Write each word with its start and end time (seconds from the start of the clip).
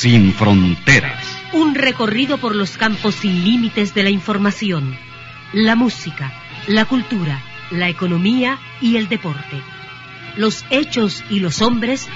Sin 0.00 0.32
fronteras. 0.32 1.26
Un 1.52 1.74
recorrido 1.74 2.38
por 2.38 2.56
los 2.56 2.78
campos 2.78 3.16
sin 3.16 3.44
límites 3.44 3.92
de 3.92 4.02
la 4.02 4.08
información, 4.08 4.96
la 5.52 5.76
música, 5.76 6.32
la 6.66 6.86
cultura, 6.86 7.42
la 7.70 7.90
economía 7.90 8.58
y 8.80 8.96
el 8.96 9.10
deporte. 9.10 9.60
Los 10.38 10.64
hechos 10.70 11.22
y 11.28 11.40
los 11.40 11.60
hombres 11.60 12.08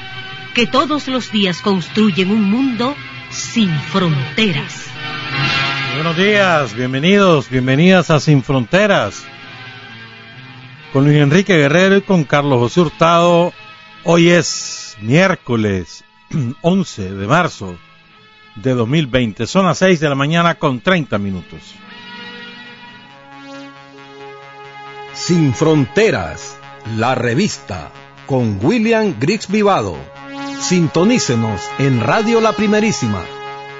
que 0.54 0.66
todos 0.66 1.08
los 1.08 1.30
días 1.30 1.60
construyen 1.60 2.30
un 2.30 2.44
mundo 2.44 2.96
sin 3.28 3.68
fronteras. 3.68 4.86
Buenos 5.96 6.16
días, 6.16 6.74
bienvenidos, 6.74 7.50
bienvenidas 7.50 8.10
a 8.10 8.18
Sin 8.18 8.42
Fronteras. 8.42 9.26
Con 10.90 11.04
Luis 11.04 11.18
Enrique 11.18 11.54
Guerrero 11.54 11.98
y 11.98 12.00
con 12.00 12.24
Carlos 12.24 12.60
José 12.60 12.80
Hurtado. 12.80 13.52
Hoy 14.04 14.30
es 14.30 14.96
miércoles 15.02 16.02
11 16.62 17.14
de 17.14 17.26
marzo 17.26 17.76
de 18.56 18.74
2020. 18.74 19.46
Son 19.46 19.66
las 19.66 19.78
6 19.78 20.00
de 20.00 20.08
la 20.08 20.14
mañana 20.14 20.54
con 20.56 20.80
30 20.80 21.18
minutos. 21.18 21.60
Sin 25.14 25.54
Fronteras, 25.54 26.58
la 26.96 27.14
revista, 27.14 27.92
con 28.26 28.58
William 28.62 29.14
Griggs 29.18 29.48
Vivado. 29.48 29.96
Sintonícenos 30.60 31.60
en 31.78 32.00
Radio 32.00 32.40
La 32.40 32.52
Primerísima, 32.52 33.22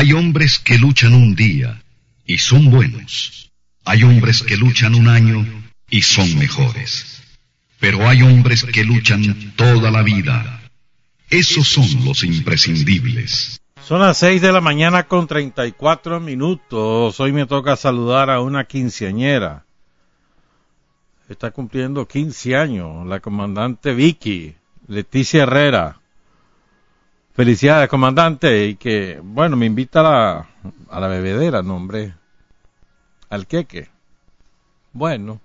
Hay 0.00 0.14
hombres 0.14 0.58
que 0.58 0.78
luchan 0.78 1.12
un 1.12 1.34
día 1.34 1.82
y 2.24 2.38
son 2.38 2.70
buenos. 2.70 3.52
Hay 3.84 4.02
hombres 4.02 4.42
que 4.42 4.56
luchan 4.56 4.94
un 4.94 5.08
año 5.08 5.46
y 5.90 6.00
son 6.00 6.38
mejores. 6.38 7.22
Pero 7.78 8.08
hay 8.08 8.22
hombres 8.22 8.64
que 8.64 8.82
luchan 8.82 9.52
toda 9.56 9.90
la 9.90 10.02
vida. 10.02 10.62
Esos 11.28 11.68
son 11.68 11.84
los 12.06 12.24
imprescindibles. 12.24 13.60
Son 13.86 14.00
las 14.00 14.16
6 14.16 14.40
de 14.40 14.52
la 14.52 14.62
mañana 14.62 15.06
con 15.06 15.26
34 15.26 16.18
minutos. 16.18 17.20
Hoy 17.20 17.32
me 17.32 17.44
toca 17.44 17.76
saludar 17.76 18.30
a 18.30 18.40
una 18.40 18.64
quinceañera. 18.64 19.66
Está 21.28 21.50
cumpliendo 21.50 22.08
15 22.08 22.56
años, 22.56 23.06
la 23.06 23.20
comandante 23.20 23.92
Vicky, 23.92 24.54
Leticia 24.88 25.42
Herrera. 25.42 25.99
Felicidades, 27.34 27.88
comandante, 27.88 28.66
y 28.66 28.74
que, 28.74 29.20
bueno, 29.22 29.56
me 29.56 29.66
invita 29.66 30.00
a 30.00 30.02
la, 30.02 30.48
a 30.90 31.00
la 31.00 31.08
bebedera, 31.08 31.62
no, 31.62 31.76
hombre, 31.76 32.14
al 33.28 33.46
queque. 33.46 33.88
Bueno. 34.92 35.40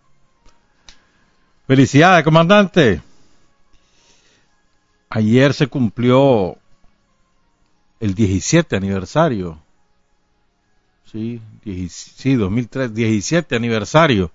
Felicidades, 1.67 2.23
comandante. 2.23 3.01
Ayer 5.09 5.53
se 5.53 5.67
cumplió 5.67 6.57
el 7.99 8.15
17 8.15 8.75
aniversario. 8.75 9.59
Sí, 11.11 11.39
sí, 11.89 12.35
2003, 12.35 12.93
17 12.93 13.55
aniversario 13.55 14.31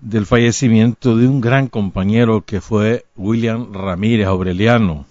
del 0.00 0.26
fallecimiento 0.26 1.16
de 1.16 1.26
un 1.26 1.40
gran 1.40 1.68
compañero 1.68 2.44
que 2.44 2.60
fue 2.60 3.06
William 3.16 3.72
Ramírez 3.72 4.26
Aureliano 4.26 5.06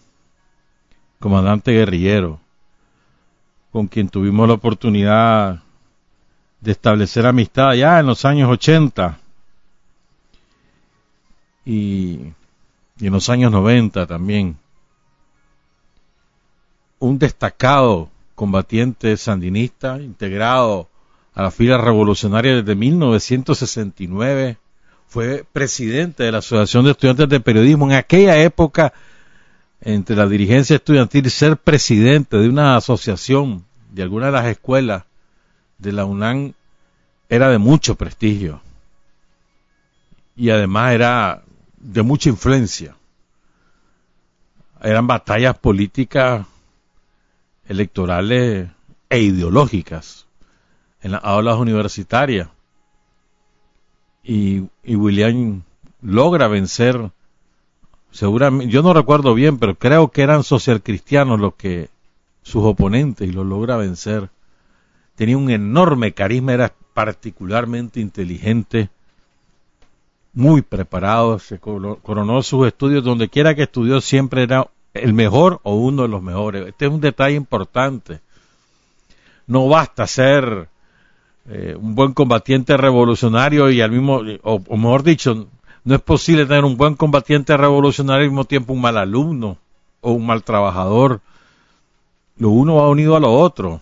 comandante 1.20 1.72
guerrillero, 1.72 2.40
con 3.72 3.88
quien 3.88 4.10
tuvimos 4.10 4.48
la 4.48 4.56
oportunidad 4.56 5.64
de 6.62 6.72
establecer 6.72 7.26
amistad 7.26 7.74
ya 7.74 8.00
en 8.00 8.06
los 8.06 8.26
años 8.26 8.50
80 8.50 9.20
y, 11.66 12.34
en 13.00 13.14
los 13.14 13.30
años 13.30 13.52
90 13.52 14.08
también. 14.08 14.58
Un 17.00 17.20
destacado 17.20 18.10
combatiente 18.34 19.16
sandinista 19.18 20.00
integrado 20.00 20.88
a 21.36 21.44
la 21.44 21.52
fila 21.52 21.78
revolucionaria 21.78 22.56
desde 22.56 22.74
1969, 22.74 24.58
fue 25.08 25.46
presidente 25.54 26.24
de 26.24 26.32
la 26.32 26.40
Asociación 26.40 26.84
de 26.86 26.92
Estudiantes 26.92 27.30
de 27.30 27.40
Periodismo. 27.40 27.86
En 27.86 27.94
aquella 27.94 28.38
época 28.42 28.94
entre 29.82 30.16
la 30.16 30.28
dirigencia 30.28 30.76
estudiantil 30.76 31.30
ser 31.30 31.58
presidente 31.58 32.38
de 32.38 32.50
una 32.50 32.76
asociación 32.76 33.66
de 33.92 34.04
alguna 34.04 34.28
de 34.28 34.32
las 34.32 34.46
escuelas 34.46 35.04
de 35.78 35.92
la 35.92 36.06
UNAM 36.06 36.54
era 37.30 37.50
de 37.50 37.58
mucho 37.58 37.96
prestigio 37.96 38.62
y 40.36 40.52
además 40.52 40.94
era 40.94 41.44
de 41.78 42.04
mucha 42.04 42.30
influencia. 42.30 42.96
Eran 44.82 45.08
batallas 45.08 45.58
políticas, 45.58 46.46
electorales 47.68 48.70
e 49.10 49.20
ideológicas 49.20 50.28
en 51.02 51.14
las 51.14 51.24
aulas 51.24 51.58
universitarias. 51.58 52.50
Y, 54.24 54.64
y 54.84 54.96
William 54.96 55.64
logra 56.02 56.48
vencer 56.48 57.12
seguramente, 58.18 58.74
yo 58.74 58.82
no 58.82 58.94
recuerdo 58.94 59.36
bien, 59.36 59.60
pero 59.60 59.76
creo 59.76 60.10
que 60.10 60.24
eran 60.24 60.44
socialcristianos 60.44 61.40
los 61.40 61.54
que, 61.54 61.90
sus 62.42 62.64
oponentes, 62.64 63.30
y 63.30 63.32
los 63.32 63.46
logra 63.46 63.78
vencer. 63.78 64.30
Tenía 65.16 65.38
un 65.38 65.52
enorme 65.52 66.14
carisma, 66.14 66.54
era 66.54 66.74
particularmente 66.96 68.00
inteligente, 68.00 68.90
muy 70.34 70.64
preparado, 70.64 71.38
se 71.38 71.60
coronó 71.60 72.42
sus 72.42 72.66
estudios, 72.66 73.04
donde 73.04 73.30
quiera 73.30 73.54
que 73.54 73.64
estudió 73.64 74.02
siempre 74.02 74.42
era 74.42 74.68
el 74.96 75.14
mejor 75.14 75.60
o 75.62 75.76
uno 75.76 76.02
de 76.02 76.08
los 76.08 76.24
mejores. 76.24 76.68
Este 76.68 76.88
es 76.88 76.92
un 76.92 77.02
detalle 77.02 77.36
importante. 77.36 78.22
No 79.46 79.68
basta 79.68 80.08
ser 80.08 80.70
eh, 81.48 81.76
un 81.80 81.94
buen 81.94 82.14
combatiente 82.14 82.78
revolucionario 82.78 83.70
y 83.70 83.82
al 83.82 83.92
mismo, 83.92 84.22
o, 84.42 84.62
o 84.68 84.78
mejor 84.78 85.04
dicho, 85.04 85.48
no 85.88 85.96
es 85.96 86.02
posible 86.02 86.46
tener 86.46 86.66
un 86.66 86.76
buen 86.76 86.96
combatiente 86.96 87.56
revolucionario 87.56 88.26
al 88.26 88.30
mismo 88.30 88.44
tiempo 88.44 88.74
un 88.74 88.82
mal 88.82 88.98
alumno 88.98 89.58
o 90.02 90.12
un 90.12 90.26
mal 90.26 90.44
trabajador. 90.44 91.22
Lo 92.36 92.50
uno 92.50 92.76
va 92.76 92.90
unido 92.90 93.16
a 93.16 93.22
lo 93.22 93.34
otro. 93.34 93.80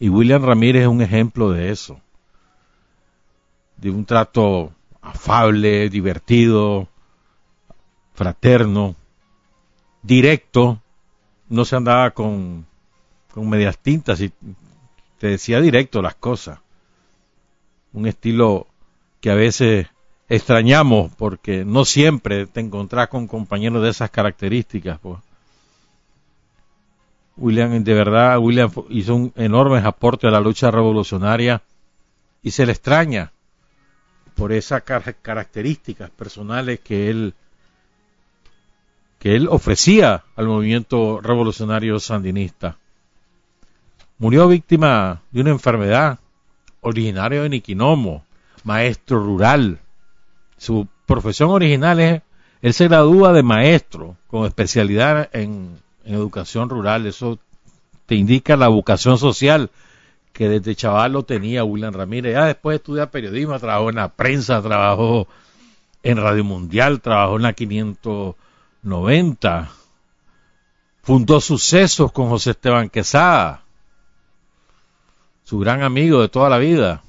Y 0.00 0.08
William 0.08 0.44
Ramírez 0.44 0.82
es 0.82 0.88
un 0.88 1.02
ejemplo 1.02 1.52
de 1.52 1.70
eso. 1.70 2.00
De 3.76 3.88
un 3.88 4.04
trato 4.04 4.72
afable, 5.00 5.88
divertido, 5.90 6.88
fraterno, 8.12 8.96
directo. 10.02 10.82
No 11.48 11.64
se 11.64 11.76
andaba 11.76 12.10
con, 12.10 12.66
con 13.32 13.48
medias 13.48 13.78
tintas 13.78 14.20
y 14.20 14.32
te 15.20 15.28
decía 15.28 15.60
directo 15.60 16.02
las 16.02 16.16
cosas. 16.16 16.58
Un 17.92 18.08
estilo 18.08 18.66
que 19.20 19.30
a 19.30 19.36
veces 19.36 19.86
extrañamos 20.28 21.12
porque 21.16 21.64
no 21.64 21.84
siempre 21.84 22.46
te 22.46 22.60
encontrás 22.60 23.08
con 23.08 23.26
compañeros 23.26 23.82
de 23.82 23.90
esas 23.90 24.10
características. 24.10 24.98
Pues. 24.98 25.18
William, 27.36 27.84
de 27.84 27.94
verdad, 27.94 28.38
William 28.38 28.70
hizo 28.88 29.14
un 29.14 29.32
enorme 29.36 29.78
aporte 29.78 30.26
a 30.26 30.30
la 30.30 30.40
lucha 30.40 30.70
revolucionaria 30.70 31.62
y 32.42 32.50
se 32.50 32.66
le 32.66 32.72
extraña 32.72 33.32
por 34.34 34.52
esas 34.52 34.82
características 34.82 36.10
personales 36.10 36.80
que 36.80 37.10
él 37.10 37.34
que 39.18 39.34
él 39.34 39.48
ofrecía 39.50 40.24
al 40.36 40.46
movimiento 40.46 41.20
revolucionario 41.22 41.98
sandinista. 41.98 42.76
Murió 44.18 44.46
víctima 44.48 45.22
de 45.30 45.40
una 45.40 45.50
enfermedad, 45.50 46.18
originario 46.80 47.42
de 47.42 47.48
Niquinomo, 47.48 48.24
maestro 48.64 49.18
rural. 49.18 49.80
Su 50.56 50.88
profesión 51.06 51.50
original 51.50 52.00
es, 52.00 52.22
él 52.62 52.74
se 52.74 52.88
gradúa 52.88 53.32
de 53.32 53.42
maestro 53.42 54.16
con 54.26 54.46
especialidad 54.46 55.28
en, 55.32 55.78
educación 56.04 56.70
rural. 56.70 57.06
Eso 57.06 57.38
te 58.06 58.14
indica 58.14 58.56
la 58.56 58.68
vocación 58.68 59.18
social 59.18 59.70
que 60.32 60.48
desde 60.48 60.76
chaval 60.76 61.12
lo 61.12 61.24
tenía 61.24 61.64
William 61.64 61.92
Ramírez. 61.92 62.34
Ya 62.34 62.44
después 62.44 62.74
de 62.74 62.76
estudiar 62.76 63.10
periodismo, 63.10 63.58
trabajó 63.58 63.90
en 63.90 63.96
la 63.96 64.08
prensa, 64.08 64.62
trabajó 64.62 65.26
en 66.02 66.18
Radio 66.18 66.44
Mundial, 66.44 67.00
trabajó 67.00 67.36
en 67.36 67.42
la 67.42 67.54
590, 67.54 69.70
fundó 71.02 71.40
Sucesos 71.40 72.12
con 72.12 72.28
José 72.28 72.50
Esteban 72.50 72.88
Quesada, 72.88 73.62
su 75.42 75.58
gran 75.58 75.82
amigo 75.82 76.20
de 76.20 76.28
toda 76.28 76.48
la 76.48 76.58
vida. 76.58 77.02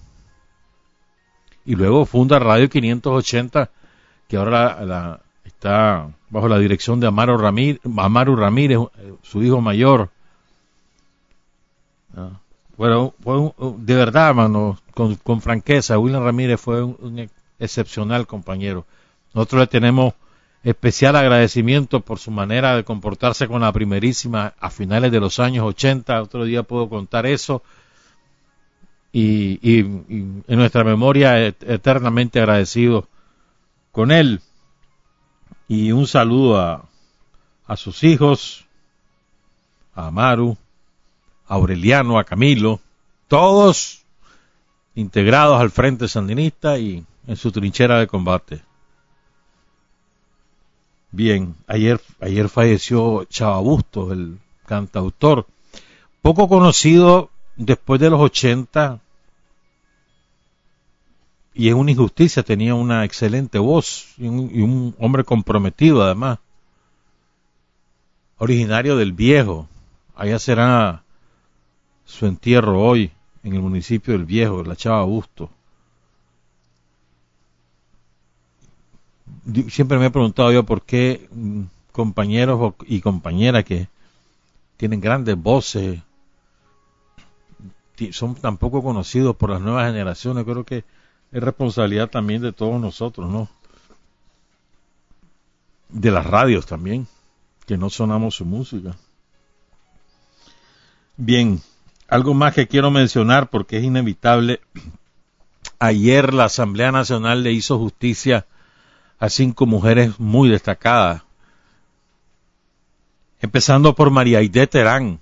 Y 1.68 1.76
luego 1.76 2.06
funda 2.06 2.40
Radio 2.40 2.70
580, 2.70 3.70
que 4.30 4.38
ahora 4.38 5.20
está 5.44 6.10
bajo 6.30 6.48
la 6.48 6.60
dirección 6.60 7.02
de 7.02 7.08
Amaro 7.08 7.38
Ramírez, 7.38 7.82
Amaru 7.98 8.38
Ramírez, 8.38 8.80
su 9.22 9.44
hijo 9.44 9.60
mayor. 9.60 10.10
Bueno, 12.78 13.14
fue 13.22 13.52
de 13.80 13.96
verdad, 13.96 14.30
hermano, 14.30 14.80
con, 14.94 15.42
franqueza, 15.42 16.00
William 16.00 16.24
Ramírez 16.24 16.62
fue 16.62 16.82
un, 16.82 17.30
excepcional 17.60 18.26
compañero. 18.28 18.86
Nosotros 19.34 19.60
le 19.60 19.68
tenemos 19.68 20.14
especial 20.64 21.18
agradecimiento 21.18 22.00
por 22.00 22.18
su 22.18 22.32
manera 22.32 22.78
de 22.78 22.86
comportarse 22.86 23.46
con 23.50 23.60
la 23.60 23.74
primerísima 23.74 24.54
a 24.58 24.70
finales 24.70 25.12
de 25.12 25.20
los 25.20 25.38
años 25.40 25.66
80. 25.66 26.22
Otro 26.22 26.46
día 26.46 26.64
puedo 26.64 26.88
contar 26.88 27.26
eso 27.26 27.62
y, 29.20 29.80
en 29.80 30.44
nuestra 30.48 30.84
memoria 30.84 31.48
eternamente 31.48 32.40
agradecido 32.40 33.08
con 33.92 34.12
él. 34.12 34.42
Y 35.68 35.92
un 35.92 36.06
saludo 36.08 36.60
a, 36.60 36.86
a 37.66 37.78
sus 37.78 38.04
hijos, 38.04 38.68
a 39.96 40.08
Amaru, 40.08 40.56
a 41.48 41.56
Aureliano, 41.56 42.20
a 42.20 42.26
Camilo, 42.26 42.80
todos 43.28 44.04
integrados 44.94 45.60
al 45.60 45.72
Frente 45.72 46.08
Sandinista 46.08 46.78
y 46.78 47.04
en 47.26 47.36
su 47.36 47.52
trinchera 47.52 48.00
de 48.00 48.08
combate. 48.08 48.62
Bien, 51.12 51.56
ayer, 51.66 52.00
ayer 52.22 52.50
falleció 52.50 53.24
Chava 53.26 53.60
Bustos, 53.60 54.12
el 54.12 54.38
cantautor, 54.68 55.48
poco 56.22 56.48
conocido 56.48 57.32
después 57.56 58.00
de 58.00 58.12
los 58.12 58.22
80 58.22 59.02
y 61.58 61.70
es 61.70 61.74
una 61.74 61.90
injusticia, 61.90 62.44
tenía 62.44 62.76
una 62.76 63.04
excelente 63.04 63.58
voz 63.58 64.14
y 64.20 64.28
un, 64.28 64.96
hombre 65.00 65.24
comprometido 65.24 66.04
además, 66.04 66.38
originario 68.38 68.96
del 68.96 69.12
viejo, 69.12 69.68
allá 70.16 70.38
será 70.38 71.02
su 72.06 72.28
entierro 72.28 72.80
hoy 72.80 73.12
en 73.44 73.56
el 73.56 73.62
municipio 73.62 74.14
del 74.14 74.26
viejo, 74.26 74.64
la 74.64 74.76
Chava 74.76 75.04
Busto. 75.04 75.50
Siempre 79.70 79.98
me 79.98 80.06
he 80.06 80.12
preguntado 80.12 80.52
yo 80.52 80.64
por 80.64 80.84
qué 80.84 81.28
mm, 81.32 81.62
compañeros 81.92 82.76
y 82.86 83.02
compañeras 83.02 83.64
que 83.64 83.88
tienen 84.78 85.02
grandes 85.02 85.36
voces 85.36 86.02
son 88.12 88.36
tan 88.36 88.58
poco 88.58 88.84
conocidos 88.84 89.36
por 89.36 89.50
las 89.50 89.60
nuevas 89.60 89.88
generaciones. 89.88 90.44
Creo 90.44 90.64
que 90.64 90.84
es 91.32 91.44
responsabilidad 91.44 92.10
también 92.10 92.42
de 92.42 92.54
todos 92.54 92.80
nosotros, 92.80 93.30
¿no? 93.30 93.50
De 95.90 96.12
las 96.12 96.26
radios 96.26 96.66
también, 96.66 97.08
que 97.66 97.78
no 97.78 97.90
sonamos 97.90 98.36
su 98.36 98.46
música. 98.46 98.96
Bien, 101.16 101.62
algo 102.08 102.34
más 102.34 102.54
que 102.54 102.68
quiero 102.68 102.92
mencionar 102.92 103.50
porque 103.50 103.78
es 103.78 103.84
inevitable. 103.84 104.62
Ayer 105.80 106.34
la 106.34 106.46
Asamblea 106.46 106.92
Nacional 106.92 107.44
le 107.44 107.52
hizo 107.52 107.78
justicia 107.78 108.46
a 109.20 109.30
cinco 109.30 109.66
mujeres 109.66 110.20
muy 110.20 110.50
destacadas, 110.50 111.24
empezando 113.42 113.96
por 113.96 114.12
María 114.12 114.40
Aide 114.40 114.68
Terán, 114.68 115.20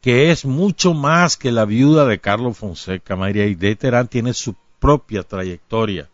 que 0.00 0.30
es 0.30 0.44
mucho 0.44 0.94
más 0.94 1.36
que 1.36 1.50
la 1.50 1.64
viuda 1.64 2.06
de 2.06 2.20
Carlos 2.20 2.56
Fonseca. 2.56 3.16
María 3.16 3.44
Aide 3.44 3.76
Terán 3.76 4.08
tiene 4.08 4.32
su 4.32 4.54
propia 4.78 5.22
trayectoria. 5.22 6.08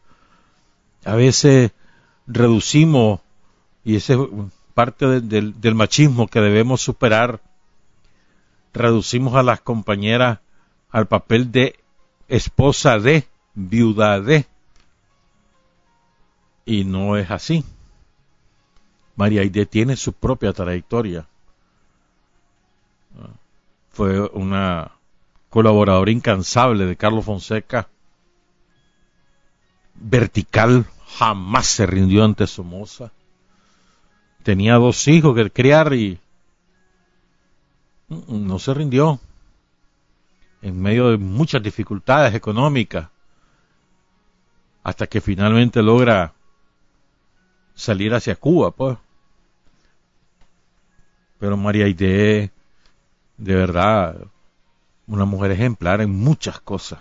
A 1.05 1.15
veces 1.15 1.73
reducimos, 2.27 3.21
y 3.85 3.97
ese 3.97 4.15
es 4.15 4.21
parte 4.73 5.21
del 5.21 5.75
machismo 5.75 6.29
que 6.29 6.41
debemos 6.41 6.81
superar, 6.81 7.41
reducimos 8.73 9.35
a 9.35 9.43
las 9.43 9.61
compañeras 9.61 10.41
al 10.91 11.07
papel 11.07 11.53
de 11.53 11.79
esposa 12.29 12.99
de, 12.99 13.27
viuda 13.55 14.21
de. 14.21 14.47
Y 16.65 16.85
no 16.85 17.19
es 17.19 17.31
así. 17.31 17.63
María 19.17 19.43
Aide 19.43 19.67
tiene 19.67 19.97
su 19.97 20.15
propia 20.15 20.53
trayectoria 20.55 21.29
fue 23.95 24.21
una 24.33 24.91
colaboradora 25.51 26.11
incansable 26.11 26.85
de 26.85 26.97
Carlos 26.97 27.25
Fonseca, 27.25 27.89
vertical, 29.95 30.85
jamás 31.17 31.67
se 31.67 31.87
rindió 31.87 32.25
ante 32.25 32.49
Somoza. 32.49 33.13
Tenía 34.43 34.75
dos 34.75 35.07
hijos 35.07 35.37
que 35.37 35.49
criar 35.49 35.95
y 35.95 36.19
no 38.09 38.59
se 38.59 38.75
rindió 38.75 39.21
en 40.61 40.83
medio 40.83 41.11
de 41.11 41.17
muchas 41.17 41.63
dificultades 41.63 42.35
económicas 42.35 43.09
hasta 44.83 45.07
que 45.07 45.21
finalmente 45.21 45.83
logra 45.83 46.35
salir 47.77 48.13
hacia 48.13 48.35
Cuba, 48.35 48.73
pues. 48.73 48.99
Pero 51.39 51.57
María 51.57 51.85
Aide 51.85 52.51
de 53.37 53.55
verdad, 53.55 54.17
una 55.07 55.25
mujer 55.25 55.51
ejemplar 55.51 56.01
en 56.01 56.11
muchas 56.11 56.61
cosas. 56.61 57.01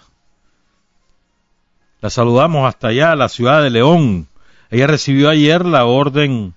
La 2.01 2.09
saludamos 2.09 2.67
hasta 2.67 2.89
allá, 2.89 3.15
la 3.15 3.29
ciudad 3.29 3.61
de 3.61 3.69
León. 3.69 4.27
Ella 4.69 4.87
recibió 4.87 5.29
ayer 5.29 5.65
la 5.65 5.85
orden 5.85 6.53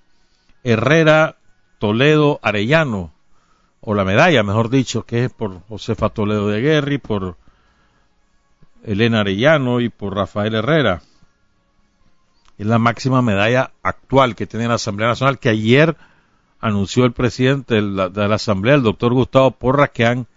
Herrera 0.63 1.37
Toledo 1.79 2.39
Arellano, 2.41 3.13
o 3.79 3.93
la 3.93 4.03
medalla, 4.03 4.43
mejor 4.43 4.69
dicho, 4.69 5.05
que 5.05 5.25
es 5.25 5.31
por 5.31 5.61
Josefa 5.67 6.09
Toledo 6.09 6.49
de 6.49 6.59
Guerri, 6.59 6.97
por 6.97 7.37
Elena 8.83 9.21
Arellano 9.21 9.79
y 9.79 9.89
por 9.89 10.15
Rafael 10.15 10.55
Herrera. 10.55 11.01
Es 12.57 12.65
la 12.65 12.79
máxima 12.79 13.21
medalla 13.21 13.71
actual 13.83 14.35
que 14.35 14.47
tiene 14.47 14.67
la 14.67 14.73
Asamblea 14.73 15.09
Nacional, 15.09 15.39
que 15.39 15.49
ayer 15.49 15.95
anunció 16.67 17.05
el 17.05 17.11
presidente 17.11 17.75
de 17.75 17.81
la, 17.81 18.35
Asamblea, 18.35 18.75
el 18.75 18.83
doctor 18.83 19.13
Gustavo 19.13 19.51
Porras, 19.51 19.89
que 19.91 20.05
han 20.05 20.27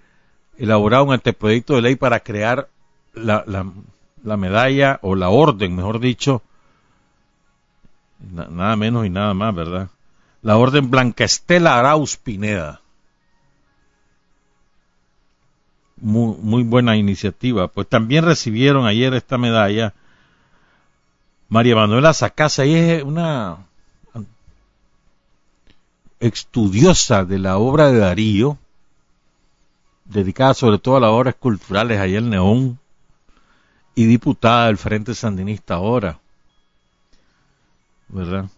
elaborado 0.59 1.05
un 1.05 1.13
anteproyecto 1.13 1.75
de 1.75 1.83
ley 1.83 1.97
para 1.97 2.21
crear 2.21 2.69
la, 3.15 3.45
la, 3.47 4.37
medalla 4.37 4.99
o 5.03 5.15
la 5.15 5.31
orden, 5.31 5.75
mejor 5.75 6.01
dicho, 6.01 6.43
nada 8.31 8.77
menos 8.77 9.07
y 9.07 9.11
nada 9.11 9.35
más, 9.35 9.55
¿verdad? 9.55 9.89
La 10.43 10.57
orden 10.57 10.91
Blanca 10.91 11.25
Estela 11.25 11.79
Arauz 11.79 12.17
Pineda. 12.17 12.81
Muy, 15.97 16.37
muy 16.41 16.63
buena 16.63 16.97
iniciativa. 16.97 17.69
Pues 17.69 17.87
también 17.87 18.25
recibieron 18.25 18.87
ayer 18.87 19.13
esta 19.13 19.37
medalla 19.37 19.93
María 21.51 21.75
Manuela 21.75 22.15
Sacasa, 22.15 22.65
y 22.65 22.75
es 22.75 23.03
una 23.03 23.67
estudiosa 26.21 27.25
de 27.25 27.39
la 27.39 27.59
obra 27.59 27.91
de 27.91 27.99
Darío, 27.99 28.59
dedicada 30.05 30.55
sobre 30.55 30.79
todo 30.79 30.97
a 30.97 31.01
las 31.01 31.11
obras 31.11 31.35
culturales 31.35 31.99
allá 31.99 32.19
en 32.19 32.31
Neón, 32.31 32.79
y 33.95 34.05
diputada 34.05 34.67
del 34.67 34.79
Frente 34.79 35.15
Sandinista 35.15 35.75
ahora, 35.75 36.21
¿verdad? 38.09 38.49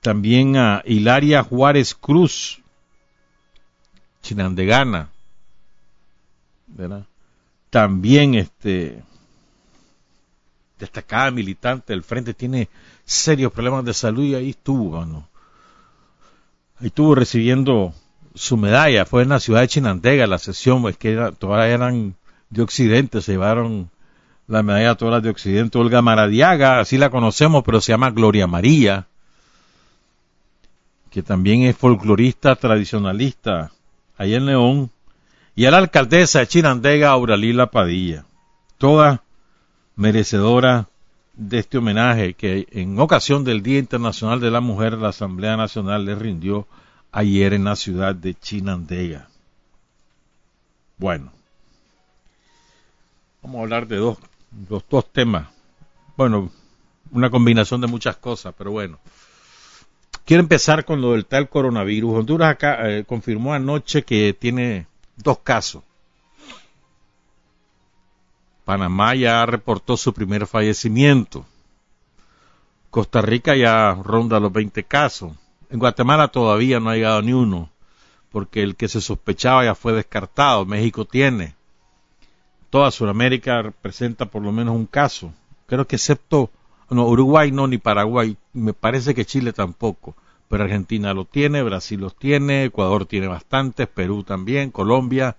También 0.00 0.56
a 0.56 0.82
Hilaria 0.84 1.42
Juárez 1.42 1.94
Cruz, 1.94 2.60
chinandegana, 4.22 5.10
¿verdad? 6.66 7.04
También 7.70 8.34
este 8.34 9.02
destacada 10.78 11.30
militante 11.30 11.92
del 11.92 12.02
frente, 12.02 12.34
tiene 12.34 12.68
serios 13.04 13.52
problemas 13.52 13.84
de 13.84 13.94
salud 13.94 14.24
y 14.24 14.34
ahí 14.34 14.50
estuvo, 14.50 14.98
mano. 14.98 15.28
Ahí 16.80 16.88
estuvo 16.88 17.14
recibiendo 17.14 17.94
su 18.34 18.56
medalla, 18.58 19.06
fue 19.06 19.22
en 19.22 19.30
la 19.30 19.40
ciudad 19.40 19.62
de 19.62 19.68
Chinandega 19.68 20.26
la 20.26 20.38
sesión, 20.38 20.86
es 20.88 20.96
que 20.98 21.32
todas 21.38 21.66
eran 21.66 22.16
de 22.50 22.62
Occidente, 22.62 23.22
se 23.22 23.32
llevaron 23.32 23.90
la 24.46 24.62
medalla 24.62 24.94
todas 24.94 25.22
de 25.22 25.30
Occidente. 25.30 25.78
Olga 25.78 26.02
Maradiaga, 26.02 26.78
así 26.78 26.98
la 26.98 27.10
conocemos, 27.10 27.64
pero 27.64 27.80
se 27.80 27.92
llama 27.92 28.10
Gloria 28.10 28.46
María, 28.46 29.06
que 31.10 31.22
también 31.22 31.62
es 31.62 31.76
folclorista 31.76 32.56
tradicionalista, 32.56 33.72
ahí 34.18 34.34
en 34.34 34.46
León, 34.46 34.90
y 35.54 35.64
a 35.64 35.70
la 35.70 35.78
alcaldesa 35.78 36.40
de 36.40 36.46
Chinandega, 36.46 37.10
Auralila 37.10 37.70
Padilla. 37.70 38.26
Toda 38.76 39.22
merecedora 39.94 40.88
de 41.36 41.58
este 41.58 41.78
homenaje 41.78 42.34
que 42.34 42.66
en 42.70 42.98
ocasión 42.98 43.44
del 43.44 43.62
Día 43.62 43.78
Internacional 43.78 44.40
de 44.40 44.50
la 44.50 44.60
Mujer 44.60 44.94
la 44.94 45.08
Asamblea 45.08 45.56
Nacional 45.56 46.04
le 46.04 46.14
rindió 46.14 46.66
ayer 47.12 47.52
en 47.52 47.64
la 47.64 47.76
ciudad 47.76 48.14
de 48.14 48.34
Chinandega. 48.34 49.28
Bueno, 50.98 51.30
vamos 53.42 53.58
a 53.58 53.62
hablar 53.62 53.86
de 53.86 53.96
dos, 53.96 54.18
dos 54.50 55.12
temas. 55.12 55.48
Bueno, 56.16 56.50
una 57.12 57.30
combinación 57.30 57.80
de 57.82 57.86
muchas 57.86 58.16
cosas, 58.16 58.54
pero 58.56 58.70
bueno. 58.70 58.98
Quiero 60.24 60.42
empezar 60.42 60.84
con 60.84 61.00
lo 61.00 61.12
del 61.12 61.26
tal 61.26 61.48
coronavirus. 61.48 62.18
Honduras 62.18 62.50
acá 62.50 62.90
eh, 62.90 63.04
confirmó 63.04 63.54
anoche 63.54 64.02
que 64.02 64.32
tiene 64.32 64.86
dos 65.16 65.38
casos. 65.38 65.84
Panamá 68.66 69.14
ya 69.14 69.46
reportó 69.46 69.96
su 69.96 70.12
primer 70.12 70.48
fallecimiento. 70.48 71.46
Costa 72.90 73.22
Rica 73.22 73.54
ya 73.54 73.94
ronda 73.94 74.40
los 74.40 74.52
20 74.52 74.82
casos. 74.82 75.34
En 75.70 75.78
Guatemala 75.78 76.26
todavía 76.26 76.80
no 76.80 76.90
ha 76.90 76.96
llegado 76.96 77.22
ni 77.22 77.32
uno, 77.32 77.70
porque 78.32 78.64
el 78.64 78.74
que 78.74 78.88
se 78.88 79.00
sospechaba 79.00 79.64
ya 79.64 79.76
fue 79.76 79.92
descartado. 79.92 80.66
México 80.66 81.04
tiene. 81.04 81.54
Toda 82.68 82.90
Sudamérica 82.90 83.72
presenta 83.80 84.26
por 84.26 84.42
lo 84.42 84.50
menos 84.50 84.74
un 84.74 84.86
caso. 84.86 85.32
Creo 85.68 85.86
que 85.86 85.94
excepto 85.94 86.50
no, 86.90 87.06
Uruguay 87.06 87.52
no, 87.52 87.68
ni 87.68 87.78
Paraguay. 87.78 88.36
Me 88.52 88.72
parece 88.72 89.14
que 89.14 89.24
Chile 89.24 89.52
tampoco. 89.52 90.16
Pero 90.48 90.64
Argentina 90.64 91.14
lo 91.14 91.24
tiene, 91.24 91.62
Brasil 91.62 92.00
los 92.00 92.16
tiene, 92.16 92.64
Ecuador 92.64 93.06
tiene 93.06 93.28
bastantes, 93.28 93.86
Perú 93.86 94.24
también, 94.24 94.72
Colombia. 94.72 95.36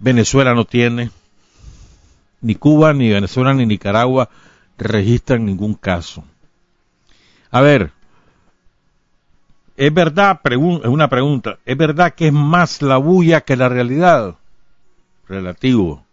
Venezuela 0.00 0.52
no 0.52 0.64
tiene. 0.64 1.12
Ni 2.46 2.54
Cuba, 2.54 2.92
ni 2.92 3.10
Venezuela, 3.10 3.52
ni 3.54 3.66
Nicaragua 3.66 4.28
registran 4.78 5.44
ningún 5.44 5.74
caso. 5.74 6.22
A 7.50 7.60
ver, 7.60 7.90
es 9.76 9.92
verdad, 9.92 10.40
es 10.44 10.56
una 10.56 11.08
pregunta, 11.08 11.58
¿es 11.64 11.76
verdad 11.76 12.14
que 12.14 12.28
es 12.28 12.32
más 12.32 12.82
la 12.82 12.98
bulla 12.98 13.40
que 13.40 13.56
la 13.56 13.68
realidad? 13.68 14.36
Relativo. 15.26 16.04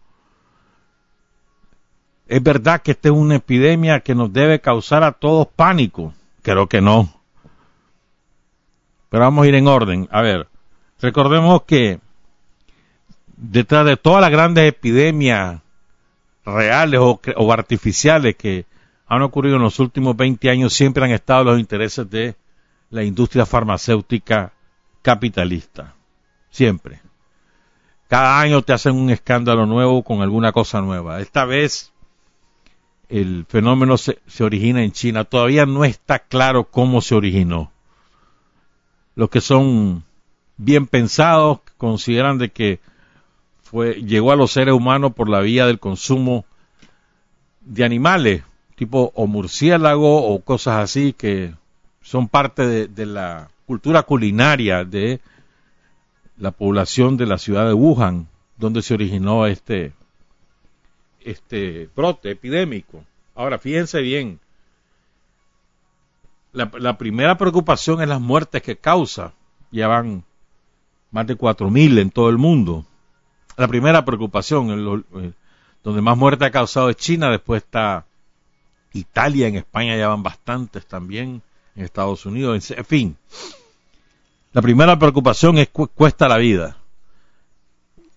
¿Es 2.27 2.41
verdad 2.41 2.81
que 2.81 2.93
esta 2.93 3.09
es 3.09 3.13
una 3.13 3.35
epidemia 3.35 3.99
que 3.99 4.15
nos 4.15 4.33
debe 4.33 4.59
causar 4.59 5.03
a 5.03 5.11
todos 5.11 5.45
pánico? 5.55 6.15
Creo 6.41 6.67
que 6.67 6.81
no. 6.81 7.13
Pero 9.09 9.23
vamos 9.23 9.45
a 9.45 9.49
ir 9.49 9.53
en 9.53 9.67
orden. 9.67 10.07
A 10.09 10.23
ver, 10.23 10.47
recordemos 10.99 11.61
que 11.61 11.99
detrás 13.37 13.85
de 13.85 13.97
todas 13.97 14.21
las 14.21 14.31
grandes 14.31 14.67
epidemias 14.67 15.61
reales 16.45 16.99
o, 16.99 17.19
artificiales 17.51 18.35
que 18.35 18.65
han 19.07 19.21
ocurrido 19.21 19.57
en 19.57 19.61
los 19.61 19.79
últimos 19.79 20.15
20 20.15 20.49
años 20.49 20.73
siempre 20.73 21.03
han 21.03 21.11
estado 21.11 21.43
los 21.43 21.59
intereses 21.59 22.09
de 22.09 22.35
la 22.89 23.03
industria 23.03 23.45
farmacéutica 23.45 24.53
capitalista. 25.01 25.95
Siempre. 26.49 27.01
Cada 28.07 28.39
año 28.39 28.61
te 28.61 28.73
hacen 28.73 28.95
un 28.95 29.09
escándalo 29.09 29.65
nuevo 29.65 30.03
con 30.03 30.21
alguna 30.21 30.51
cosa 30.51 30.81
nueva. 30.81 31.19
Esta 31.19 31.45
vez 31.45 31.93
el 33.09 33.45
fenómeno 33.47 33.97
se, 33.97 34.19
origina 34.39 34.83
en 34.83 34.91
China. 34.91 35.23
Todavía 35.23 35.65
no 35.65 35.85
está 35.85 36.19
claro 36.19 36.65
cómo 36.65 37.01
se 37.01 37.15
originó. 37.15 37.71
Los 39.15 39.29
que 39.29 39.41
son 39.41 40.03
bien 40.57 40.87
pensados 40.87 41.59
consideran 41.77 42.37
de 42.37 42.49
que 42.51 42.79
fue, 43.73 43.95
llegó 43.95 44.31
a 44.31 44.35
los 44.35 44.51
seres 44.51 44.75
humanos 44.75 45.13
por 45.13 45.27
la 45.27 45.39
vía 45.39 45.65
del 45.65 45.79
consumo 45.79 46.45
de 47.61 47.83
animales, 47.83 48.43
tipo 48.75 49.11
o 49.15 49.25
murciélago 49.25 50.27
o 50.27 50.39
cosas 50.41 50.83
así 50.83 51.13
que 51.13 51.53
son 52.01 52.27
parte 52.27 52.67
de, 52.67 52.87
de 52.87 53.05
la 53.07 53.49
cultura 53.65 54.03
culinaria 54.03 54.83
de 54.83 55.19
la 56.37 56.51
población 56.51 57.17
de 57.17 57.25
la 57.25 57.39
ciudad 57.39 57.65
de 57.65 57.73
Wuhan, 57.73 58.27
donde 58.57 58.83
se 58.83 58.93
originó 58.93 59.47
este, 59.47 59.93
este 61.21 61.89
brote 61.95 62.29
epidémico. 62.29 63.03
Ahora, 63.33 63.57
fíjense 63.57 64.01
bien, 64.01 64.39
la, 66.51 66.97
primera 66.97 67.37
preocupación 67.37 68.01
es 68.01 68.07
las 68.07 68.21
muertes 68.21 68.61
que 68.61 68.75
causa. 68.75 69.33
Ya 69.71 69.87
van 69.87 70.23
más 71.09 71.25
de 71.25 71.35
4.000 71.35 71.99
en 71.99 72.11
todo 72.11 72.29
el 72.29 72.37
mundo. 72.37 72.85
La 73.57 73.67
primera 73.67 74.03
preocupación, 74.03 75.03
eh, 75.15 75.31
donde 75.83 76.01
más 76.01 76.17
muerte 76.17 76.45
ha 76.45 76.51
causado 76.51 76.89
es 76.89 76.95
China, 76.97 77.29
después 77.29 77.63
está 77.63 78.05
Italia, 78.93 79.47
en 79.47 79.55
España 79.55 79.97
ya 79.97 80.07
van 80.07 80.23
bastantes 80.23 80.85
también, 80.85 81.41
en 81.75 81.83
Estados 81.83 82.25
Unidos, 82.25 82.71
en, 82.71 82.85
fin. 82.85 83.17
La 84.53 84.61
primera 84.61 84.97
preocupación 84.97 85.57
es 85.57 85.69
cuesta 85.69 86.27
la 86.27 86.37
vida. 86.37 86.77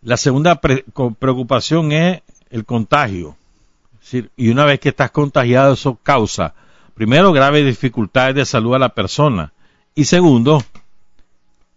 La 0.02 0.16
segunda 0.16 0.60
preocupación 0.60 1.92
es 1.92 2.22
el 2.50 2.64
contagio. 2.64 3.36
y 4.36 4.48
una 4.50 4.64
vez 4.64 4.78
que 4.80 4.90
estás 4.90 5.10
contagiado, 5.10 5.74
eso 5.74 5.98
causa, 6.02 6.54
primero, 6.94 7.32
graves 7.32 7.64
dificultades 7.64 8.34
de 8.34 8.44
salud 8.44 8.74
a 8.74 8.78
la 8.78 8.90
persona. 8.90 9.52
Y 9.94 10.04
segundo, 10.04 10.62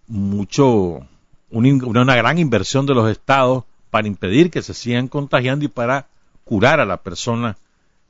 mucho, 0.07 1.07
una, 1.51 2.15
gran 2.15 2.37
inversión 2.37 2.85
de 2.85 2.93
los 2.93 3.09
estados 3.09 3.63
para 3.89 4.07
impedir 4.07 4.51
que 4.51 4.61
se 4.61 4.73
sigan 4.73 5.07
contagiando 5.07 5.65
y 5.65 5.67
para 5.67 6.07
curar 6.43 6.79
a 6.79 6.85
la 6.85 6.97
persona 6.97 7.57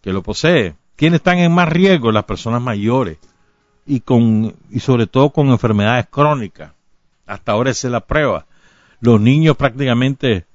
que 0.01 0.13
lo 0.13 0.23
posee. 0.23 0.75
¿Quiénes 0.95 1.19
están 1.19 1.39
en 1.39 1.53
más 1.53 1.69
riesgo? 1.69 2.11
Las 2.11 2.25
personas 2.25 2.61
mayores 2.61 3.17
y 3.85 4.01
con 4.01 4.55
y 4.69 4.79
sobre 4.79 5.07
todo 5.07 5.31
con 5.31 5.47
enfermedades 5.49 6.07
crónicas. 6.09 6.73
Hasta 7.25 7.53
ahora 7.53 7.71
esa 7.71 7.87
es 7.87 7.91
la 7.91 8.01
prueba. 8.01 8.45
Los 8.99 9.21
niños 9.21 9.55
prácticamente 9.55 10.45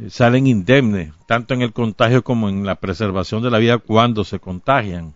eh, 0.00 0.10
salen 0.10 0.46
indemnes, 0.46 1.12
tanto 1.26 1.54
en 1.54 1.62
el 1.62 1.72
contagio 1.72 2.22
como 2.22 2.48
en 2.48 2.66
la 2.66 2.74
preservación 2.74 3.42
de 3.42 3.50
la 3.50 3.58
vida 3.58 3.78
cuando 3.78 4.24
se 4.24 4.38
contagian. 4.38 5.14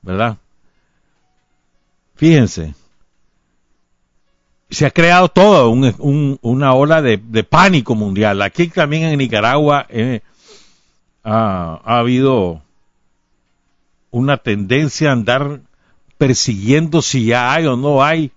¿Verdad? 0.00 0.38
Fíjense, 2.14 2.74
se 4.72 4.86
ha 4.86 4.90
creado 4.90 5.28
toda 5.28 5.68
una 5.68 6.74
ola 6.74 7.02
de, 7.02 7.44
pánico 7.44 7.94
mundial. 7.94 8.40
Aquí 8.40 8.68
también 8.68 9.04
en 9.04 9.18
Nicaragua 9.18 9.86
eh, 9.90 10.22
ha, 11.22 11.80
ha 11.84 11.98
habido 11.98 12.62
una 14.10 14.38
tendencia 14.38 15.10
a 15.10 15.12
andar 15.12 15.60
persiguiendo 16.16 17.02
si 17.02 17.26
ya 17.26 17.52
hay 17.52 17.66
o 17.66 17.76
no 17.76 18.02
hay 18.02 18.32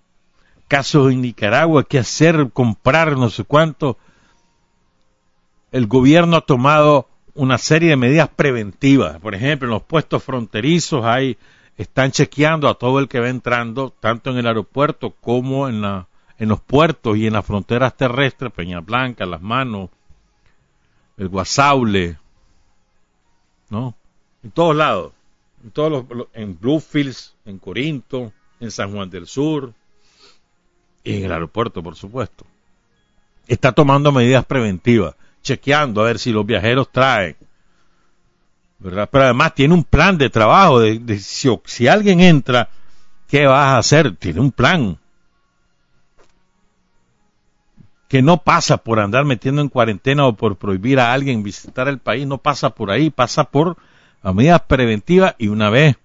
casos 0.67 1.11
en 1.11 1.21
Nicaragua, 1.21 1.83
qué 1.83 1.99
hacer, 1.99 2.49
comprar, 2.51 3.17
no 3.17 3.29
sé 3.29 3.43
cuánto 3.43 3.97
el 5.71 5.87
gobierno 5.87 6.37
ha 6.37 6.41
tomado 6.41 7.07
una 7.33 7.57
serie 7.57 7.89
de 7.89 7.97
medidas 7.97 8.29
preventivas. 8.29 9.19
Por 9.19 9.35
ejemplo, 9.35 9.67
en 9.67 9.73
los 9.73 9.83
puestos 9.83 10.23
fronterizos 10.23 11.05
hay, 11.05 11.37
están 11.77 12.11
chequeando 12.11 12.67
a 12.67 12.75
todo 12.75 12.99
el 12.99 13.07
que 13.07 13.19
va 13.19 13.29
entrando, 13.29 13.93
tanto 13.99 14.31
en 14.31 14.37
el 14.37 14.47
aeropuerto 14.47 15.11
como 15.19 15.67
en, 15.67 15.81
la, 15.81 16.07
en 16.37 16.49
los 16.49 16.61
puertos 16.61 17.17
y 17.17 17.27
en 17.27 17.33
las 17.33 17.45
fronteras 17.45 17.95
terrestres, 17.95 18.51
Peña 18.51 18.81
Blanca, 18.81 19.25
Las 19.25 19.41
Manos, 19.41 19.89
el 21.17 21.29
Guasaule, 21.29 22.17
¿no? 23.69 23.95
En 24.43 24.51
todos 24.51 24.75
lados, 24.75 25.13
en 25.63 25.71
todos 25.71 26.05
los, 26.09 26.27
en 26.33 26.59
Bluefields, 26.59 27.35
en 27.45 27.57
Corinto, 27.57 28.33
en 28.59 28.71
San 28.71 28.91
Juan 28.91 29.09
del 29.09 29.27
Sur, 29.27 29.73
y 31.03 31.17
en 31.17 31.25
el 31.25 31.31
aeropuerto, 31.31 31.81
por 31.81 31.95
supuesto. 31.95 32.45
Está 33.47 33.71
tomando 33.71 34.11
medidas 34.11 34.45
preventivas 34.45 35.15
chequeando 35.45 36.01
a 36.01 36.05
ver 36.05 36.19
si 36.19 36.31
los 36.31 36.45
viajeros 36.45 36.91
traen. 36.91 37.37
¿verdad? 38.79 39.07
Pero 39.11 39.23
además 39.25 39.53
tiene 39.53 39.73
un 39.73 39.83
plan 39.83 40.17
de 40.17 40.29
trabajo, 40.29 40.79
de, 40.79 41.19
si, 41.19 41.87
alguien 41.87 42.19
entra, 42.19 42.69
¿qué 43.29 43.45
vas 43.45 43.67
a 43.67 43.77
hacer? 43.77 44.15
Tiene 44.15 44.41
un 44.41 44.51
plan. 44.51 44.97
Que 48.07 48.21
no 48.21 48.38
pasa 48.38 48.77
por 48.77 49.00
andar 49.00 49.25
metiendo 49.25 49.62
en 49.62 49.69
cuarentena 49.69 50.25
o 50.25 50.33
por 50.33 50.57
prohibir 50.57 51.00
a 51.00 51.13
alguien 51.13 51.43
visitar 51.43 51.88
el 51.88 52.00
país, 52.00 52.27
no 52.27 52.38
pasa 52.38 52.69
por 52.69 52.91
ahí, 52.91 53.09
pasa 53.09 53.45
por 53.45 53.77
las 54.24 54.35
medidas 54.35 54.62
preventivas 54.62 55.35
y 55.38 55.47
una 55.47 55.69
vez 55.69 55.97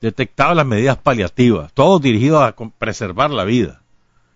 detectadas 0.00 0.56
las 0.56 0.66
medidas 0.66 0.96
paliativas, 0.96 1.72
todo 1.72 1.98
dirigido 1.98 2.42
a 2.42 2.54
preservar 2.78 3.30
la 3.30 3.44
vida 3.44 3.80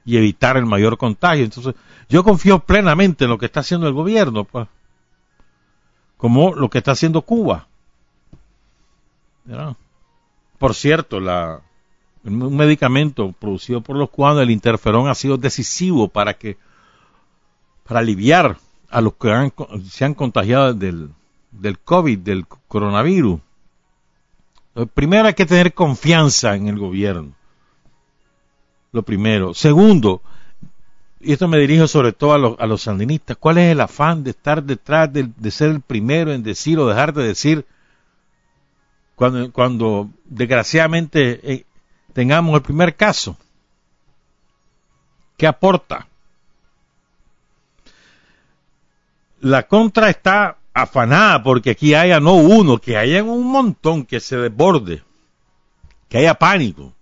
y 0.05 0.17
evitar 0.17 0.57
el 0.57 0.67
mayor 0.67 0.99
contagio. 0.99 1.45
Entonces, 1.45 1.75
yo 2.09 2.25
confío 2.25 2.59
plenamente 2.61 3.25
en 3.25 3.31
lo 3.31 3.39
que 3.39 3.47
está 3.47 3.61
haciendo 3.61 3.87
el 3.87 3.95
gobierno, 3.95 4.45
pues, 4.45 4.67
como 6.17 6.55
lo 6.55 6.69
que 6.69 6.79
está 6.79 6.93
haciendo 6.93 7.23
Cuba. 7.23 7.69
Por 10.59 10.75
cierto, 10.75 11.21
la, 11.21 11.61
un 12.25 12.57
medicamento 12.57 13.33
producido 13.33 13.81
por 13.81 13.97
los 13.97 14.11
cubanos, 14.11 14.43
el 14.43 14.51
interferón, 14.51 15.09
ha 15.09 15.15
sido 15.15 15.37
decisivo 15.37 16.09
para 16.09 16.35
que 16.35 16.57
para 17.93 18.01
aliviar 18.01 18.57
a 18.89 19.03
los 19.03 19.13
que 19.17 19.53
se 19.91 20.07
han 20.07 20.15
contagiado 20.15 20.73
del, 20.73 21.11
del 21.51 21.79
COVID, 21.79 22.21
del 22.21 22.47
coronavirus. 22.47 23.39
Primero 24.95 25.29
hay 25.29 25.35
que 25.35 25.45
tener 25.45 25.75
confianza 25.75 26.57
en 26.57 26.69
el 26.69 26.79
gobierno. 26.79 27.33
Lo 28.93 29.03
primero. 29.03 29.53
Segundo, 29.53 30.23
y 31.21 31.35
esto 31.35 31.49
me 31.49 31.59
dirijo 31.59 31.87
sobre 31.87 32.15
todo 32.15 32.33
a 32.33 32.39
los, 32.39 32.59
a 32.61 32.67
los 32.67 32.81
sandinistas, 32.81 33.37
¿cuál 33.37 33.59
es 33.59 33.71
el 33.71 33.81
afán 33.83 34.25
de 34.25 34.31
estar 34.31 34.63
detrás 34.63 35.13
de, 35.13 35.29
de, 35.37 35.51
ser 35.51 35.69
el 35.69 35.83
primero 35.83 36.33
en 36.33 36.43
decir 36.43 36.79
o 36.79 36.89
dejar 36.89 37.13
de 37.13 37.25
decir 37.25 37.67
cuando, 39.17 39.53
cuando 39.53 40.09
desgraciadamente 40.25 41.41
eh, 41.43 41.67
tengamos 42.15 42.55
el 42.55 42.63
primer 42.63 42.97
caso? 42.97 43.37
¿Qué 45.37 45.47
aporta? 45.47 46.07
La 49.43 49.65
contra 49.65 50.09
está 50.09 50.57
afanada 50.73 51.43
porque 51.43 51.71
aquí 51.71 51.95
haya 51.95 52.21
no 52.21 52.35
uno, 52.37 52.79
que 52.79 52.97
haya 52.97 53.25
un 53.25 53.45
montón 53.45 54.07
que 54.07 54.21
se 54.21 54.37
desborde, 54.37 55.03
que 56.09 56.19
haya 56.19 56.35
pánico. 56.35 56.93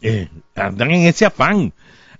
Eh, 0.00 0.28
andan 0.56 0.90
en 0.90 1.06
ese 1.06 1.26
afán, 1.26 1.72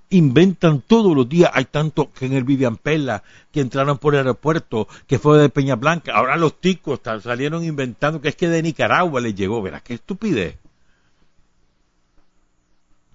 inventan 0.09 0.83
todos 0.83 1.17
los 1.17 1.29
días, 1.29 1.51
hay 1.53 1.65
tanto 1.65 2.13
que 2.13 2.27
en 2.27 2.35
el 2.35 2.45
Vivian 2.45 2.77
Pella, 2.77 3.25
que 3.51 3.61
entraron 3.61 3.99
por 3.99 4.15
el 4.15 4.21
aeropuerto, 4.21 4.87
que 5.09 5.19
fue 5.19 5.37
de 5.39 5.49
Peña 5.49 5.75
Blanca, 5.75 6.13
ahora 6.15 6.37
los 6.37 6.61
ticos 6.61 7.01
salieron 7.23 7.65
inventando 7.65 8.21
que 8.21 8.29
es 8.29 8.37
que 8.37 8.49
de 8.49 8.63
Nicaragua 8.63 9.21
les 9.21 9.35
llegó, 9.35 9.61
verás 9.63 9.83
qué 9.83 9.95
estupidez. 9.95 10.57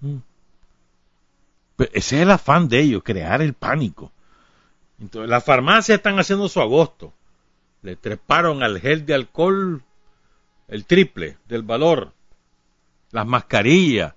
Mm. 0.02 0.16
ese 1.78 2.16
es 2.16 2.22
el 2.22 2.30
afán 2.30 2.68
de 2.68 2.80
ellos, 2.80 3.02
crear 3.02 3.40
el 3.40 3.54
pánico. 3.54 4.12
Las 5.00 5.44
farmacias 5.44 5.96
están 5.96 6.18
haciendo 6.18 6.48
su 6.48 6.60
agosto. 6.60 7.14
Le 7.82 7.96
treparon 7.96 8.62
al 8.62 8.80
gel 8.80 9.06
de 9.06 9.14
alcohol 9.14 9.82
el 10.68 10.84
triple 10.84 11.38
del 11.48 11.62
valor. 11.62 12.12
Las 13.10 13.26
mascarillas. 13.26 14.14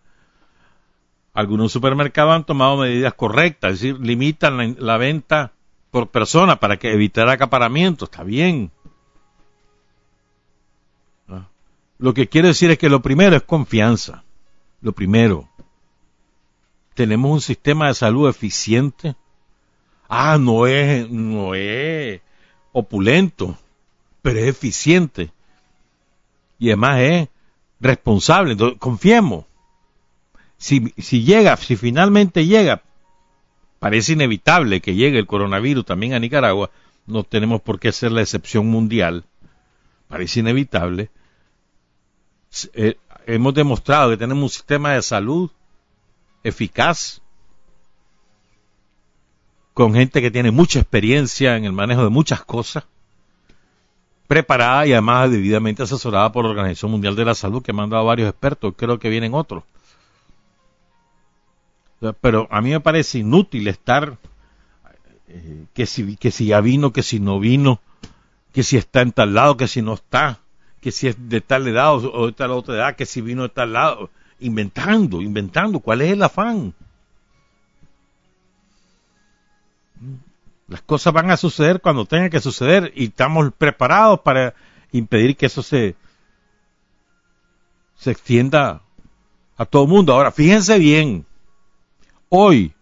Algunos 1.33 1.71
supermercados 1.71 2.35
han 2.35 2.45
tomado 2.45 2.77
medidas 2.77 3.13
correctas, 3.13 3.73
es 3.73 3.81
decir, 3.81 3.99
limitan 3.99 4.75
la, 4.77 4.97
venta 4.97 5.53
por 5.89 6.09
persona 6.09 6.57
para 6.57 6.77
que 6.77 6.91
evitar 6.91 7.27
acaparamiento. 7.29 8.05
Está 8.05 8.23
bien. 8.23 8.71
Ah. 11.27 11.47
Lo 11.97 12.13
que 12.13 12.27
quiero 12.27 12.49
decir 12.49 12.69
es 12.69 12.77
que 12.77 12.89
lo 12.89 13.01
primero 13.01 13.35
es 13.35 13.43
confianza. 13.43 14.23
Lo 14.81 14.91
primero. 14.91 15.49
Tenemos 16.93 17.31
un 17.31 17.41
sistema 17.41 17.87
de 17.87 17.95
salud 17.95 18.29
eficiente 18.29 19.15
Ah, 20.15 20.37
no 20.37 20.67
es, 20.67 21.09
no 21.09 21.55
es 21.55 22.21
opulento, 22.71 23.57
pero 24.21 24.37
es 24.37 24.45
eficiente. 24.45 25.31
Y 26.59 26.69
además 26.69 26.99
es 26.99 27.29
responsable. 27.79 28.51
Entonces, 28.51 28.77
confiemos. 28.77 29.45
Si, 30.57 30.93
si 30.99 31.23
llega, 31.23 31.57
si 31.57 31.75
finalmente 31.75 32.45
llega, 32.45 32.83
parece 33.79 34.13
inevitable 34.13 34.81
que 34.81 34.93
llegue 34.93 35.17
el 35.17 35.25
coronavirus 35.25 35.83
también 35.83 36.13
a 36.13 36.19
Nicaragua, 36.19 36.69
no 37.07 37.23
tenemos 37.23 37.63
por 37.63 37.79
qué 37.79 37.91
ser 37.91 38.11
la 38.11 38.21
excepción 38.21 38.67
mundial, 38.67 39.25
parece 40.09 40.41
inevitable. 40.41 41.09
Eh, 42.75 42.97
hemos 43.25 43.55
demostrado 43.55 44.11
que 44.11 44.17
tenemos 44.17 44.43
un 44.43 44.49
sistema 44.49 44.93
de 44.93 45.01
salud 45.01 45.49
eficaz, 46.43 47.22
con 49.73 49.93
gente 49.93 50.21
que 50.21 50.31
tiene 50.31 50.51
mucha 50.51 50.79
experiencia 50.79 51.57
en 51.57 51.65
el 51.65 51.73
manejo 51.73 52.03
de 52.03 52.09
muchas 52.09 52.43
cosas, 52.43 52.85
preparada 54.27 54.85
y 54.85 54.93
además 54.93 55.31
debidamente 55.31 55.83
asesorada 55.83 56.31
por 56.31 56.45
la 56.45 56.51
Organización 56.51 56.91
Mundial 56.91 57.15
de 57.15 57.25
la 57.25 57.35
Salud, 57.35 57.61
que 57.61 57.71
ha 57.71 57.75
mandado 57.75 58.05
varios 58.05 58.29
expertos, 58.29 58.73
creo 58.77 58.99
que 58.99 59.09
vienen 59.09 59.33
otros. 59.33 59.63
Pero 62.21 62.47
a 62.51 62.61
mí 62.61 62.71
me 62.71 62.79
parece 62.81 63.19
inútil 63.19 63.67
estar, 63.67 64.17
eh, 65.27 65.65
que, 65.73 65.85
si, 65.85 66.17
que 66.17 66.31
si 66.31 66.47
ya 66.47 66.59
vino, 66.59 66.91
que 66.91 67.01
si 67.01 67.19
no 67.19 67.39
vino, 67.39 67.79
que 68.51 68.63
si 68.63 68.77
está 68.77 69.01
en 69.01 69.13
tal 69.13 69.33
lado, 69.33 69.57
que 69.57 69.67
si 69.67 69.81
no 69.81 69.93
está, 69.93 70.39
que 70.81 70.91
si 70.91 71.07
es 71.07 71.29
de 71.29 71.41
tal 71.41 71.67
edad 71.67 71.95
o 71.95 72.27
de 72.27 72.33
tal 72.33 72.51
otra 72.51 72.75
edad, 72.75 72.95
que 72.95 73.05
si 73.05 73.21
vino 73.21 73.43
de 73.43 73.49
tal 73.49 73.73
lado, 73.73 74.09
inventando, 74.39 75.21
inventando, 75.21 75.79
¿cuál 75.79 76.01
es 76.01 76.11
el 76.11 76.21
afán? 76.21 76.73
Las 80.67 80.81
cosas 80.81 81.13
van 81.13 81.29
a 81.29 81.37
suceder 81.37 81.81
cuando 81.81 82.05
tengan 82.05 82.29
que 82.29 82.39
suceder 82.39 82.91
y 82.95 83.05
estamos 83.05 83.51
preparados 83.57 84.21
para 84.21 84.53
impedir 84.91 85.35
que 85.35 85.47
eso 85.47 85.61
se, 85.61 85.95
se 87.95 88.11
extienda 88.11 88.81
a 89.57 89.65
todo 89.65 89.83
el 89.83 89.89
mundo. 89.89 90.13
Ahora, 90.13 90.31
fíjense 90.31 90.79
bien, 90.79 91.25
hoy 92.29 92.73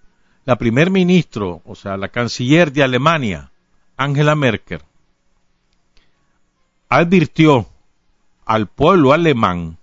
la 0.46 0.58
primer 0.58 0.90
ministro, 0.90 1.62
o 1.66 1.76
sea, 1.76 1.98
la 1.98 2.10
canciller 2.10 2.72
de 2.72 2.84
Alemania, 2.84 3.52
Angela 3.98 4.36
Merkel, 4.36 4.82
advirtió 6.90 7.68
al 8.46 8.68
pueblo 8.68 9.14
alemán 9.14 9.78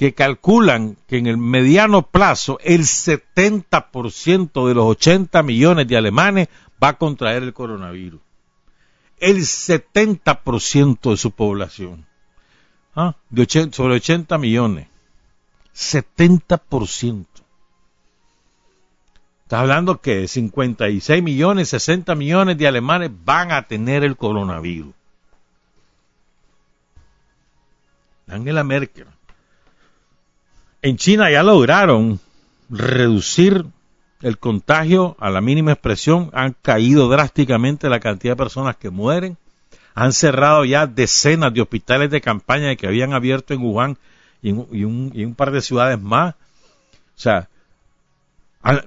que 0.00 0.14
calculan 0.14 0.96
que 1.06 1.18
en 1.18 1.26
el 1.26 1.36
mediano 1.36 2.06
plazo 2.06 2.58
el 2.64 2.84
70% 2.84 4.66
de 4.66 4.74
los 4.74 4.86
80 4.86 5.42
millones 5.42 5.88
de 5.88 5.98
alemanes 5.98 6.48
va 6.82 6.88
a 6.88 6.96
contraer 6.96 7.42
el 7.42 7.52
coronavirus. 7.52 8.18
El 9.18 9.40
70% 9.40 11.10
de 11.10 11.16
su 11.18 11.32
población. 11.32 12.06
¿Ah? 12.96 13.14
De 13.28 13.46
sobre 13.72 13.96
80 13.96 14.38
millones. 14.38 14.88
70%. 15.76 17.26
Está 19.42 19.60
hablando 19.60 20.00
que 20.00 20.26
56 20.26 21.22
millones, 21.22 21.68
60 21.68 22.14
millones 22.14 22.56
de 22.56 22.66
alemanes 22.66 23.10
van 23.26 23.52
a 23.52 23.68
tener 23.68 24.02
el 24.04 24.16
coronavirus. 24.16 24.94
Angela 28.28 28.64
Merkel 28.64 29.08
en 30.82 30.96
China 30.96 31.30
ya 31.30 31.42
lograron 31.42 32.20
reducir 32.68 33.66
el 34.22 34.38
contagio 34.38 35.16
a 35.18 35.30
la 35.30 35.40
mínima 35.40 35.72
expresión, 35.72 36.30
han 36.32 36.54
caído 36.60 37.08
drásticamente 37.08 37.88
la 37.88 38.00
cantidad 38.00 38.32
de 38.32 38.44
personas 38.44 38.76
que 38.76 38.90
mueren, 38.90 39.38
han 39.94 40.12
cerrado 40.12 40.64
ya 40.64 40.86
decenas 40.86 41.52
de 41.52 41.62
hospitales 41.62 42.10
de 42.10 42.20
campaña 42.20 42.76
que 42.76 42.86
habían 42.86 43.12
abierto 43.12 43.54
en 43.54 43.62
Wuhan 43.62 43.98
y 44.42 44.50
en, 44.50 45.26
un, 45.26 45.34
par 45.36 45.50
de 45.50 45.60
ciudades 45.60 46.00
más. 46.00 46.34
O 46.34 47.22
sea, 47.22 47.48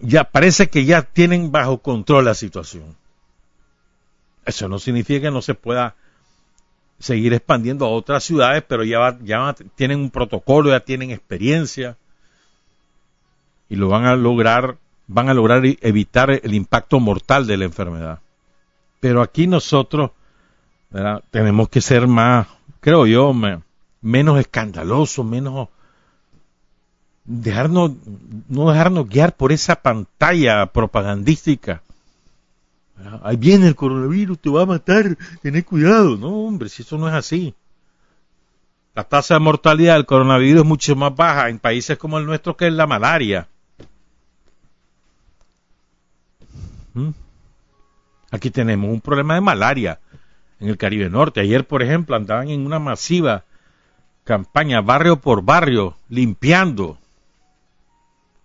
ya 0.02 0.24
parece 0.24 0.70
que 0.70 0.86
ya 0.86 1.02
tienen 1.02 1.52
bajo 1.52 1.80
control 1.80 2.26
la 2.26 2.34
situación. 2.34 2.96
Eso 4.46 4.68
no 4.68 4.80
significa 4.80 5.22
que 5.22 5.32
no 5.32 5.42
se 5.42 5.54
pueda 5.56 5.96
seguir 7.04 7.34
expandiendo 7.34 7.86
a 7.86 7.89
otras 7.89 8.24
ciudades, 8.24 8.63
pero 8.66 8.86
ya, 8.86 9.18
ya 9.22 9.54
tienen 9.76 10.00
un 10.00 10.10
protocolo, 10.10 10.70
ya 10.70 10.80
tienen 10.80 11.12
experiencia 11.12 11.98
y 13.68 13.76
lo 13.76 13.89
van 13.89 14.06
a 14.06 14.16
lograr, 14.16 14.78
van 15.08 15.28
a 15.28 15.34
lograr 15.34 15.63
evitar 15.82 16.32
el 16.32 16.54
impacto 16.54 17.02
mortal 17.02 17.46
de 17.46 17.58
la 17.58 17.66
enfermedad. 17.66 18.20
Pero 19.02 19.22
aquí 19.22 19.48
nosotros 19.48 20.12
tenemos 21.30 21.68
que 21.68 21.82
ser 21.82 22.08
más, 22.08 22.48
creo 22.80 23.06
yo, 23.06 23.34
menos 24.02 24.39
escandalosos, 24.39 25.26
menos 25.26 25.68
dejarnos, 27.26 27.92
no 28.48 28.72
dejarnos 28.72 29.10
guiar 29.10 29.36
por 29.36 29.52
esa 29.52 29.76
pantalla 29.76 30.68
propagandística 30.68 31.83
Ahí 33.24 33.38
viene 33.38 33.68
el 33.68 33.76
coronavirus, 33.76 34.40
te 34.40 34.50
va 34.50 34.64
a 34.64 34.66
matar, 34.66 35.18
tened 35.42 35.66
cuidado. 35.66 36.18
No, 36.18 36.30
hombre, 36.46 36.70
si 36.70 36.84
eso 36.84 36.98
no 36.98 37.08
es 37.08 37.14
así. 37.14 37.54
La 38.96 39.04
tasa 39.04 39.34
de 39.34 39.40
mortalidad 39.40 39.96
del 39.96 40.06
coronavirus 40.06 40.62
es 40.62 40.68
mucho 40.68 40.96
más 40.96 41.16
baja 41.16 41.50
en 41.50 41.60
países 41.60 41.98
como 41.98 42.20
el 42.20 42.26
nuestro 42.26 42.56
que 42.56 42.68
en 42.68 42.78
la 42.78 42.86
malaria. 42.86 43.48
¿Mm? 46.94 47.10
Aquí 48.32 48.52
tenemos 48.52 48.92
un 48.92 49.02
problema 49.02 49.36
de 49.36 49.42
malaria 49.42 50.00
en 50.60 50.70
el 50.70 50.78
Caribe 50.78 51.10
Norte. 51.10 51.42
Ayer, 51.42 51.68
por 51.68 51.82
ejemplo, 51.82 52.16
andaban 52.16 52.50
en 52.50 52.66
una 52.66 52.80
masiva 52.80 53.44
campaña 54.24 54.82
barrio 54.82 55.20
por 55.20 55.44
barrio, 55.44 55.96
limpiando 56.10 56.98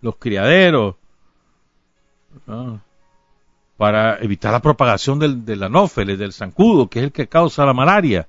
los 0.01 0.15
criaderos, 0.17 0.95
para 3.79 4.21
evitar 4.21 4.51
la 4.51 4.61
propagación 4.61 5.19
del, 5.19 5.45
del 5.45 5.63
anófeles, 5.63 6.19
del 6.19 6.33
zancudo, 6.33 6.89
que 6.89 6.99
es 6.99 7.05
el 7.05 7.11
que 7.13 7.29
causa 7.29 7.65
la 7.65 7.73
malaria. 7.73 8.27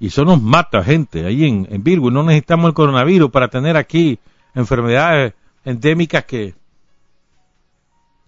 Y 0.00 0.06
eso 0.06 0.24
nos 0.24 0.40
mata 0.40 0.82
gente 0.82 1.26
ahí 1.26 1.44
en, 1.44 1.68
en 1.70 1.84
Virgo. 1.84 2.10
No 2.10 2.22
necesitamos 2.22 2.68
el 2.68 2.74
coronavirus 2.74 3.30
para 3.30 3.48
tener 3.48 3.76
aquí 3.76 4.18
enfermedades 4.54 5.34
endémicas 5.66 6.24
que, 6.24 6.54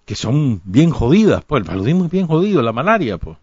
que 0.04 0.14
son 0.14 0.60
bien 0.64 0.90
jodidas. 0.90 1.42
Pues 1.42 1.62
el 1.62 1.66
paludismo 1.66 2.04
es 2.04 2.10
bien 2.10 2.26
jodido, 2.26 2.60
la 2.60 2.72
malaria, 2.72 3.16
pues. 3.16 3.38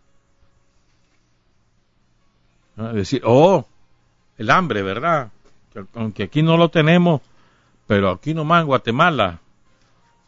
Es 2.78 2.94
decir, 2.94 3.24
oh, 3.26 3.66
el 4.38 4.52
hambre, 4.52 4.84
¿verdad? 4.84 5.32
aunque 5.96 6.22
aquí 6.22 6.44
no 6.44 6.58
lo 6.58 6.70
tenemos, 6.70 7.22
pero 7.88 8.12
aquí 8.12 8.36
nomás 8.36 8.62
en 8.62 8.68
Guatemala, 8.68 9.40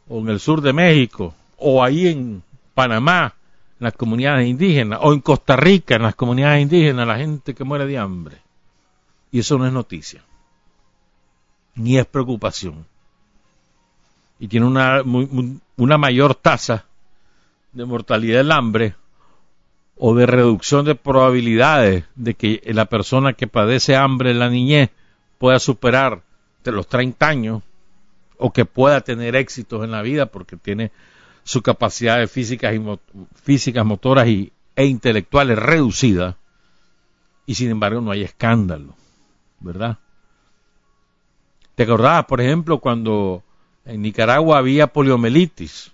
o 0.10 0.18
en 0.18 0.30
el 0.30 0.40
sur 0.40 0.62
de 0.62 0.74
México, 0.74 1.36
o 1.58 1.84
ahí 1.84 2.08
en 2.08 2.44
Panamá, 2.76 3.34
en 3.80 3.86
las 3.86 3.94
comunidades 3.94 4.48
indígenas, 4.48 5.00
o 5.02 5.14
en 5.14 5.22
Costa 5.22 5.56
Rica, 5.56 5.96
en 5.96 6.04
las 6.04 6.14
comunidades 6.14 6.62
indígenas, 6.62 7.08
la 7.08 7.18
gente 7.18 7.56
que 7.56 7.64
muere 7.64 7.88
de 7.88 7.98
hambre. 7.98 8.38
Y 9.32 9.40
eso 9.40 9.58
no 9.58 9.66
es 9.66 9.74
noticia, 9.74 10.22
ni 11.74 11.98
es 11.98 12.06
preocupación. 12.06 12.86
Y 14.40 14.48
tiene 14.48 14.68
una, 14.68 15.02
una 15.78 15.98
mayor 15.98 16.36
tasa 16.36 16.86
de 17.72 17.86
mortalidad 17.86 18.40
del 18.40 18.52
hambre 18.52 18.96
o 19.98 20.14
de 20.14 20.26
reducción 20.26 20.86
de 20.86 20.96
probabilidades 20.96 22.04
de 22.16 22.34
que 22.34 22.62
la 22.66 22.86
persona 22.86 23.34
que 23.34 23.48
padece 23.48 23.96
hambre 23.96 24.32
en 24.32 24.40
la 24.40 24.50
niñez 24.50 24.90
pueda 25.38 25.60
superar 25.60 26.22
de 26.64 26.72
los 26.72 26.88
30 26.88 27.28
años 27.28 27.64
o 28.38 28.52
que 28.52 28.66
pueda 28.66 29.02
tener 29.02 29.36
éxitos 29.36 29.84
en 29.84 29.92
la 29.92 30.02
vida 30.02 30.26
porque 30.26 30.58
tiene 30.58 30.92
sus 31.46 31.62
capacidades 31.62 32.30
físicas, 32.30 32.76
y 32.76 32.82
físicas 33.36 33.86
motoras 33.86 34.28
y, 34.28 34.52
e 34.76 34.86
intelectuales 34.86 35.58
reducidas 35.58 36.36
y 37.46 37.56
sin 37.56 37.70
embargo 37.70 38.02
no 38.02 38.12
hay 38.12 38.24
escándalo, 38.24 38.96
¿verdad? 39.60 40.00
¿Te 41.76 41.84
acordabas, 41.84 42.26
por 42.26 42.42
ejemplo, 42.42 42.80
cuando 42.80 43.44
en 43.86 44.02
Nicaragua 44.02 44.58
había 44.58 44.88
poliomielitis? 44.88 45.92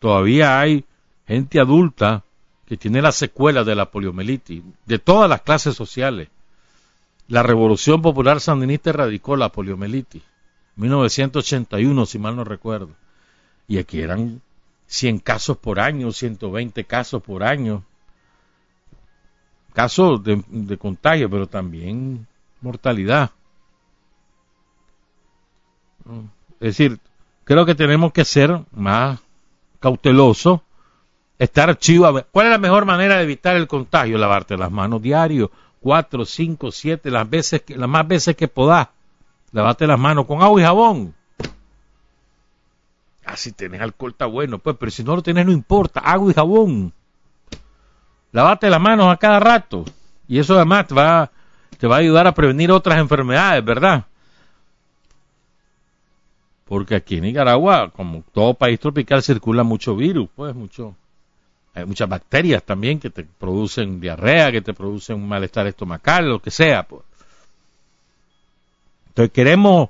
Todavía 0.00 0.58
hay 0.58 0.84
gente 1.26 1.60
adulta 1.60 2.24
que 2.66 2.76
tiene 2.76 3.00
las 3.00 3.14
secuelas 3.14 3.64
de 3.64 3.76
la 3.76 3.90
poliomielitis, 3.90 4.62
de 4.86 4.98
todas 4.98 5.30
las 5.30 5.42
clases 5.42 5.76
sociales. 5.76 6.28
La 7.28 7.44
Revolución 7.44 8.02
Popular 8.02 8.40
Sandinista 8.40 8.90
erradicó 8.90 9.36
la 9.36 9.50
poliomielitis. 9.50 10.22
1981, 10.74 12.06
si 12.06 12.18
mal 12.18 12.34
no 12.34 12.42
recuerdo. 12.42 12.90
Y 13.68 13.78
aquí 13.78 14.00
eran 14.00 14.40
100 14.90 15.20
casos 15.20 15.56
por 15.56 15.78
año, 15.78 16.10
120 16.10 16.84
casos 16.84 17.22
por 17.22 17.44
año. 17.44 17.84
Casos 19.72 20.22
de, 20.24 20.42
de 20.48 20.76
contagio, 20.76 21.30
pero 21.30 21.46
también 21.46 22.26
mortalidad. 22.60 23.30
Es 26.58 26.76
decir, 26.76 26.98
creo 27.44 27.64
que 27.64 27.76
tenemos 27.76 28.12
que 28.12 28.24
ser 28.24 28.62
más 28.72 29.20
cautelosos 29.78 30.60
estar 31.38 31.78
chivo. 31.78 32.20
¿Cuál 32.32 32.46
es 32.46 32.50
la 32.50 32.58
mejor 32.58 32.84
manera 32.84 33.16
de 33.16 33.22
evitar 33.22 33.56
el 33.56 33.68
contagio? 33.68 34.18
Lavarte 34.18 34.56
las 34.56 34.72
manos 34.72 35.00
diario, 35.00 35.52
cuatro, 35.80 36.24
cinco, 36.24 36.72
siete, 36.72 37.12
las 37.12 37.30
veces 37.30 37.62
que, 37.62 37.76
las 37.76 37.88
más 37.88 38.08
veces 38.08 38.34
que 38.34 38.48
podás. 38.48 38.88
Lavate 39.52 39.86
las 39.86 40.00
manos 40.00 40.26
con 40.26 40.42
agua 40.42 40.60
y 40.60 40.64
jabón. 40.64 41.14
Ah, 43.30 43.36
si 43.36 43.52
tenés 43.52 43.80
alcohol 43.80 44.10
está 44.10 44.26
bueno, 44.26 44.58
pues, 44.58 44.76
pero 44.76 44.90
si 44.90 45.04
no 45.04 45.14
lo 45.14 45.22
tenés 45.22 45.46
no 45.46 45.52
importa, 45.52 46.00
agua 46.00 46.32
y 46.32 46.34
jabón. 46.34 46.92
Lavate 48.32 48.68
las 48.68 48.80
manos 48.80 49.12
a 49.12 49.16
cada 49.18 49.38
rato. 49.38 49.84
Y 50.26 50.40
eso 50.40 50.56
además 50.56 50.88
te 50.88 50.96
va, 50.96 51.30
te 51.78 51.86
va 51.86 51.96
a 51.96 51.98
ayudar 52.00 52.26
a 52.26 52.34
prevenir 52.34 52.72
otras 52.72 52.98
enfermedades, 52.98 53.64
¿verdad? 53.64 54.04
Porque 56.64 56.96
aquí 56.96 57.18
en 57.18 57.22
Nicaragua, 57.22 57.92
como 57.94 58.24
todo 58.32 58.54
país 58.54 58.80
tropical, 58.80 59.22
circula 59.22 59.62
mucho 59.62 59.94
virus, 59.94 60.28
pues, 60.34 60.52
mucho, 60.52 60.96
hay 61.72 61.84
muchas 61.84 62.08
bacterias 62.08 62.64
también 62.64 62.98
que 62.98 63.10
te 63.10 63.22
producen 63.22 64.00
diarrea, 64.00 64.50
que 64.50 64.60
te 64.60 64.74
producen 64.74 65.16
un 65.16 65.28
malestar 65.28 65.68
estomacal, 65.68 66.28
lo 66.28 66.42
que 66.42 66.50
sea. 66.50 66.82
Pues. 66.82 67.02
Entonces 69.06 69.32
queremos 69.32 69.88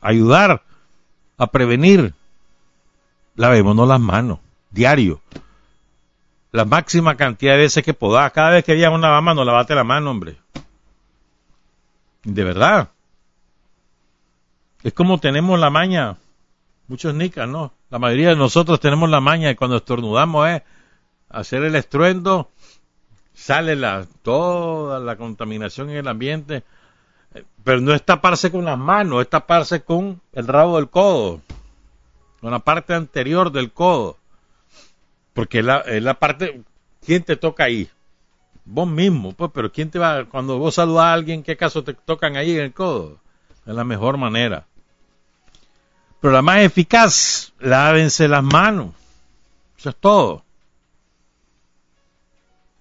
ayudar 0.00 0.65
a 1.36 1.46
prevenir. 1.48 2.14
Lavémonos 3.34 3.86
las 3.86 4.00
manos, 4.00 4.38
diario. 4.70 5.20
La 6.52 6.64
máxima 6.64 7.16
cantidad 7.16 7.52
de 7.52 7.60
veces 7.60 7.84
que 7.84 7.92
podás. 7.92 8.32
Cada 8.32 8.50
vez 8.50 8.64
que 8.64 8.74
veas 8.74 8.92
una 8.92 9.08
lavamanos, 9.08 9.44
lavate 9.44 9.74
la 9.74 9.84
mano, 9.84 10.10
hombre. 10.10 10.38
De 12.24 12.44
verdad. 12.44 12.90
Es 14.82 14.92
como 14.92 15.18
tenemos 15.18 15.58
la 15.58 15.68
maña, 15.68 16.16
muchos 16.88 17.14
nicas, 17.14 17.48
¿no? 17.48 17.72
La 17.90 17.98
mayoría 17.98 18.30
de 18.30 18.36
nosotros 18.36 18.80
tenemos 18.80 19.10
la 19.10 19.20
maña 19.20 19.50
y 19.50 19.54
cuando 19.54 19.76
estornudamos 19.76 20.48
es 20.48 20.62
hacer 21.28 21.64
el 21.64 21.74
estruendo, 21.74 22.50
sale 23.34 23.76
la, 23.76 24.06
toda 24.22 24.98
la 25.00 25.16
contaminación 25.16 25.90
en 25.90 25.96
el 25.96 26.08
ambiente, 26.08 26.64
pero 27.64 27.80
no 27.80 27.92
es 27.92 28.02
taparse 28.04 28.50
con 28.50 28.64
las 28.64 28.78
manos, 28.78 29.22
es 29.22 29.28
taparse 29.28 29.82
con 29.82 30.20
el 30.32 30.46
rabo 30.46 30.76
del 30.76 30.88
codo, 30.88 31.40
con 32.40 32.50
la 32.50 32.60
parte 32.60 32.94
anterior 32.94 33.50
del 33.50 33.72
codo, 33.72 34.18
porque 35.32 35.58
es 35.58 35.64
la, 35.64 36.14
parte, 36.14 36.62
¿quién 37.04 37.24
te 37.24 37.36
toca 37.36 37.64
ahí? 37.64 37.90
Vos 38.64 38.88
mismo, 38.88 39.32
pues, 39.32 39.50
pero 39.52 39.70
¿quién 39.72 39.90
te 39.90 39.98
va, 39.98 40.24
cuando 40.26 40.58
vos 40.58 40.74
saludas 40.74 41.04
a 41.04 41.12
alguien, 41.12 41.42
¿qué 41.42 41.56
caso 41.56 41.82
te 41.82 41.94
tocan 41.94 42.36
ahí 42.36 42.52
en 42.52 42.64
el 42.64 42.72
codo? 42.72 43.18
Es 43.66 43.74
la 43.74 43.84
mejor 43.84 44.16
manera. 44.16 44.66
Pero 46.20 46.32
la 46.32 46.42
más 46.42 46.60
eficaz, 46.60 47.52
lávense 47.58 48.28
las 48.28 48.42
manos. 48.42 48.94
Eso 49.78 49.90
es 49.90 49.96
todo. 49.96 50.44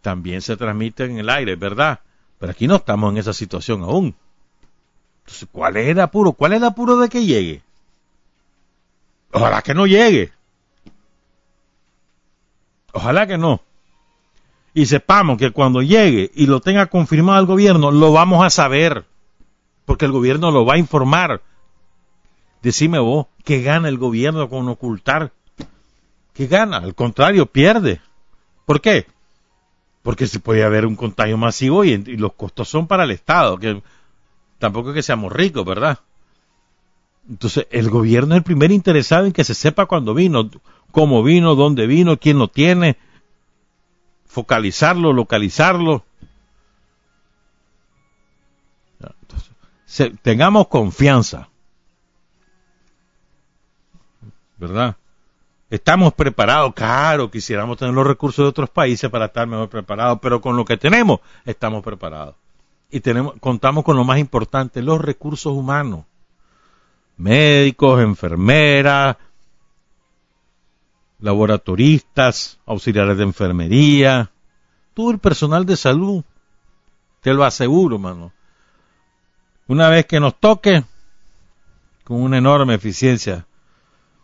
También 0.02 0.42
se 0.42 0.56
transmite 0.56 1.06
en 1.06 1.18
el 1.18 1.30
aire, 1.30 1.56
¿verdad? 1.56 2.00
Pero 2.40 2.52
aquí 2.52 2.68
no 2.68 2.76
estamos 2.76 3.12
en 3.12 3.18
esa 3.18 3.34
situación 3.34 3.82
aún. 3.84 4.16
Entonces, 5.26 5.50
¿cuál 5.52 5.78
es 5.78 5.90
el 5.90 6.00
apuro? 6.00 6.34
¿Cuál 6.34 6.54
es 6.54 6.58
el 6.58 6.66
apuro 6.66 6.98
de 6.98 7.10
que 7.10 7.26
llegue? 7.26 7.62
Ojalá 9.32 9.62
que 9.62 9.74
no 9.74 9.88
llegue. 9.88 10.32
Ojalá 12.94 13.28
que 13.28 13.38
no. 13.38 13.62
Y 14.74 14.86
sepamos 14.86 15.38
que 15.38 15.52
cuando 15.52 15.82
llegue 15.82 16.32
y 16.36 16.46
lo 16.46 16.62
tenga 16.62 16.86
confirmado 16.86 17.40
el 17.40 17.46
gobierno, 17.46 17.92
lo 17.92 18.12
vamos 18.12 18.46
a 18.46 18.50
saber. 18.50 19.06
Porque 19.86 20.06
el 20.06 20.12
gobierno 20.12 20.52
lo 20.52 20.66
va 20.66 20.76
a 20.76 20.78
informar 20.78 21.42
Decime 22.66 22.98
vos, 22.98 23.28
¿qué 23.44 23.62
gana 23.62 23.90
el 23.90 24.00
gobierno 24.00 24.50
con 24.50 24.68
ocultar? 24.68 25.32
¿Qué 26.34 26.48
gana? 26.48 26.78
Al 26.78 26.96
contrario, 26.96 27.46
pierde. 27.46 28.02
¿Por 28.66 28.82
qué? 28.82 29.06
Porque 30.02 30.26
se 30.26 30.40
puede 30.40 30.64
haber 30.64 30.88
un 30.88 30.96
contagio 30.96 31.38
masivo 31.38 31.84
y, 31.84 31.96
los 32.18 32.34
costos 32.34 32.68
son 32.68 32.88
para 32.88 33.04
el 33.04 33.12
Estado, 33.12 33.60
que 33.60 33.84
tampoco 34.66 34.90
es 34.90 34.96
que 34.96 35.04
seamos 35.04 35.32
ricos, 35.32 35.64
¿verdad? 35.64 36.00
Entonces, 37.30 37.68
el 37.70 37.90
gobierno 37.90 38.34
es 38.34 38.40
el 38.40 38.44
primer 38.44 38.72
interesado 38.72 39.26
en 39.26 39.32
que 39.32 39.44
se 39.44 39.54
sepa 39.54 39.86
cuándo 39.86 40.14
vino, 40.14 40.50
cómo 40.92 41.24
vino, 41.24 41.56
dónde 41.56 41.86
vino, 41.86 42.18
quién 42.18 42.40
lo 42.40 42.48
tiene, 42.48 42.98
focalizarlo, 44.26 45.14
localizarlo. 45.14 46.04
Entonces, 49.00 50.12
tengamos 50.24 50.68
confianza 50.68 51.50
¿verdad? 54.58 54.96
Estamos 55.70 56.14
preparados, 56.14 56.74
claro, 56.74 57.30
quisiéramos 57.30 57.78
tener 57.78 57.94
los 57.94 58.06
recursos 58.06 58.44
de 58.44 58.50
otros 58.50 58.70
países 58.70 59.10
para 59.10 59.26
estar 59.26 59.48
mejor 59.48 59.70
preparados, 59.70 60.20
pero 60.22 60.40
con 60.40 60.56
lo 60.56 60.64
que 60.64 60.78
tenemos 60.78 61.20
estamos 61.44 61.84
preparados. 61.84 62.36
Y 62.90 63.00
tenemos, 63.00 63.36
contamos 63.40 63.84
con 63.84 63.98
lo 63.98 64.04
más 64.04 64.20
importante, 64.20 64.82
los 64.82 65.02
recursos 65.02 65.54
humanos. 65.54 66.06
Médicos, 67.18 68.02
enfermeras, 68.02 69.18
laboratoristas, 71.20 72.60
auxiliares 72.66 73.18
de 73.18 73.24
enfermería, 73.24 74.32
todo 74.94 75.12
el 75.12 75.20
personal 75.20 75.66
de 75.66 75.76
salud. 75.76 76.24
Te 77.22 77.34
lo 77.34 77.44
aseguro, 77.44 77.98
mano. 77.98 78.32
Una 79.68 79.90
vez 79.90 80.06
que 80.06 80.20
nos 80.20 80.40
toque, 80.40 80.84
con 82.04 82.22
una 82.22 82.38
enorme 82.38 82.76
eficiencia, 82.76 83.48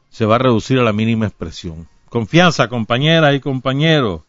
se 0.10 0.26
va 0.26 0.36
a 0.36 0.40
reducir 0.40 0.78
a 0.78 0.84
la 0.84 0.94
mínima 0.94 1.26
expresión. 1.26 1.88
Confianza, 2.10 2.68
compañeras 2.68 3.34
y 3.34 3.40
compañeros. 3.40 4.22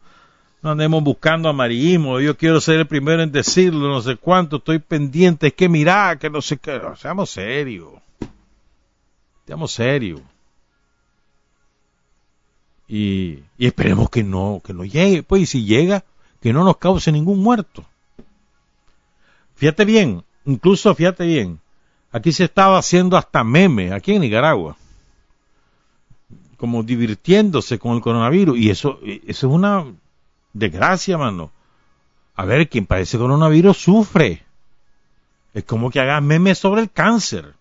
No 0.63 0.71
andemos 0.71 1.03
buscando 1.03 1.49
amarillismo. 1.49 2.21
Yo 2.21 2.37
quiero 2.37 2.61
ser 2.61 2.79
el 2.79 2.87
primero 2.87 3.23
en 3.23 3.33
decirlo, 3.33 3.89
no 3.89 4.01
sé 4.01 4.17
cuánto. 4.17 4.57
Estoy 4.57 4.79
pendiente. 4.79 5.49
Es 5.49 5.55
que 5.55 5.69
mirá, 5.69 6.17
que 6.19 6.31
no 6.31 6.41
sé 6.41 6.57
qué. 6.57 6.81
Seamos 6.97 7.31
serios. 7.31 7.91
Seamos 9.47 9.73
serios. 9.73 10.21
Y, 12.87 13.41
esperemos 13.59 14.09
que 14.09 14.23
no, 14.23 14.63
que 14.65 14.73
no 14.73 14.85
llegue. 14.85 15.25
Pues, 15.25 15.43
y 15.43 15.47
si 15.47 15.65
llega, 15.65 16.05
que 16.41 16.53
no 16.53 16.63
nos 16.63 16.77
cause 16.77 17.11
ningún 17.11 17.43
muerto. 17.43 17.85
Fíjate 19.57 19.85
bien, 19.85 20.25
incluso 20.45 20.95
fíjate 20.95 21.27
bien. 21.27 21.59
Aquí 22.13 22.33
se 22.33 22.45
estaba 22.45 22.79
haciendo 22.79 23.17
hasta 23.17 23.43
meme, 23.43 23.93
aquí 23.93 24.13
en 24.13 24.21
Nicaragua 24.21 24.77
como 26.63 26.85
divirtiéndose 26.85 27.77
con 27.81 27.97
el 27.97 28.01
coronavirus. 28.01 28.57
Y 28.57 28.71
eso, 28.71 29.01
eso 29.03 29.21
es 29.27 29.53
una 29.53 29.85
desgracia, 30.53 31.19
mano. 31.19 31.51
A 32.35 32.45
ver, 32.45 32.69
quien 32.69 32.87
padece 32.87 33.19
coronavirus 33.19 33.77
sufre. 33.77 34.43
Es 35.55 35.65
como 35.65 35.91
que 35.91 36.01
hagas 36.01 36.23
memes 36.23 36.59
sobre 36.59 36.81
el 36.81 36.91
cáncer. 36.91 37.55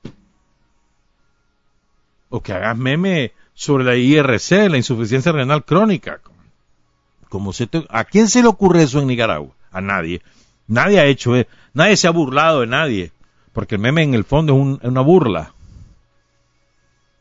O 2.29 2.41
que 2.41 2.53
hagas 2.53 2.77
memes 2.77 3.31
sobre 3.53 3.83
la 3.83 3.95
IRC, 3.95 4.69
la 4.69 4.77
insuficiencia 4.77 5.31
renal 5.31 5.65
crónica. 5.65 6.21
Como 7.29 7.53
se 7.53 7.69
¿A 7.89 8.03
quién 8.05 8.27
se 8.27 8.41
le 8.41 8.47
ocurre 8.47 8.83
eso 8.83 8.99
en 8.99 9.07
Nicaragua? 9.07 9.53
A 9.71 9.81
nadie. 9.81 10.21
Nadie 10.67 10.99
ha 10.99 11.05
hecho 11.05 11.35
eso. 11.35 11.49
Nadie 11.73 11.97
se 11.97 12.07
ha 12.07 12.11
burlado 12.11 12.61
de 12.61 12.67
nadie. 12.67 13.11
Porque 13.53 13.75
el 13.75 13.81
meme 13.81 14.03
en 14.03 14.13
el 14.13 14.23
fondo 14.23 14.53
es, 14.55 14.83
es 14.83 14.89
una 14.89 15.01
burla. 15.01 15.53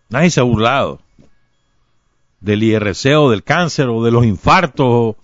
Nadie 0.08 0.30
se 0.30 0.40
ha 0.40 0.44
burlado 0.44 1.00
del 2.40 2.62
IRC 2.62 3.16
o 3.16 3.30
del 3.30 3.42
cáncer 3.42 3.88
o 3.88 4.02
de 4.02 4.10
los 4.10 4.24
infartos 4.24 5.16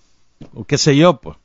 o, 0.55 0.65
qué 0.65 0.79
sé 0.79 0.97
yo, 0.97 1.21
pues. 1.21 1.37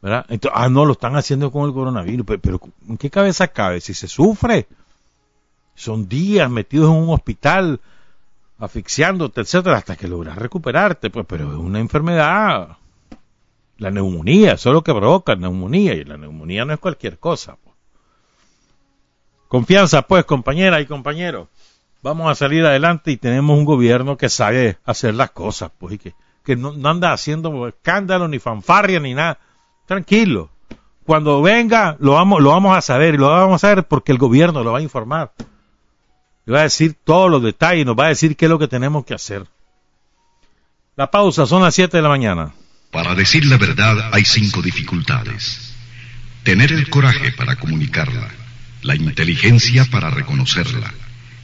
¿Verdad? 0.00 0.26
Entonces, 0.28 0.60
ah, 0.60 0.68
no, 0.68 0.84
lo 0.84 0.92
están 0.92 1.16
haciendo 1.16 1.50
con 1.50 1.66
el 1.66 1.74
coronavirus, 1.74 2.26
pero, 2.40 2.60
¿en 2.88 2.96
qué 2.96 3.10
cabeza 3.10 3.48
cabe? 3.48 3.80
Si 3.80 3.94
se 3.94 4.06
sufre, 4.06 4.68
son 5.74 6.08
días 6.08 6.48
metidos 6.50 6.90
en 6.90 7.02
un 7.02 7.10
hospital, 7.10 7.80
asfixiándote, 8.58 9.40
etcétera, 9.40 9.78
hasta 9.78 9.96
que 9.96 10.06
logras 10.06 10.36
recuperarte, 10.36 11.10
pues, 11.10 11.26
pero 11.28 11.52
es 11.52 11.58
una 11.58 11.80
enfermedad. 11.80 12.76
La 13.78 13.90
neumonía, 13.90 14.52
eso 14.52 14.70
es 14.70 14.72
lo 14.72 14.82
que 14.82 14.94
provoca 14.94 15.34
neumonía, 15.34 15.94
y 15.94 16.04
la 16.04 16.16
neumonía 16.16 16.64
no 16.64 16.72
es 16.74 16.80
cualquier 16.80 17.18
cosa. 17.18 17.56
Pues. 17.62 17.76
Confianza, 19.48 20.02
pues, 20.02 20.24
compañera 20.24 20.80
y 20.80 20.86
compañeros 20.86 21.48
vamos 22.02 22.30
a 22.30 22.34
salir 22.34 22.64
adelante 22.64 23.10
y 23.10 23.16
tenemos 23.16 23.58
un 23.58 23.64
gobierno 23.64 24.16
que 24.16 24.28
sabe 24.28 24.78
hacer 24.84 25.14
las 25.14 25.30
cosas, 25.30 25.70
pues, 25.78 25.94
y 25.94 25.98
que, 25.98 26.14
que 26.48 26.56
no, 26.56 26.72
anda 26.88 27.12
haciendo 27.12 27.68
escándalo, 27.68 28.26
ni 28.26 28.38
fanfarria, 28.38 28.98
ni 29.00 29.12
nada. 29.12 29.38
Tranquilo. 29.86 30.48
Cuando 31.04 31.42
venga, 31.42 31.98
lo 32.00 32.12
vamos, 32.12 32.42
lo 32.42 32.52
vamos 32.52 32.74
a 32.74 32.80
saber, 32.80 33.16
y 33.16 33.18
lo 33.18 33.28
vamos 33.28 33.56
a 33.56 33.68
saber 33.68 33.84
porque 33.86 34.12
el 34.12 34.18
gobierno 34.18 34.64
lo 34.64 34.72
va 34.72 34.78
a 34.78 34.82
informar. 34.82 35.34
Le 36.46 36.54
va 36.54 36.60
a 36.60 36.62
decir 36.62 36.96
todos 37.04 37.30
los 37.30 37.42
detalles, 37.42 37.84
nos 37.84 37.98
va 37.98 38.06
a 38.06 38.08
decir 38.08 38.34
qué 38.34 38.46
es 38.46 38.50
lo 38.50 38.58
que 38.58 38.66
tenemos 38.66 39.04
que 39.04 39.12
hacer. 39.12 39.44
La 40.96 41.10
pausa 41.10 41.44
son 41.44 41.62
las 41.62 41.74
7 41.74 41.98
de 41.98 42.02
la 42.02 42.08
mañana. 42.08 42.54
Para 42.90 43.14
decir 43.14 43.44
la 43.44 43.58
verdad 43.58 44.08
hay 44.14 44.24
cinco 44.24 44.62
dificultades. 44.62 45.74
Tener 46.44 46.72
el 46.72 46.88
coraje 46.88 47.30
para 47.30 47.56
comunicarla, 47.56 48.26
la 48.80 48.96
inteligencia 48.96 49.84
para 49.84 50.08
reconocerla, 50.08 50.94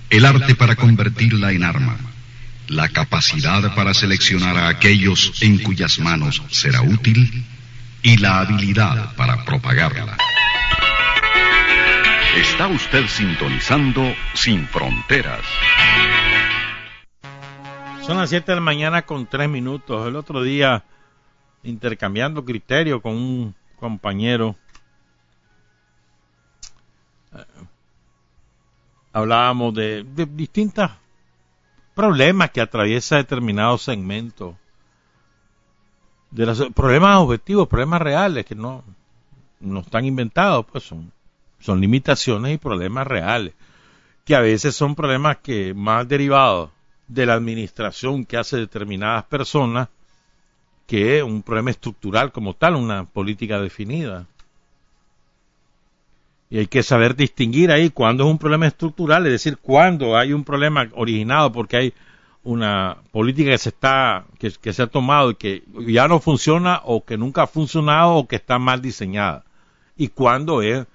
el 0.09 0.25
arte 0.25 0.55
para 0.55 0.77
convertirla 0.77 1.53
en 1.53 1.62
arma, 1.62 1.99
la 2.68 2.88
capacidad 2.88 3.74
para 3.74 3.94
seleccionar 3.94 4.57
a 4.57 4.68
aquellos 4.68 5.42
en 5.42 5.59
cuyas 5.59 5.98
manos 5.98 6.42
será 6.50 6.83
útil 6.83 7.44
y 8.03 8.16
la 8.18 8.40
habilidad 8.40 9.14
para 9.16 9.44
propagarla. 9.44 10.16
Está 12.37 12.66
usted 12.66 13.07
sintonizando 13.07 14.03
Sin 14.35 14.66
Fronteras. 14.66 15.44
Son 18.03 18.18
las 18.18 18.29
7 18.31 18.53
de 18.53 18.57
la 18.57 18.61
mañana 18.61 19.03
con 19.03 19.27
3 19.27 19.48
minutos. 19.48 20.07
El 20.07 20.16
otro 20.16 20.42
día, 20.42 20.85
intercambiando 21.62 22.44
criterio 22.44 23.00
con 23.00 23.14
un 23.14 23.55
compañero, 23.79 24.57
hablábamos 29.12 29.74
de, 29.74 30.05
distintos 30.05 30.90
problemas 31.94 32.50
que 32.50 32.61
atraviesa 32.61 33.16
determinados 33.16 33.83
segmentos. 33.83 34.54
De 36.30 36.46
los 36.46 36.61
problemas 36.74 37.18
objetivos, 37.18 37.68
problemas 37.68 38.02
reales 38.02 38.44
que 38.44 38.54
no, 38.54 38.83
no 39.61 39.80
están 39.80 40.04
inventados, 40.04 40.66
pues 40.70 40.85
son, 40.85 41.12
son 41.61 41.80
limitaciones 41.80 42.54
y 42.54 42.59
problemas 42.59 43.07
reales, 43.07 43.54
que 44.24 44.35
a 44.35 44.40
veces 44.40 44.74
son 44.74 44.94
problemas 44.94 45.38
que 45.38 45.74
más 45.74 46.09
derivados 46.09 46.70
de 47.07 47.26
la 47.26 47.35
administración 47.35 48.24
que 48.24 48.37
hace 48.37 48.57
determinadas 48.57 49.24
personas 49.24 49.88
que 50.87 51.22
un 51.22 51.42
problema 51.42 51.70
estructural 51.70 52.33
como 52.33 52.54
tal, 52.54 52.76
una 52.76 53.04
política 53.04 53.61
definida. 53.61 54.26
Y 56.55 56.59
hay 56.59 56.67
que 56.69 56.85
saber 56.85 57.17
distinguir 57.17 57.73
ahí 57.73 57.90
cuándo 57.90 58.23
es 58.23 58.31
un 58.31 58.38
problema 58.38 58.69
estructural, 58.69 59.27
es 59.27 59.33
decir, 59.33 59.59
cuándo 59.59 60.17
hay 60.17 60.33
un 60.33 60.45
problema 60.45 60.88
originado 60.95 61.51
porque 61.51 61.77
hay 61.77 61.95
una 62.45 62.99
política 63.11 63.51
que 63.51 63.59
se 63.59 63.71
está 63.71 64.25
que, 64.38 64.73
se 64.73 64.83
ha 64.83 64.87
tomado 64.87 65.33
y 65.33 65.35
que 65.35 65.64
ya 65.85 66.07
no 66.07 66.21
funciona 66.21 66.81
o 66.85 67.05
que 67.05 67.19
nunca 67.19 67.43
ha 67.43 67.47
funcionado 67.49 68.14
o 68.14 68.29
que 68.29 68.37
está 68.37 68.61
mal 68.61 68.81
diseñada 68.81 69.43
y 69.97 70.07
cuándo 70.07 70.62
es 70.62 70.87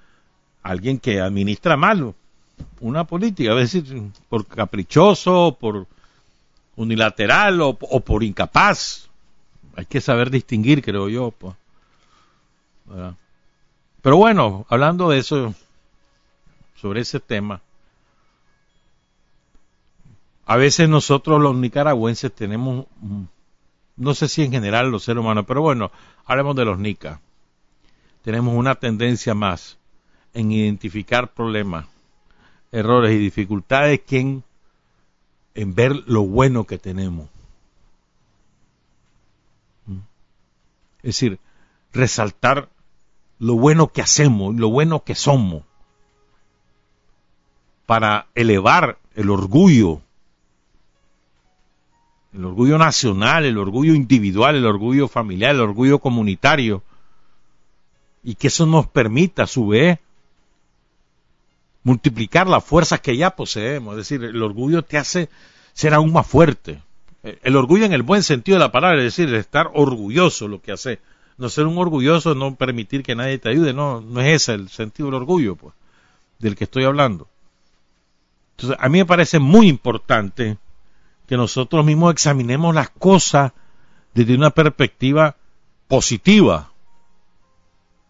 alguien 0.63 0.98
que 0.98 1.19
administra 1.19 1.76
mal 1.76 2.13
una 2.80 3.04
política, 3.04 3.52
es 3.60 3.74
decir, 3.74 4.02
por 4.30 4.48
caprichoso, 4.48 5.58
por 5.60 5.88
unilateral 6.78 7.60
o, 7.60 7.74
por 7.74 8.24
incapaz. 8.24 9.10
Hay 9.76 9.88
que 9.88 10.00
saber 10.00 10.30
distinguir, 10.30 10.82
creo 10.82 11.10
yo. 11.10 11.32
Pues. 11.32 11.54
Pero 14.01 14.17
bueno, 14.17 14.65
hablando 14.69 15.09
de 15.09 15.19
eso, 15.19 15.53
sobre 16.75 17.01
ese 17.01 17.19
tema, 17.19 17.62
a 20.45 20.55
veces 20.55 20.88
nosotros 20.89 21.41
los 21.41 21.55
nicaragüenses 21.55 22.33
tenemos, 22.33 22.88
no 23.97 24.13
sé 24.15 24.27
si 24.27 24.43
en 24.43 24.51
general 24.51 24.89
los 24.89 25.03
seres 25.03 25.21
humanos, 25.21 25.45
pero 25.47 25.62
bueno, 25.62 25.91
hablemos 26.25 26.55
de 26.55 26.65
los 26.65 26.79
nicas. 26.79 27.19
Tenemos 28.23 28.55
una 28.55 28.75
tendencia 28.75 29.33
más 29.33 29.77
en 30.33 30.51
identificar 30.51 31.33
problemas, 31.33 31.85
errores 32.71 33.12
y 33.12 33.17
dificultades 33.17 34.01
que 34.01 34.19
en, 34.19 34.43
en 35.55 35.75
ver 35.75 35.91
lo 36.07 36.23
bueno 36.23 36.63
que 36.65 36.77
tenemos. 36.77 37.27
¿Mm? 39.85 39.99
Es 40.99 41.15
decir, 41.15 41.39
resaltar 41.91 42.69
lo 43.39 43.56
bueno 43.56 43.88
que 43.88 44.02
hacemos, 44.02 44.56
lo 44.56 44.69
bueno 44.69 45.04
que 45.04 45.15
somos, 45.15 45.63
para 47.86 48.28
elevar 48.36 48.99
el 49.15 49.30
orgullo, 49.30 50.02
el 52.34 52.45
orgullo 52.45 52.78
nacional, 52.78 53.45
el 53.45 53.58
orgullo 53.58 53.95
individual, 53.95 54.56
el 54.56 54.65
orgullo 54.65 55.08
familiar, 55.08 55.56
el 55.56 55.62
orgullo 55.62 55.99
comunitario, 55.99 56.84
y 58.23 58.36
que 58.36 58.47
eso 58.47 58.65
nos 58.65 58.88
permita 58.88 59.43
a 59.43 59.47
su 59.47 59.69
vez 59.69 59.97
multiplicar 61.84 62.47
las 62.47 62.63
fuerzas 62.63 62.99
que 62.99 63.17
ya 63.17 63.36
poseemos, 63.36 63.93
es 63.93 63.97
decir, 63.97 64.23
el 64.23 64.43
orgullo 64.43 64.84
te 64.84 64.97
hace 64.97 65.30
ser 65.73 65.93
aún 65.93 66.12
más 66.12 66.28
fuerte. 66.28 66.84
El 67.23 67.56
orgullo 67.56 67.86
en 67.86 67.93
el 67.93 68.04
buen 68.04 68.21
sentido 68.21 68.58
de 68.58 68.65
la 68.65 68.71
palabra, 68.71 68.97
es 68.99 69.15
decir, 69.15 69.34
estar 69.34 69.71
orgulloso 69.73 70.47
lo 70.47 70.62
que 70.62 70.73
hace 70.73 70.99
no 71.39 71.47
ser 71.47 71.65
un 71.65 71.78
orgulloso, 71.78 72.36
no 72.36 72.56
permitir 72.56 73.02
que 73.02 73.15
nadie 73.15 73.39
te 73.39 73.49
ayude, 73.49 73.73
no, 73.73 74.02
no 74.02 74.19
es 74.21 74.43
ese 74.43 74.54
el 74.54 74.69
sentido 74.69 75.08
del 75.08 75.15
orgullo, 75.15 75.56
pues, 75.56 75.73
del 76.38 76.56
que 76.56 76.65
estoy 76.65 76.84
hablando. 76.84 77.28
Entonces, 78.52 78.78
a 78.80 78.89
mí 78.89 78.97
me 78.97 79.06
parece 79.06 79.39
muy 79.39 79.69
importante 79.69 80.58
que 81.25 81.38
nosotros 81.38 81.86
mismos 81.86 82.12
examinemos 82.12 82.75
las 82.75 82.89
cosas 82.89 83.54
desde 84.13 84.36
una 84.36 84.49
perspectiva 84.49 85.38
positiva 85.88 86.71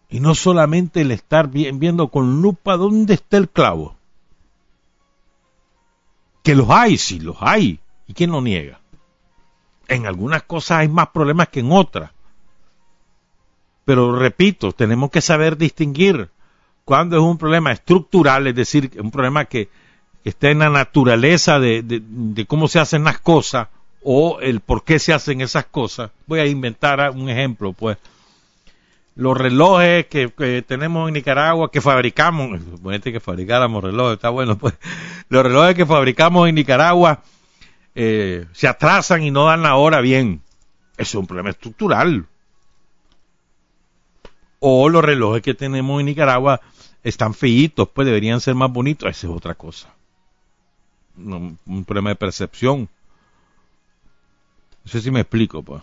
y 0.08 0.18
no 0.18 0.34
solamente 0.34 1.02
el 1.02 1.12
estar 1.12 1.48
viendo 1.48 2.08
con 2.08 2.42
lupa 2.42 2.76
dónde 2.76 3.14
está 3.14 3.36
el 3.36 3.48
clavo. 3.48 3.94
Que 6.42 6.56
los 6.56 6.68
hay, 6.68 6.98
sí, 6.98 7.20
los 7.20 7.36
hay. 7.38 7.78
¿Y 8.08 8.14
quién 8.14 8.32
lo 8.32 8.40
niega? 8.40 8.80
En 9.86 10.06
algunas 10.06 10.42
cosas 10.42 10.78
hay 10.78 10.88
más 10.88 11.08
problemas 11.10 11.48
que 11.48 11.60
en 11.60 11.70
otras. 11.70 12.10
Pero 13.84 14.16
repito, 14.16 14.72
tenemos 14.72 15.10
que 15.10 15.20
saber 15.20 15.56
distinguir 15.56 16.28
cuándo 16.84 17.16
es 17.16 17.22
un 17.22 17.38
problema 17.38 17.72
estructural, 17.72 18.46
es 18.46 18.54
decir, 18.54 18.90
un 19.00 19.10
problema 19.10 19.44
que, 19.44 19.68
esté 20.24 20.50
en 20.50 20.58
la 20.60 20.70
naturaleza 20.70 21.58
de, 21.58 21.82
de, 21.82 22.46
cómo 22.46 22.68
se 22.68 22.78
hacen 22.78 23.04
las 23.04 23.18
cosas 23.20 23.68
o 24.02 24.38
el 24.40 24.60
por 24.60 24.84
qué 24.84 24.98
se 24.98 25.12
hacen 25.12 25.40
esas 25.40 25.66
cosas. 25.66 26.10
Voy 26.26 26.40
a 26.40 26.46
inventar 26.46 27.10
un 27.10 27.28
ejemplo, 27.28 27.72
pues. 27.72 27.98
Los 29.16 29.36
relojes 29.36 30.06
que, 30.06 30.64
tenemos 30.66 31.08
en 31.08 31.14
Nicaragua, 31.14 31.70
que 31.70 31.80
fabricamos, 31.80 32.60
suponete 32.70 33.12
que 33.12 33.20
fabricáramos 33.20 33.84
relojes, 33.84 34.14
está 34.14 34.30
bueno, 34.30 34.56
pues. 34.56 34.74
Los 35.28 35.42
relojes 35.42 35.74
que 35.74 35.86
fabricamos 35.86 36.48
en 36.48 36.54
Nicaragua 36.54 37.22
eh, 37.94 38.46
se 38.52 38.68
atrasan 38.68 39.22
y 39.22 39.30
no 39.30 39.46
dan 39.46 39.62
la 39.62 39.76
hora 39.76 40.00
bien. 40.00 40.42
Eso 40.96 41.18
es 41.18 41.20
un 41.20 41.26
problema 41.26 41.50
estructural. 41.50 42.26
O 44.60 44.88
los 44.88 45.04
relojes 45.04 45.42
que 45.42 45.54
tenemos 45.54 46.00
en 46.00 46.06
Nicaragua 46.06 46.60
están 47.02 47.34
feitos, 47.34 47.88
pues 47.88 48.06
deberían 48.06 48.40
ser 48.40 48.54
más 48.54 48.70
bonitos. 48.72 49.10
Esa 49.10 49.26
es 49.26 49.32
otra 49.32 49.54
cosa. 49.54 49.88
un 51.16 51.84
problema 51.86 52.10
de 52.10 52.16
percepción. 52.16 52.88
No 54.84 54.90
sé 54.90 55.00
si 55.00 55.10
me 55.10 55.20
explico, 55.20 55.62
pues. 55.62 55.82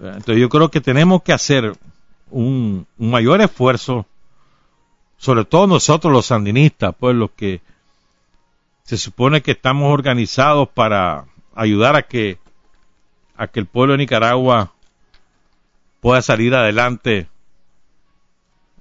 Entonces 0.00 0.38
yo 0.38 0.48
creo 0.48 0.70
que 0.70 0.80
tenemos 0.80 1.22
que 1.22 1.32
hacer 1.32 1.76
un, 2.30 2.86
un 2.98 3.10
mayor 3.10 3.40
esfuerzo, 3.40 4.06
sobre 5.18 5.44
todo 5.44 5.66
nosotros 5.66 6.12
los 6.12 6.26
sandinistas, 6.26 6.94
pues 6.98 7.14
los 7.14 7.30
que 7.30 7.60
se 8.84 8.96
supone 8.96 9.42
que 9.42 9.52
estamos 9.52 9.92
organizados 9.92 10.68
para 10.68 11.26
ayudar 11.54 11.96
a 11.96 12.02
que 12.02 12.38
a 13.36 13.46
que 13.46 13.60
el 13.60 13.66
pueblo 13.66 13.92
de 13.92 13.98
Nicaragua 13.98 14.71
pueda 16.02 16.20
salir 16.20 16.52
adelante 16.52 17.28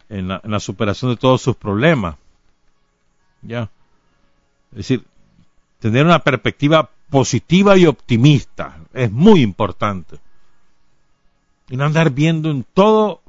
en 0.09 0.27
la, 0.27 0.59
superación 0.59 1.11
de 1.11 1.17
todos 1.17 1.39
sus 1.39 1.55
problemas. 1.55 2.15
¿Ya? 3.43 3.69
Es 4.71 4.77
decir, 4.77 5.05
tener 5.79 6.03
una 6.03 6.19
perspectiva 6.19 6.89
positiva 7.11 7.77
y 7.77 7.85
optimista 7.85 8.79
es 8.91 9.11
muy 9.11 9.41
importante. 9.41 10.17
Y 11.69 11.77
no 11.77 11.85
andar 11.85 12.09
viendo 12.09 12.49
en 12.49 12.65
todo, 12.73 13.21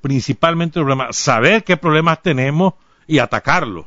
principalmente 0.00 0.78
el 0.78 0.84
problema, 0.84 1.12
saber 1.12 1.64
qué 1.64 1.76
problemas 1.76 2.22
tenemos 2.22 2.74
y 3.08 3.18
atacarlos, 3.18 3.86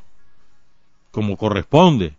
como 1.12 1.38
corresponde. 1.38 2.13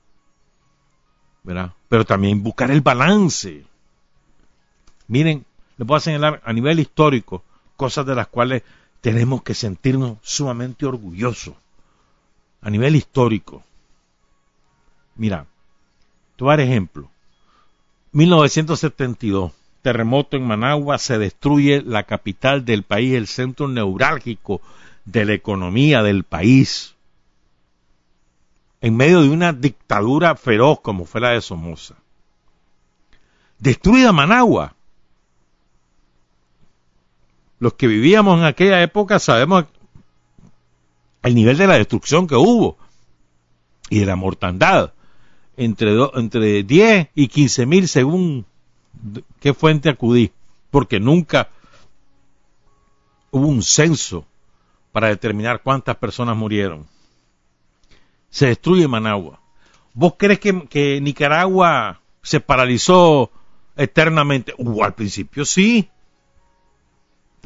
¿verdad? 1.42 1.72
Pero 1.90 2.06
también 2.06 2.42
buscar 2.42 2.70
el 2.70 2.80
balance. 2.80 3.66
Miren, 5.06 5.44
les 5.76 5.86
puedo 5.86 6.00
señalar 6.00 6.40
a 6.44 6.52
nivel 6.52 6.78
histórico 6.80 7.42
cosas 7.76 8.06
de 8.06 8.14
las 8.14 8.28
cuales 8.28 8.62
tenemos 9.00 9.42
que 9.42 9.54
sentirnos 9.54 10.18
sumamente 10.22 10.86
orgullosos. 10.86 11.54
A 12.62 12.70
nivel 12.70 12.96
histórico. 12.96 13.62
Mira, 15.16 15.46
te 16.36 16.62
ejemplo. 16.62 17.10
1972, 18.12 19.52
terremoto 19.82 20.36
en 20.36 20.46
Managua, 20.46 20.98
se 20.98 21.18
destruye 21.18 21.82
la 21.82 22.04
capital 22.04 22.64
del 22.64 22.84
país, 22.84 23.14
el 23.14 23.26
centro 23.26 23.68
neurálgico 23.68 24.60
de 25.04 25.24
la 25.24 25.34
economía 25.34 26.02
del 26.02 26.24
país, 26.24 26.94
en 28.80 28.96
medio 28.96 29.22
de 29.22 29.28
una 29.28 29.52
dictadura 29.52 30.36
feroz 30.36 30.80
como 30.80 31.04
fue 31.04 31.20
la 31.20 31.30
de 31.30 31.40
Somoza. 31.40 31.96
Destruida 33.58 34.12
Managua, 34.12 34.74
los 37.58 37.74
que 37.74 37.86
vivíamos 37.86 38.38
en 38.38 38.44
aquella 38.44 38.82
época 38.82 39.18
sabemos 39.18 39.66
el 41.22 41.34
nivel 41.34 41.56
de 41.56 41.66
la 41.66 41.78
destrucción 41.78 42.26
que 42.26 42.36
hubo 42.36 42.76
y 43.88 44.00
de 44.00 44.06
la 44.06 44.16
mortandad. 44.16 44.92
Entre, 45.56 45.96
entre 46.14 46.64
10 46.64 47.08
y 47.14 47.28
15 47.28 47.66
mil 47.66 47.88
según 47.88 48.44
qué 49.40 49.54
fuente 49.54 49.88
acudí, 49.88 50.32
porque 50.70 50.98
nunca 50.98 51.48
hubo 53.30 53.46
un 53.46 53.62
censo 53.62 54.24
para 54.92 55.08
determinar 55.08 55.62
cuántas 55.62 55.96
personas 55.96 56.36
murieron. 56.36 56.86
Se 58.30 58.46
destruye 58.46 58.88
Managua. 58.88 59.40
¿Vos 59.92 60.14
crees 60.18 60.40
que, 60.40 60.66
que 60.68 61.00
Nicaragua 61.00 62.00
se 62.22 62.40
paralizó 62.40 63.30
eternamente? 63.76 64.54
Uh, 64.58 64.82
al 64.82 64.94
principio 64.94 65.44
sí, 65.44 65.88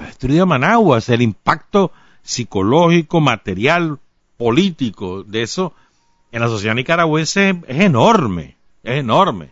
destruido 0.06 0.46
Managua, 0.46 1.00
el 1.06 1.22
impacto 1.22 1.92
psicológico, 2.22 3.20
material, 3.20 3.98
político 4.36 5.24
de 5.24 5.42
eso 5.42 5.74
en 6.30 6.40
la 6.40 6.48
sociedad 6.48 6.74
nicaragüense 6.74 7.60
es 7.66 7.80
enorme, 7.80 8.56
es 8.82 9.00
enorme. 9.00 9.50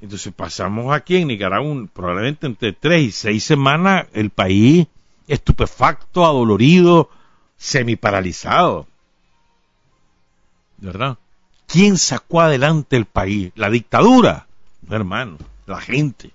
Entonces 0.00 0.32
pasamos 0.34 0.94
aquí 0.94 1.16
en 1.16 1.28
Nicaragua 1.28 1.86
probablemente 1.92 2.46
entre 2.46 2.72
tres 2.72 3.02
y 3.02 3.12
seis 3.12 3.44
semanas 3.44 4.06
el 4.12 4.30
país 4.30 4.86
estupefacto, 5.28 6.24
adolorido, 6.24 7.08
semiparalizado. 7.56 8.86
¿Verdad? 10.78 11.16
¿Quién 11.66 11.96
sacó 11.96 12.42
adelante 12.42 12.96
el 12.96 13.06
país? 13.06 13.52
La 13.56 13.70
dictadura, 13.70 14.46
hermano, 14.90 15.38
la 15.66 15.80
gente. 15.80 16.30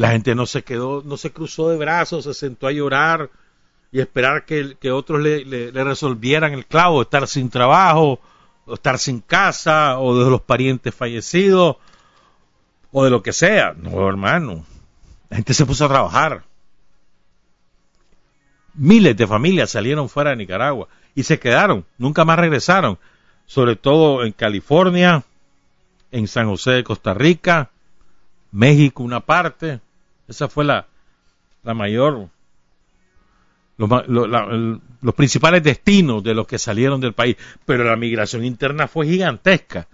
La 0.00 0.12
gente 0.12 0.34
no 0.34 0.46
se 0.46 0.64
quedó, 0.64 1.02
no 1.04 1.18
se 1.18 1.30
cruzó 1.30 1.68
de 1.68 1.76
brazos, 1.76 2.24
se 2.24 2.32
sentó 2.32 2.66
a 2.66 2.72
llorar 2.72 3.28
y 3.92 4.00
esperar 4.00 4.46
que, 4.46 4.90
otros 4.90 5.20
le, 5.20 5.70
resolvieran 5.72 6.54
el 6.54 6.64
clavo, 6.64 7.02
estar 7.02 7.28
sin 7.28 7.50
trabajo, 7.50 8.18
o 8.64 8.72
estar 8.72 8.98
sin 8.98 9.20
casa, 9.20 9.98
o 9.98 10.18
de 10.18 10.30
los 10.30 10.40
parientes 10.40 10.94
fallecidos, 10.94 11.76
o 12.92 13.04
de 13.04 13.10
lo 13.10 13.22
que 13.22 13.34
sea. 13.34 13.74
No, 13.76 14.08
hermano. 14.08 14.64
La 15.28 15.36
gente 15.36 15.52
se 15.52 15.66
puso 15.66 15.84
a 15.84 15.88
trabajar. 15.88 16.44
Miles 18.72 19.14
de 19.14 19.26
familias 19.26 19.68
salieron 19.68 20.08
fuera 20.08 20.30
de 20.30 20.36
Nicaragua 20.36 20.88
y 21.14 21.24
se 21.24 21.38
quedaron, 21.38 21.84
nunca 21.98 22.24
más 22.24 22.38
regresaron, 22.38 22.98
sobre 23.44 23.76
todo 23.76 24.24
en 24.24 24.32
California, 24.32 25.24
en 26.10 26.26
San 26.26 26.46
José 26.48 26.70
de 26.70 26.84
Costa 26.84 27.12
Rica, 27.12 27.68
México 28.50 29.02
una 29.02 29.20
parte, 29.20 29.80
esa 30.30 30.48
fue 30.48 30.64
la, 30.64 30.86
la 31.64 31.74
mayor, 31.74 32.28
los, 33.76 35.14
principales 35.16 35.62
destinos 35.62 36.22
de 36.22 36.34
los 36.34 36.46
que 36.46 36.58
salieron 36.58 37.00
del 37.00 37.14
país. 37.14 37.36
Pero 37.66 37.82
la 37.82 37.96
migración 37.96 38.44
interna 38.44 38.86
fue 38.86 39.06
gigantesca. 39.06 39.88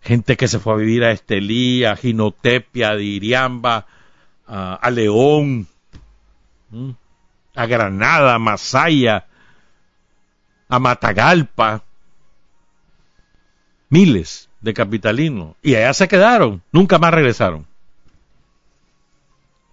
Gente 0.00 0.36
que 0.36 0.48
se 0.48 0.58
fue 0.58 0.72
a 0.72 0.76
vivir 0.76 1.04
a 1.04 1.12
Estelí, 1.12 1.84
a 1.84 1.94
Jinotepia, 1.94 2.90
a 2.90 2.96
Diriamba, 2.96 3.86
a, 4.46 4.90
León, 4.90 5.66
a 7.54 7.66
Granada, 7.66 8.34
a 8.34 8.38
Masaya, 8.38 9.26
a 10.70 10.78
Matagalpa. 10.78 11.84
Miles 13.90 14.48
de 14.62 14.72
capitalinos. 14.72 15.56
Y 15.62 15.74
allá 15.74 15.92
se 15.92 16.08
quedaron, 16.08 16.62
nunca 16.72 16.98
más 16.98 17.12
regresaron. 17.12 17.67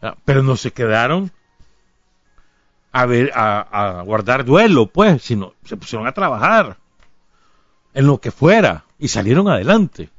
Ah, 0.05 0.15
pero 0.23 0.43
no 0.43 0.55
se 0.55 0.71
quedaron 0.71 1.31
a 2.91 3.05
ver, 3.07 3.31
a, 3.33 4.03
guardar 4.05 4.45
duelo, 4.45 4.85
pues, 4.85 5.23
sino 5.23 5.53
se 5.65 5.75
pusieron 5.75 6.07
a 6.07 6.13
trabajar 6.13 6.77
en 7.93 8.05
lo 8.07 8.19
que 8.19 8.31
fuera 8.31 8.85
y 8.99 9.07
salieron 9.07 9.49
adelante. 9.49 10.09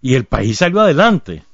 Y 0.00 0.14
el 0.14 0.24
país 0.24 0.58
salió 0.58 0.80
adelante. 0.80 1.44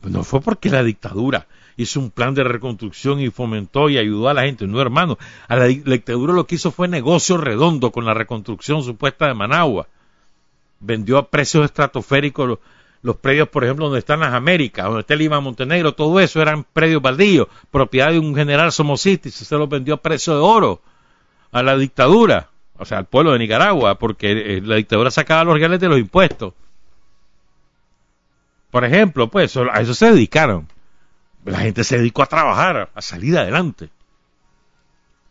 Pues 0.00 0.12
no 0.12 0.22
fue 0.24 0.40
porque 0.40 0.70
la 0.70 0.82
dictadura 0.82 1.46
hizo 1.76 2.00
un 2.00 2.10
plan 2.10 2.32
de 2.34 2.44
reconstrucción 2.44 3.20
y 3.20 3.28
fomentó 3.30 3.90
y 3.90 3.98
ayudó 3.98 4.28
a 4.28 4.34
la 4.34 4.42
gente. 4.44 4.66
No, 4.66 4.80
hermano. 4.80 5.18
A 5.48 5.56
la 5.56 5.66
dictadura 5.66 6.32
lo 6.32 6.46
que 6.46 6.54
hizo 6.54 6.70
fue 6.70 6.88
negocio 6.88 7.36
redondo 7.36 7.92
con 7.92 8.04
la 8.04 8.14
reconstrucción 8.14 8.82
supuesta 8.82 9.26
de 9.26 9.34
Managua. 9.34 9.88
Vendió 10.80 11.18
a 11.18 11.28
precios 11.28 11.64
estratosféricos 11.64 12.58
los 13.02 13.16
predios, 13.16 13.48
por 13.48 13.64
ejemplo, 13.64 13.86
donde 13.86 14.00
están 14.00 14.20
las 14.20 14.34
Américas, 14.34 14.86
donde 14.86 15.00
está 15.00 15.14
Lima 15.14 15.40
Montenegro, 15.40 15.94
todo 15.94 16.18
eso 16.20 16.42
eran 16.42 16.64
predios 16.64 17.02
baldíos, 17.02 17.48
propiedad 17.70 18.10
de 18.10 18.18
un 18.18 18.34
general 18.34 18.72
somocista 18.72 19.28
y 19.28 19.30
se 19.30 19.56
los 19.56 19.68
vendió 19.68 19.94
a 19.94 20.02
precio 20.02 20.34
de 20.34 20.40
oro 20.40 20.82
a 21.52 21.62
la 21.62 21.76
dictadura, 21.76 22.50
o 22.76 22.84
sea, 22.84 22.98
al 22.98 23.06
pueblo 23.06 23.32
de 23.32 23.38
Nicaragua, 23.38 23.98
porque 23.98 24.32
eh, 24.32 24.60
la 24.62 24.76
dictadura 24.76 25.10
sacaba 25.10 25.44
los 25.44 25.54
reales 25.54 25.80
de 25.80 25.88
los 25.88 25.98
impuestos. 25.98 26.54
Por 28.70 28.84
ejemplo, 28.84 29.28
pues 29.28 29.56
a 29.56 29.80
eso 29.80 29.94
se 29.94 30.12
dedicaron. 30.12 30.68
La 31.44 31.60
gente 31.60 31.84
se 31.84 31.96
dedicó 31.96 32.22
a 32.22 32.26
trabajar, 32.26 32.90
a 32.94 33.00
salir 33.00 33.38
adelante. 33.38 33.88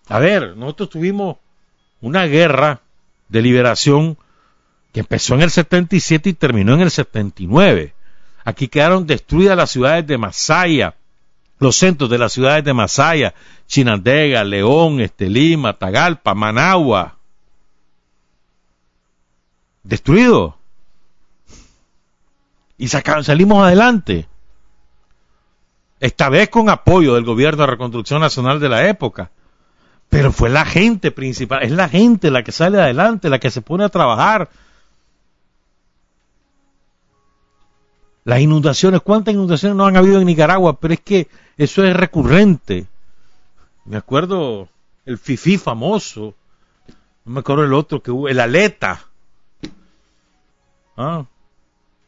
A 0.08 0.20
ver, 0.20 0.56
nosotros 0.56 0.90
tuvimos 0.90 1.38
una 2.02 2.26
guerra 2.26 2.82
de 3.28 3.42
liberación 3.42 4.18
que 4.96 5.02
empezó 5.02 5.36
en 5.36 5.42
el 5.42 5.52
77 5.52 6.30
y 6.30 6.34
terminó 6.36 6.74
en 6.74 6.80
el 6.80 6.90
79. 6.90 7.94
Aquí 8.46 8.70
quedaron 8.70 9.06
destruidas 9.06 9.58
las 9.58 9.70
ciudades 9.70 10.08
de 10.08 10.18
Masaya, 10.18 10.96
los 11.60 11.76
centros 11.76 12.10
de 12.10 12.18
las 12.18 12.32
ciudades 12.32 12.64
de 12.64 12.74
Masaya, 12.74 13.34
Chinandega, 13.68 14.46
León, 14.46 15.02
Estelima, 15.02 15.74
Tagalpa, 15.74 16.34
Managua. 16.34 17.18
Destruido. 19.84 20.58
Y 22.78 22.88
salimos 22.88 23.66
adelante. 23.66 24.30
Esta 26.00 26.30
vez 26.30 26.48
con 26.48 26.70
apoyo 26.70 27.16
del 27.16 27.26
gobierno 27.26 27.64
de 27.64 27.72
reconstrucción 27.72 28.22
nacional 28.22 28.62
de 28.62 28.70
la 28.70 28.88
época. 28.88 29.30
Pero 30.08 30.32
fue 30.32 30.50
la 30.50 30.64
gente 30.64 31.12
principal, 31.12 31.64
es 31.64 31.72
la 31.72 31.90
gente 31.90 32.32
la 32.32 32.44
que 32.44 32.54
sale 32.54 32.80
adelante, 32.80 33.30
la 33.30 33.40
que 33.40 33.52
se 33.52 33.62
pone 33.62 33.84
a 33.84 33.90
trabajar. 33.90 34.50
Las 38.26 38.40
inundaciones, 38.40 39.02
¿cuántas 39.02 39.36
inundaciones 39.36 39.78
no 39.78 39.86
han 39.86 39.96
habido 39.96 40.20
en 40.20 40.26
Nicaragua? 40.26 40.80
Pero 40.80 40.96
es 40.96 41.00
que 41.00 41.28
eso 41.58 41.84
es 41.84 41.96
recurrente. 41.96 42.88
Me 43.86 43.98
acuerdo 43.98 44.68
el 45.06 45.20
Fifi 45.20 45.60
famoso, 45.60 46.34
no 47.24 47.34
me 47.34 47.40
acuerdo 47.42 47.64
el 47.64 47.74
otro 47.74 48.02
que 48.02 48.10
hubo, 48.10 48.28
el 48.28 48.40
Aleta, 48.40 49.06
¿Ah? 50.98 51.26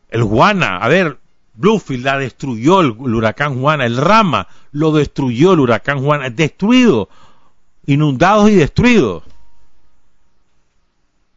el 0.10 0.24
Juana, 0.24 0.78
a 0.78 0.88
ver, 0.88 1.20
Bluefield 1.54 2.06
la 2.06 2.18
destruyó 2.18 2.82
el, 2.82 2.88
el, 2.88 3.14
huracán 3.14 3.60
Juana, 3.60 3.86
el 3.86 3.98
Rama 3.98 4.48
lo 4.72 4.92
destruyó 4.92 5.54
el 5.54 5.60
huracán 5.60 6.00
Juana, 6.00 6.32
destruido, 6.32 7.10
inundados 7.86 8.50
y 8.50 8.56
destruidos. 8.56 9.24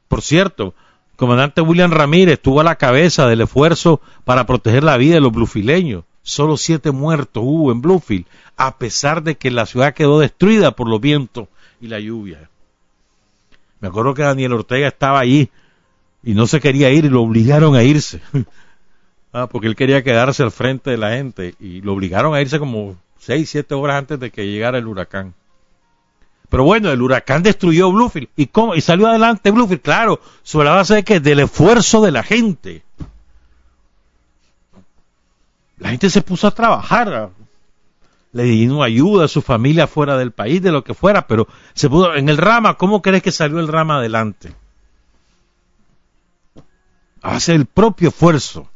Por 0.09 0.23
cierto, 0.23 0.75
comandante 1.21 1.61
William 1.61 1.93
Ramírez 1.93 2.39
estuvo 2.39 2.61
a 2.61 2.65
la 2.65 2.77
cabeza 2.77 3.27
del 3.27 3.43
esfuerzo 3.43 4.01
para 4.25 4.47
proteger 4.47 4.83
la 4.83 4.97
vida 4.97 5.17
de 5.17 5.21
los 5.21 5.31
blufileños. 5.31 6.05
Solo 6.23 6.57
siete 6.57 6.93
muertos 6.93 7.43
hubo 7.45 7.73
en 7.73 7.83
Bluefield, 7.83 8.25
a 8.57 8.79
pesar 8.79 9.23
de 9.23 9.35
que 9.35 9.51
la 9.51 9.67
ciudad 9.67 9.93
quedó 9.93 10.19
destruida 10.19 10.71
por 10.71 10.89
los 10.89 10.99
vientos 10.99 11.49
y 11.79 11.89
la 11.89 12.01
lluvia. 12.01 12.49
Me 13.81 13.89
acuerdo 13.89 14.15
que 14.15 14.23
Daniel 14.23 14.55
Ortega 14.55 14.89
estaba 14.89 15.21
allí 15.21 15.51
y 16.23 16.33
no 16.33 16.47
se 16.47 16.59
quería 16.59 16.89
ir 16.91 17.05
y 17.05 17.11
lo 17.11 17.21
obligaron 17.21 17.77
a 17.77 17.83
irse. 17.83 18.23
ah, 19.35 19.47
porque 19.47 19.67
él 19.67 19.77
quería 19.77 20.03
quedarse 20.03 20.43
al 20.43 20.51
frente 20.51 20.89
de 20.89 20.97
la 20.97 21.11
gente 21.11 21.55
y 21.61 21.83
lo 21.83 21.93
obligaron 21.93 22.35
a 22.35 22.41
irse 22.41 22.59
como 22.59 22.97
seis, 23.19 23.51
siete 23.51 23.75
horas 23.75 23.99
antes 23.99 24.19
de 24.21 24.31
que 24.31 24.47
llegara 24.47 24.79
el 24.79 24.87
huracán. 24.87 25.35
Pero 26.51 26.65
bueno, 26.65 26.91
el 26.91 27.01
huracán 27.01 27.45
destruyó 27.45 27.91
Bluefield. 27.93 28.29
¿Y 28.37 28.47
cómo? 28.47 28.75
Y 28.75 28.81
salió 28.81 29.07
adelante 29.07 29.53
Bluefield, 29.53 29.83
claro, 29.83 30.21
sobre 30.43 30.69
la 30.69 30.75
base 30.75 30.97
de 30.97 31.05
que 31.05 31.21
del 31.21 31.39
esfuerzo 31.41 32.03
de 32.03 32.11
la 32.11 32.25
gente. 32.25 32.83
La 35.79 35.91
gente 35.91 36.11
se 36.11 36.23
puso 36.23 36.49
a 36.49 36.51
trabajar, 36.51 37.31
le 38.33 38.43
dieron 38.43 38.83
ayuda 38.83 39.25
a 39.25 39.29
su 39.29 39.43
familia 39.43 39.87
fuera 39.87 40.19
del 40.19 40.33
país, 40.33 40.61
de 40.61 40.73
lo 40.73 40.85
que 40.85 40.93
fuera, 40.93 41.27
pero 41.27 41.47
se 41.73 41.89
pudo, 41.89 42.15
en 42.15 42.29
el 42.29 42.37
rama, 42.37 42.77
¿cómo 42.77 43.01
crees 43.01 43.23
que 43.23 43.33
salió 43.33 43.61
el 43.61 43.69
rama 43.69 43.97
adelante? 43.97 44.53
Hace 47.23 47.55
el 47.55 47.67
propio 47.67 48.09
esfuerzo, 48.09 48.69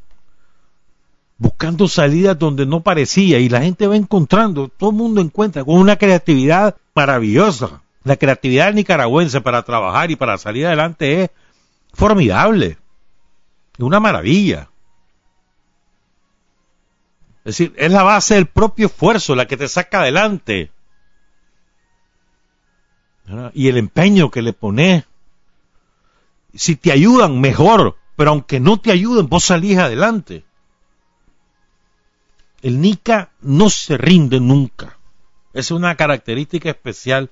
buscando 1.45 1.89
salidas 1.89 2.39
donde 2.39 2.65
no 2.65 2.81
parecía, 2.81 3.39
y 3.39 3.51
la 3.51 3.61
gente 3.61 3.87
va 3.87 3.97
encontrando, 3.97 4.69
todo 4.69 4.91
el 4.91 4.97
mundo 4.97 5.21
encuentra 5.21 5.63
con 5.63 5.77
una 5.77 5.97
creatividad 5.97 6.75
maravillosa. 6.95 7.83
La 8.03 8.17
creatividad 8.17 8.73
nicaragüense 8.73 9.43
para 9.43 9.63
trabajar 9.63 10.11
y 10.11 10.17
para 10.17 10.39
salir 10.39 10.67
adelante 10.67 11.25
es 11.25 11.31
formidable, 11.93 12.79
es 13.75 13.81
una 13.81 14.01
maravilla. 14.01 14.71
Es 17.41 17.59
decir, 17.59 17.75
es 17.77 17.93
la 17.93 18.03
base 18.03 18.37
del 18.37 18.47
propio 18.47 18.87
esfuerzo 18.87 19.35
la 19.35 19.47
que 19.47 19.59
te 19.59 19.69
saca 19.69 20.01
adelante. 20.01 20.71
Y 23.53 23.69
el 23.69 23.77
empeño 23.77 24.31
que 24.31 24.41
le 24.41 24.55
pones. 24.55 25.05
Si 26.55 26.77
te 26.77 26.91
ayudan, 26.91 27.39
mejor. 27.39 27.99
Pero 28.17 28.31
aunque 28.31 28.61
no 28.61 28.79
te 28.79 28.93
ayuden, 28.93 29.29
vos 29.29 29.45
salís 29.45 29.77
adelante. 29.77 30.45
El 32.65 32.81
Nica 32.81 33.31
no 33.43 33.71
se 33.71 33.97
rinde 33.97 34.41
nunca. 34.41 34.99
Es 35.53 35.71
una 35.71 35.95
característica 35.95 36.71
especial 36.71 37.31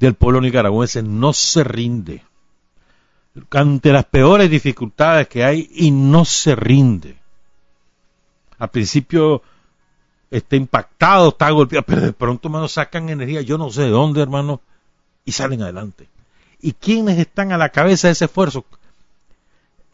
del 0.00 0.14
pueblo 0.14 0.40
nicaragüense. 0.40 1.02
No 1.02 1.32
se 1.32 1.62
rinde. 1.62 2.24
Ante 3.50 3.92
las 3.92 4.06
peores 4.06 4.50
dificultades 4.50 5.28
que 5.28 5.44
hay 5.44 5.70
y 5.74 5.90
no 5.90 6.24
se 6.24 6.56
rinde 6.56 7.16
al 8.58 8.70
principio 8.70 9.42
está 10.30 10.56
impactado, 10.56 11.28
está 11.28 11.50
golpeado, 11.50 11.84
pero 11.86 12.00
de 12.00 12.12
pronto, 12.12 12.48
hermano, 12.48 12.68
sacan 12.68 13.08
energía, 13.08 13.42
yo 13.42 13.58
no 13.58 13.70
sé 13.70 13.82
de 13.82 13.90
dónde, 13.90 14.22
hermano, 14.22 14.60
y 15.24 15.32
salen 15.32 15.62
adelante. 15.62 16.08
¿Y 16.60 16.72
quiénes 16.72 17.18
están 17.18 17.52
a 17.52 17.58
la 17.58 17.68
cabeza 17.68 18.08
de 18.08 18.12
ese 18.12 18.24
esfuerzo? 18.24 18.64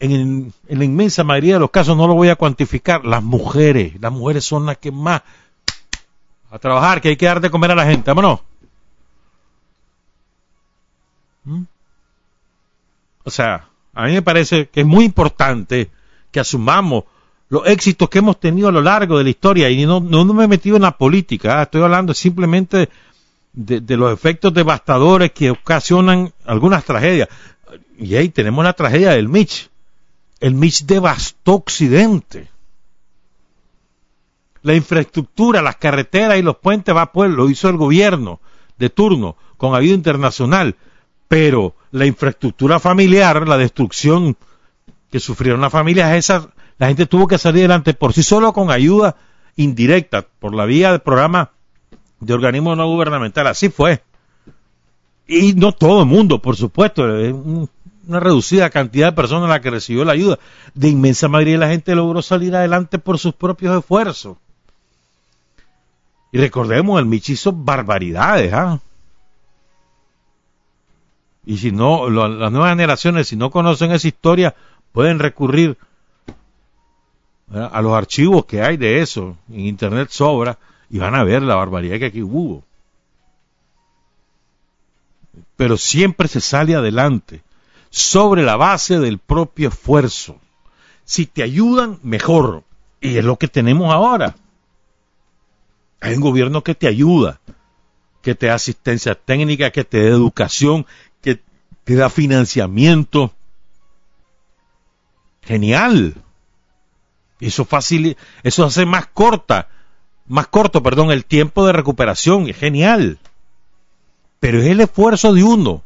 En, 0.01 0.53
en, 0.67 0.79
la 0.79 0.85
inmensa 0.85 1.25
mayoría 1.25 1.55
de 1.55 1.61
los 1.61 1.71
casos 1.71 1.97
no 1.97 2.07
lo 2.07 2.15
voy 2.15 2.31
a 2.31 2.37
cuantificar, 2.37 3.05
las 3.05 3.23
mujeres, 3.23 4.01
las 4.01 4.11
mujeres 4.11 4.45
son 4.45 4.67
las 4.67 4.79
que 4.79 4.91
más 4.91 5.23
a 6.51 6.59
trabajar, 6.59 7.01
que 7.01 7.11
hay 7.11 7.17
que 7.17 7.27
dar 7.27 7.41
de 7.41 7.51
comer 7.51 7.71
a 7.71 7.75
la 7.77 7.87
gente, 7.87 8.11
vámonos. 8.11 8.41
¿Mm? 11.45 11.63
O 13.25 13.31
sea, 13.31 13.69
a 13.95 14.07
mí 14.07 14.13
me 14.13 14.23
parece 14.23 14.69
que 14.69 14.81
es 14.81 14.87
muy 14.87 15.05
importante 15.05 15.91
que 16.31 16.41
asumamos 16.41 17.05
los 17.49 17.67
éxitos 17.67 18.09
que 18.09 18.19
hemos 18.19 18.39
tenido 18.39 18.69
a 18.69 18.73
lo 18.73 18.83
largo 18.83 19.19
de 19.19 19.25
la 19.25 19.31
historia 19.31 19.71
y 19.71 19.85
no, 19.87 20.01
no, 20.01 20.25
me 20.25 20.45
he 20.45 20.49
metido 20.49 20.77
en 20.77 20.83
la 20.83 20.97
política, 20.97 21.59
¿ah? 21.59 21.63
estoy 21.63 21.83
hablando 21.83 22.15
simplemente 22.15 22.89
de, 23.53 23.81
de, 23.81 23.97
los 23.97 24.13
efectos 24.13 24.55
devastadores 24.55 25.33
que 25.33 25.51
ocasionan 25.51 26.33
algunas 26.45 26.85
tragedias. 26.85 27.29
Y 27.99 28.15
ahí 28.15 28.29
tenemos 28.29 28.65
la 28.65 28.73
tragedia 28.73 29.11
del 29.11 29.29
Mitch. 29.29 29.70
El 30.41 30.55
Mitch 30.55 30.85
devastó 30.85 31.55
Occidente. 31.55 32.49
La 34.63 34.75
infraestructura, 34.75 35.63
las 35.63 35.77
carreteras 35.77 36.39
y 36.39 36.43
los 36.43 36.57
puentes 36.57 36.95
va 36.95 37.13
pues 37.13 37.31
lo 37.31 37.49
hizo 37.49 37.69
el 37.69 37.77
gobierno 37.77 38.41
de 38.79 38.91
turno 38.91 39.37
con 39.57 39.75
ayuda 39.75 39.95
internacional, 39.95 40.77
pero 41.29 41.75
la 41.93 42.07
infraestructura 42.07 42.79
familiar, 42.79 43.47
la 43.47 43.57
destrucción 43.57 44.37
que 45.11 45.21
sufrieron 45.21 45.61
las 45.61 45.73
familias, 45.73 46.13
esas 46.15 46.49
la 46.81 46.89
gente 46.89 47.05
tuvo 47.05 47.29
que 47.29 47.37
salir 47.37 47.61
adelante 47.61 47.93
por 47.93 48.15
sí 48.15 48.23
solo 48.23 48.55
con 48.55 48.71
ayuda 48.71 49.17
indirecta, 49.57 50.27
por 50.39 50.55
la 50.55 50.65
vía 50.65 50.93
del 50.93 51.03
programa 51.03 51.51
de 52.21 52.33
organismo 52.33 52.75
no 52.75 52.87
gubernamental. 52.87 53.47
Así 53.49 53.69
fue. 53.69 54.03
Y 55.27 55.53
no 55.53 55.73
todo 55.73 56.01
el 56.01 56.07
mundo, 56.07 56.41
por 56.41 56.57
supuesto. 56.57 57.07
Una 58.11 58.19
reducida 58.19 58.71
cantidad 58.71 59.07
de 59.07 59.13
personas 59.13 59.49
la 59.49 59.61
que 59.61 59.71
recibió 59.71 60.05
la 60.05 60.15
ayuda. 60.15 60.41
De 60.75 60.89
inmensa 60.89 61.29
mayoría 61.29 61.55
de 61.55 61.59
la 61.61 61.69
gente 61.69 61.95
logró 61.95 62.23
salir 62.23 62.57
adelante 62.57 62.99
por 62.99 63.21
sus 63.21 63.35
propios 63.35 63.79
esfuerzos. 63.79 64.37
Y 66.33 66.39
recordemos, 66.39 66.99
el 66.99 67.07
Michi 67.07 67.37
barbaridades, 67.55 68.53
¿ah? 68.53 68.81
Y 71.47 71.59
si 71.59 71.71
no, 71.71 72.11
las 72.11 72.51
nuevas 72.51 72.71
generaciones, 72.71 73.29
si 73.29 73.37
no 73.37 73.53
conocen 73.53 73.93
esa 73.93 74.09
historia, 74.09 74.57
pueden 74.91 75.21
recurrir 75.21 75.79
a 77.53 77.81
los 77.81 77.93
archivos 77.93 78.45
que 78.45 78.61
hay 78.61 78.77
de 78.77 79.03
eso. 79.03 79.37
En 79.49 79.61
Internet 79.61 80.09
sobra 80.11 80.59
y 80.91 80.99
van 80.99 81.15
a 81.15 81.23
ver 81.23 81.43
la 81.43 81.55
barbaridad 81.55 82.01
que 82.01 82.07
aquí 82.07 82.23
hubo. 82.25 82.65
Pero 85.55 85.77
siempre 85.77 86.27
se 86.27 86.41
sale 86.41 86.75
adelante 86.75 87.45
sobre 87.91 88.45
la 88.45 88.57
base 88.57 88.99
del 88.99 89.19
propio 89.19 89.69
esfuerzo. 89.69 90.39
Si 91.05 91.27
te 91.27 91.43
ayudan, 91.43 91.99
mejor. 92.03 92.63
Y 93.01 93.19
es 93.19 93.25
lo 93.25 93.37
que 93.37 93.49
tenemos 93.49 93.93
ahora. 93.93 94.37
Hay 96.01 96.15
un 96.15 96.21
gobierno 96.21 96.63
que 96.63 96.75
te 96.75 96.87
ayuda, 96.87 97.41
que 98.23 98.35
te 98.35 98.47
da 98.47 98.55
asistencia 98.55 99.15
técnica, 99.15 99.71
que 99.71 99.85
te 99.85 100.03
da 100.03 100.09
educación, 100.09 100.87
que 101.21 101.43
te 101.85 101.95
da 101.95 102.09
financiamiento. 102.09 103.33
Genial. 105.43 106.15
Eso 107.41 107.65
fácil, 107.65 108.17
eso 108.43 108.65
hace 108.65 108.87
más 108.87 109.07
corta, 109.07 109.69
más 110.27 110.47
corto, 110.47 110.83
perdón, 110.83 111.11
el 111.11 111.25
tiempo 111.25 111.67
de 111.67 111.73
recuperación, 111.73 112.49
es 112.49 112.57
genial. 112.57 113.19
Pero 114.39 114.61
es 114.61 114.67
el 114.67 114.81
esfuerzo 114.81 115.33
de 115.33 115.43
uno. 115.43 115.83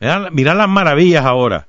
Mira, 0.00 0.54
las 0.54 0.68
maravillas 0.68 1.24
ahora. 1.24 1.66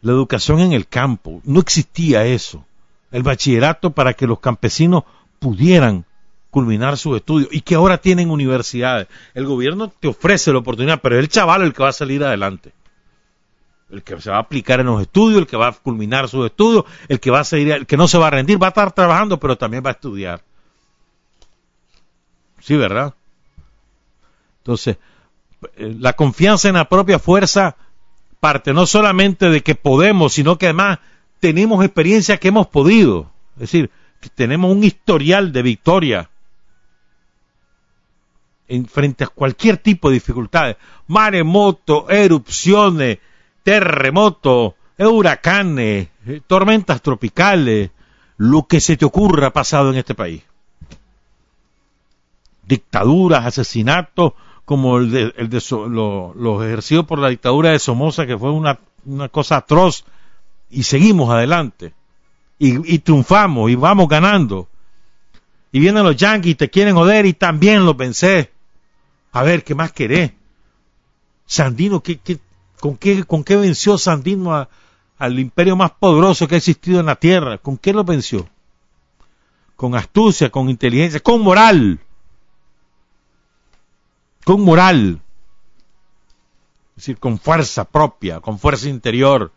La 0.00 0.12
educación 0.12 0.60
en 0.60 0.72
el 0.72 0.88
campo, 0.88 1.40
no 1.44 1.60
existía 1.60 2.24
eso. 2.24 2.64
El 3.12 3.22
bachillerato 3.22 3.90
para 3.90 4.14
que 4.14 4.26
los 4.26 4.40
campesinos 4.40 5.04
pudieran 5.38 6.04
culminar 6.50 6.98
sus 6.98 7.16
estudios 7.16 7.48
y 7.52 7.60
que 7.60 7.76
ahora 7.76 7.98
tienen 7.98 8.30
universidades. 8.30 9.06
El 9.32 9.46
gobierno 9.46 9.88
te 9.88 10.08
ofrece 10.08 10.52
la 10.52 10.58
oportunidad, 10.58 11.00
pero 11.00 11.16
es 11.16 11.20
el 11.20 11.28
chaval 11.28 11.62
el 11.62 11.72
que 11.72 11.82
va 11.82 11.90
a 11.90 11.92
salir 11.92 12.22
adelante. 12.24 12.72
el 13.90 14.02
que 14.02 14.20
se 14.20 14.30
va 14.30 14.36
a 14.38 14.40
aplicar 14.40 14.80
en 14.80 14.86
los 14.86 15.02
estudios, 15.02 15.40
el 15.40 15.46
que 15.46 15.56
va 15.56 15.68
a 15.68 15.72
culminar 15.72 16.28
sus 16.28 16.46
estudios, 16.46 16.84
el 17.08 17.20
que 17.20 17.30
va 17.30 17.40
a 17.40 17.44
seguir, 17.44 17.72
el 17.72 17.86
que 17.86 17.96
no 17.96 18.08
se 18.08 18.18
va 18.18 18.28
a 18.28 18.30
rendir, 18.30 18.60
va 18.60 18.68
a 18.68 18.70
estar 18.70 18.90
trabajando, 18.92 19.38
pero 19.38 19.56
también 19.56 19.84
va 19.84 19.90
a 19.90 19.92
estudiar. 19.92 20.42
Sí, 22.60 22.76
¿verdad? 22.76 23.14
Entonces, 24.58 24.96
la 25.76 26.14
confianza 26.14 26.68
en 26.68 26.74
la 26.74 26.88
propia 26.88 27.18
fuerza 27.18 27.76
parte 28.40 28.72
no 28.72 28.86
solamente 28.86 29.50
de 29.50 29.62
que 29.62 29.76
podemos, 29.76 30.32
sino 30.32 30.58
que 30.58 30.66
además 30.66 30.98
tenemos 31.38 31.84
experiencia 31.84 32.38
que 32.38 32.48
hemos 32.48 32.66
podido. 32.66 33.30
Es 33.54 33.60
decir, 33.60 33.90
que 34.20 34.28
tenemos 34.30 34.72
un 34.72 34.82
historial 34.82 35.52
de 35.52 35.62
victoria 35.62 36.30
en 38.66 38.86
frente 38.86 39.24
a 39.24 39.28
cualquier 39.28 39.76
tipo 39.76 40.08
de 40.08 40.14
dificultades. 40.14 40.76
Maremoto, 41.06 42.08
erupciones, 42.10 43.18
terremotos, 43.62 44.74
huracanes, 44.98 46.08
eh, 46.26 46.40
tormentas 46.46 47.02
tropicales, 47.02 47.90
lo 48.38 48.66
que 48.66 48.80
se 48.80 48.96
te 48.96 49.04
ocurra 49.04 49.48
ha 49.48 49.52
pasado 49.52 49.90
en 49.90 49.98
este 49.98 50.14
país. 50.14 50.42
Dictaduras, 52.66 53.46
asesinatos, 53.46 54.32
como 54.64 54.98
el 54.98 55.10
de, 55.10 55.34
el 55.36 55.48
de 55.48 55.62
los 56.36 56.64
ejercidos 56.64 57.06
por 57.06 57.18
la 57.18 57.28
dictadura 57.28 57.70
de 57.70 57.78
Somoza, 57.78 58.26
que 58.26 58.38
fue 58.38 58.50
una, 58.50 58.78
cosa 59.30 59.56
atroz, 59.56 60.04
y 60.70 60.84
seguimos 60.84 61.30
adelante. 61.30 61.94
Y, 62.58 63.00
triunfamos, 63.00 63.70
y 63.70 63.74
vamos 63.74 64.08
ganando. 64.08 64.68
Y 65.72 65.80
vienen 65.80 66.04
los 66.04 66.16
yanquis, 66.16 66.56
te 66.56 66.70
quieren 66.70 66.94
joder, 66.94 67.26
y 67.26 67.32
también 67.32 67.84
los 67.84 67.96
vencé. 67.96 68.52
A 69.32 69.42
ver, 69.42 69.64
¿qué 69.64 69.74
más 69.74 69.90
querés? 69.90 70.30
Sandino, 71.44 72.00
¿qué, 72.00 72.18
qué, 72.20 72.38
con, 72.78 72.96
qué, 72.96 73.24
¿con 73.24 73.42
qué 73.42 73.56
venció 73.56 73.98
Sandino 73.98 74.68
al 75.18 75.38
imperio 75.40 75.74
más 75.74 75.90
poderoso 75.90 76.46
que 76.46 76.54
ha 76.54 76.58
existido 76.58 77.00
en 77.00 77.06
la 77.06 77.16
tierra? 77.16 77.58
¿Con 77.58 77.78
qué 77.78 77.92
lo 77.92 78.04
venció? 78.04 78.48
Con 79.74 79.96
astucia, 79.96 80.50
con 80.50 80.70
inteligencia, 80.70 81.18
con 81.18 81.40
moral 81.40 81.98
con 84.44 84.60
moral, 84.62 85.20
es 86.90 86.96
decir, 86.96 87.18
con 87.18 87.38
fuerza 87.38 87.84
propia, 87.84 88.40
con 88.40 88.58
fuerza 88.58 88.88
interior. 88.88 89.52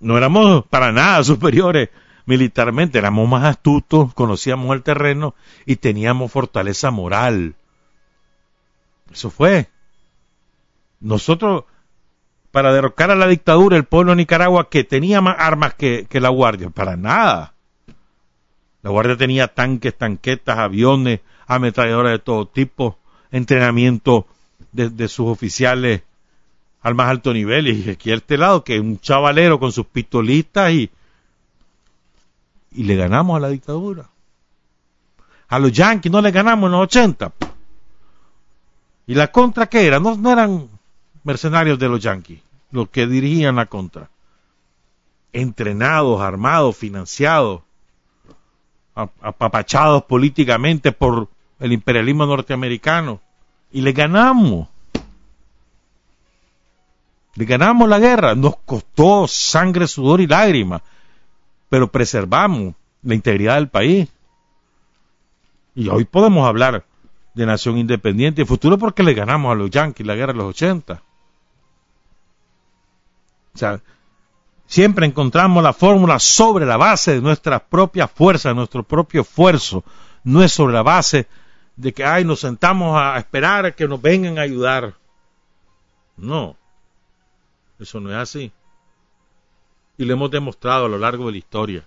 No 0.00 0.16
éramos 0.16 0.64
para 0.66 0.92
nada 0.92 1.24
superiores 1.24 1.88
militarmente, 2.26 2.98
éramos 2.98 3.28
más 3.28 3.44
astutos, 3.44 4.12
conocíamos 4.14 4.74
el 4.74 4.82
terreno 4.82 5.34
y 5.64 5.76
teníamos 5.76 6.32
fortaleza 6.32 6.90
moral. 6.90 7.54
Eso 9.12 9.30
fue. 9.30 9.68
Nosotros, 11.00 11.64
para 12.50 12.72
derrocar 12.72 13.10
a 13.10 13.14
la 13.14 13.28
dictadura, 13.28 13.76
el 13.76 13.84
pueblo 13.84 14.10
de 14.10 14.16
Nicaragua, 14.16 14.68
que 14.68 14.84
tenía 14.84 15.20
más 15.20 15.36
armas 15.38 15.74
que, 15.74 16.06
que 16.10 16.20
la 16.20 16.30
Guardia, 16.30 16.70
para 16.70 16.96
nada. 16.96 17.54
La 18.82 18.90
Guardia 18.90 19.16
tenía 19.16 19.48
tanques, 19.48 19.96
tanquetas, 19.96 20.58
aviones, 20.58 21.20
ametralladoras 21.46 22.12
de 22.12 22.18
todo 22.18 22.46
tipo 22.48 22.98
entrenamiento 23.30 24.26
de, 24.72 25.08
sus 25.08 25.28
oficiales 25.28 26.02
al 26.82 26.94
más 26.94 27.08
alto 27.08 27.32
nivel. 27.32 27.68
Y 27.68 27.90
aquí 27.90 28.10
a 28.10 28.16
este 28.16 28.36
lado, 28.36 28.64
que 28.64 28.80
un 28.80 29.00
chavalero 29.00 29.58
con 29.58 29.72
sus 29.72 29.86
pistolitas 29.86 30.72
y, 30.72 30.90
y 32.72 32.84
le 32.84 32.96
ganamos 32.96 33.36
a 33.36 33.40
la 33.40 33.48
dictadura. 33.48 34.08
A 35.48 35.58
los 35.58 35.72
yanquis 35.72 36.10
no 36.10 36.20
le 36.20 36.30
ganamos 36.30 36.68
en 36.68 36.72
los 36.72 36.82
80. 36.82 37.32
¿Y 39.06 39.14
la 39.14 39.30
contra 39.30 39.66
qué 39.66 39.86
era? 39.86 40.00
No, 40.00 40.16
no 40.16 40.32
eran 40.32 40.68
mercenarios 41.22 41.78
de 41.78 41.88
los 41.88 42.00
yanquis 42.00 42.40
los 42.70 42.88
que 42.90 43.06
dirigían 43.06 43.56
la 43.56 43.66
contra. 43.66 44.10
Entrenados, 45.32 46.20
armados, 46.20 46.76
financiados, 46.76 47.62
apapachados 48.94 50.04
políticamente 50.04 50.92
por 50.92 51.28
el 51.58 51.72
imperialismo 51.72 52.26
norteamericano 52.26 53.20
y 53.72 53.80
le 53.80 53.92
ganamos. 53.92 54.68
Le 57.34 57.44
ganamos 57.44 57.88
la 57.88 57.98
guerra, 57.98 58.34
nos 58.34 58.56
costó 58.64 59.28
sangre, 59.28 59.86
sudor 59.86 60.20
y 60.20 60.26
lágrimas, 60.26 60.82
pero 61.68 61.90
preservamos 61.90 62.74
la 63.02 63.14
integridad 63.14 63.56
del 63.56 63.68
país. 63.68 64.08
Y 65.74 65.88
hoy 65.88 66.06
podemos 66.06 66.48
hablar 66.48 66.84
de 67.34 67.46
nación 67.46 67.76
independiente 67.76 68.42
y 68.42 68.46
futuro 68.46 68.78
porque 68.78 69.02
le 69.02 69.12
ganamos 69.12 69.52
a 69.52 69.54
los 69.54 69.70
yanquis 69.70 70.06
la 70.06 70.14
guerra 70.14 70.32
de 70.32 70.38
los 70.38 70.48
80. 70.48 71.02
O 73.54 73.58
sea, 73.58 73.80
siempre 74.66 75.06
encontramos 75.06 75.62
la 75.62 75.74
fórmula 75.74 76.18
sobre 76.18 76.64
la 76.64 76.78
base 76.78 77.14
de 77.14 77.20
nuestra 77.20 77.58
propia 77.58 78.08
fuerza, 78.08 78.48
de 78.48 78.54
nuestro 78.54 78.82
propio 78.82 79.20
esfuerzo, 79.20 79.84
no 80.24 80.42
es 80.42 80.52
sobre 80.52 80.74
la 80.74 80.82
base 80.82 81.26
de 81.76 81.92
que, 81.92 82.04
ay, 82.04 82.24
nos 82.24 82.40
sentamos 82.40 82.98
a 82.98 83.18
esperar 83.18 83.66
a 83.66 83.72
que 83.72 83.86
nos 83.86 84.00
vengan 84.00 84.38
a 84.38 84.42
ayudar. 84.42 84.94
No, 86.16 86.56
eso 87.78 88.00
no 88.00 88.10
es 88.10 88.16
así. 88.16 88.50
Y 89.98 90.04
lo 90.04 90.14
hemos 90.14 90.30
demostrado 90.30 90.86
a 90.86 90.88
lo 90.88 90.98
largo 90.98 91.26
de 91.26 91.32
la 91.32 91.38
historia, 91.38 91.84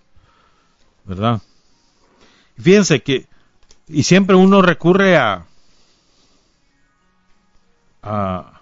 ¿verdad? 1.06 1.42
Fíjense 2.58 3.02
que, 3.02 3.28
y 3.88 4.04
siempre 4.04 4.36
uno 4.36 4.62
recurre 4.62 5.18
a, 5.18 5.46
a, 8.04 8.62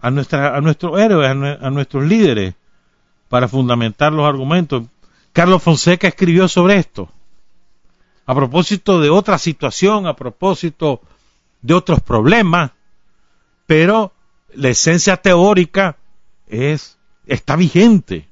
a, 0.00 0.10
nuestra, 0.10 0.56
a 0.56 0.60
nuestros 0.60 0.98
héroes, 0.98 1.28
a, 1.28 1.66
a 1.66 1.70
nuestros 1.70 2.04
líderes, 2.04 2.54
para 3.28 3.48
fundamentar 3.48 4.12
los 4.12 4.26
argumentos. 4.26 4.84
Carlos 5.32 5.62
Fonseca 5.62 6.08
escribió 6.08 6.48
sobre 6.48 6.78
esto 6.78 7.10
a 8.26 8.34
propósito 8.34 9.00
de 9.00 9.08
otra 9.08 9.38
situación, 9.38 10.06
a 10.06 10.16
propósito 10.16 11.00
de 11.62 11.74
otros 11.74 12.00
problemas, 12.00 12.72
pero 13.66 14.12
la 14.54 14.68
esencia 14.68 15.16
teórica 15.16 15.96
es, 16.48 16.98
está 17.26 17.54
vigente. 17.54 18.28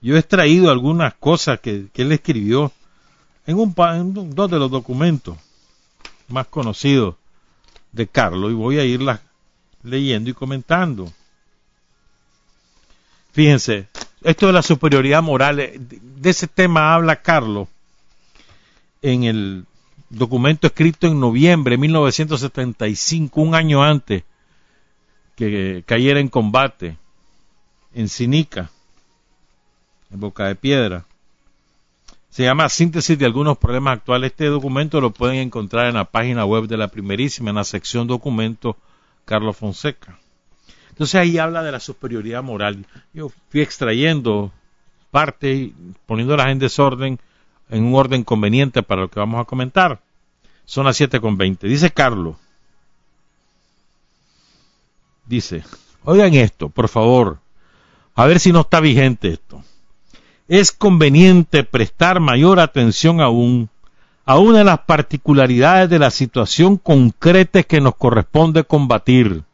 Yo 0.00 0.16
he 0.16 0.20
extraído 0.20 0.70
algunas 0.70 1.14
cosas 1.14 1.58
que, 1.60 1.88
él 1.92 2.12
escribió 2.12 2.72
en, 3.46 3.58
un, 3.58 3.74
en 3.76 4.34
dos 4.34 4.50
de 4.50 4.58
los 4.58 4.70
documentos 4.70 5.36
más 6.28 6.46
conocidos 6.46 7.16
de 7.90 8.06
Carlos 8.06 8.52
y 8.52 8.54
voy 8.54 8.78
a 8.78 8.84
irlas 8.84 9.20
leyendo 9.82 10.30
y 10.30 10.34
comentando. 10.34 11.12
Fíjense, 13.32 13.88
esto 14.22 14.46
de 14.46 14.52
la 14.52 14.62
superioridad 14.62 15.22
moral, 15.22 15.56
de 15.56 16.30
ese 16.30 16.46
tema 16.46 16.94
habla 16.94 17.22
Carlos 17.22 17.68
en 19.02 19.24
el 19.24 19.66
documento 20.08 20.66
escrito 20.66 21.06
en 21.06 21.20
noviembre 21.20 21.72
de 21.72 21.78
1975, 21.78 23.40
un 23.40 23.54
año 23.54 23.82
antes 23.82 24.24
que 25.36 25.82
cayera 25.86 26.20
en 26.20 26.28
combate 26.28 26.96
en 27.94 28.08
Sinica, 28.08 28.70
en 30.10 30.20
Boca 30.20 30.46
de 30.46 30.54
Piedra. 30.54 31.06
Se 32.28 32.44
llama 32.44 32.68
Síntesis 32.68 33.18
de 33.18 33.26
algunos 33.26 33.58
problemas 33.58 33.94
actuales. 33.94 34.30
Este 34.30 34.46
documento 34.46 35.00
lo 35.00 35.10
pueden 35.10 35.36
encontrar 35.36 35.86
en 35.86 35.94
la 35.94 36.04
página 36.04 36.44
web 36.44 36.66
de 36.66 36.76
la 36.76 36.88
primerísima, 36.88 37.50
en 37.50 37.56
la 37.56 37.64
sección 37.64 38.06
documento 38.06 38.76
Carlos 39.24 39.56
Fonseca. 39.56 40.18
Entonces 40.90 41.16
ahí 41.16 41.38
habla 41.38 41.62
de 41.62 41.72
la 41.72 41.80
superioridad 41.80 42.42
moral. 42.42 42.86
Yo 43.12 43.32
fui 43.48 43.62
extrayendo 43.62 44.52
parte, 45.10 45.72
poniéndolas 46.06 46.48
en 46.48 46.58
desorden, 46.58 47.18
en 47.70 47.84
un 47.84 47.94
orden 47.94 48.24
conveniente 48.24 48.82
para 48.82 49.02
lo 49.02 49.10
que 49.10 49.20
vamos 49.20 49.40
a 49.40 49.44
comentar. 49.44 50.00
Son 50.64 50.84
las 50.84 50.96
siete 50.96 51.20
con 51.20 51.36
veinte. 51.36 51.66
Dice 51.66 51.90
Carlos. 51.90 52.36
Dice, 55.26 55.62
oigan 56.04 56.34
esto, 56.34 56.68
por 56.68 56.88
favor, 56.88 57.38
a 58.16 58.26
ver 58.26 58.40
si 58.40 58.52
no 58.52 58.62
está 58.62 58.80
vigente 58.80 59.28
esto. 59.28 59.62
Es 60.48 60.72
conveniente 60.72 61.62
prestar 61.62 62.18
mayor 62.18 62.58
atención 62.58 63.20
aún 63.20 63.70
a 64.24 64.38
una 64.38 64.58
de 64.58 64.64
las 64.64 64.80
particularidades 64.80 65.88
de 65.88 66.00
la 66.00 66.10
situación 66.10 66.76
concreta 66.76 67.62
que 67.62 67.80
nos 67.80 67.94
corresponde 67.94 68.64
combatir. 68.64 69.44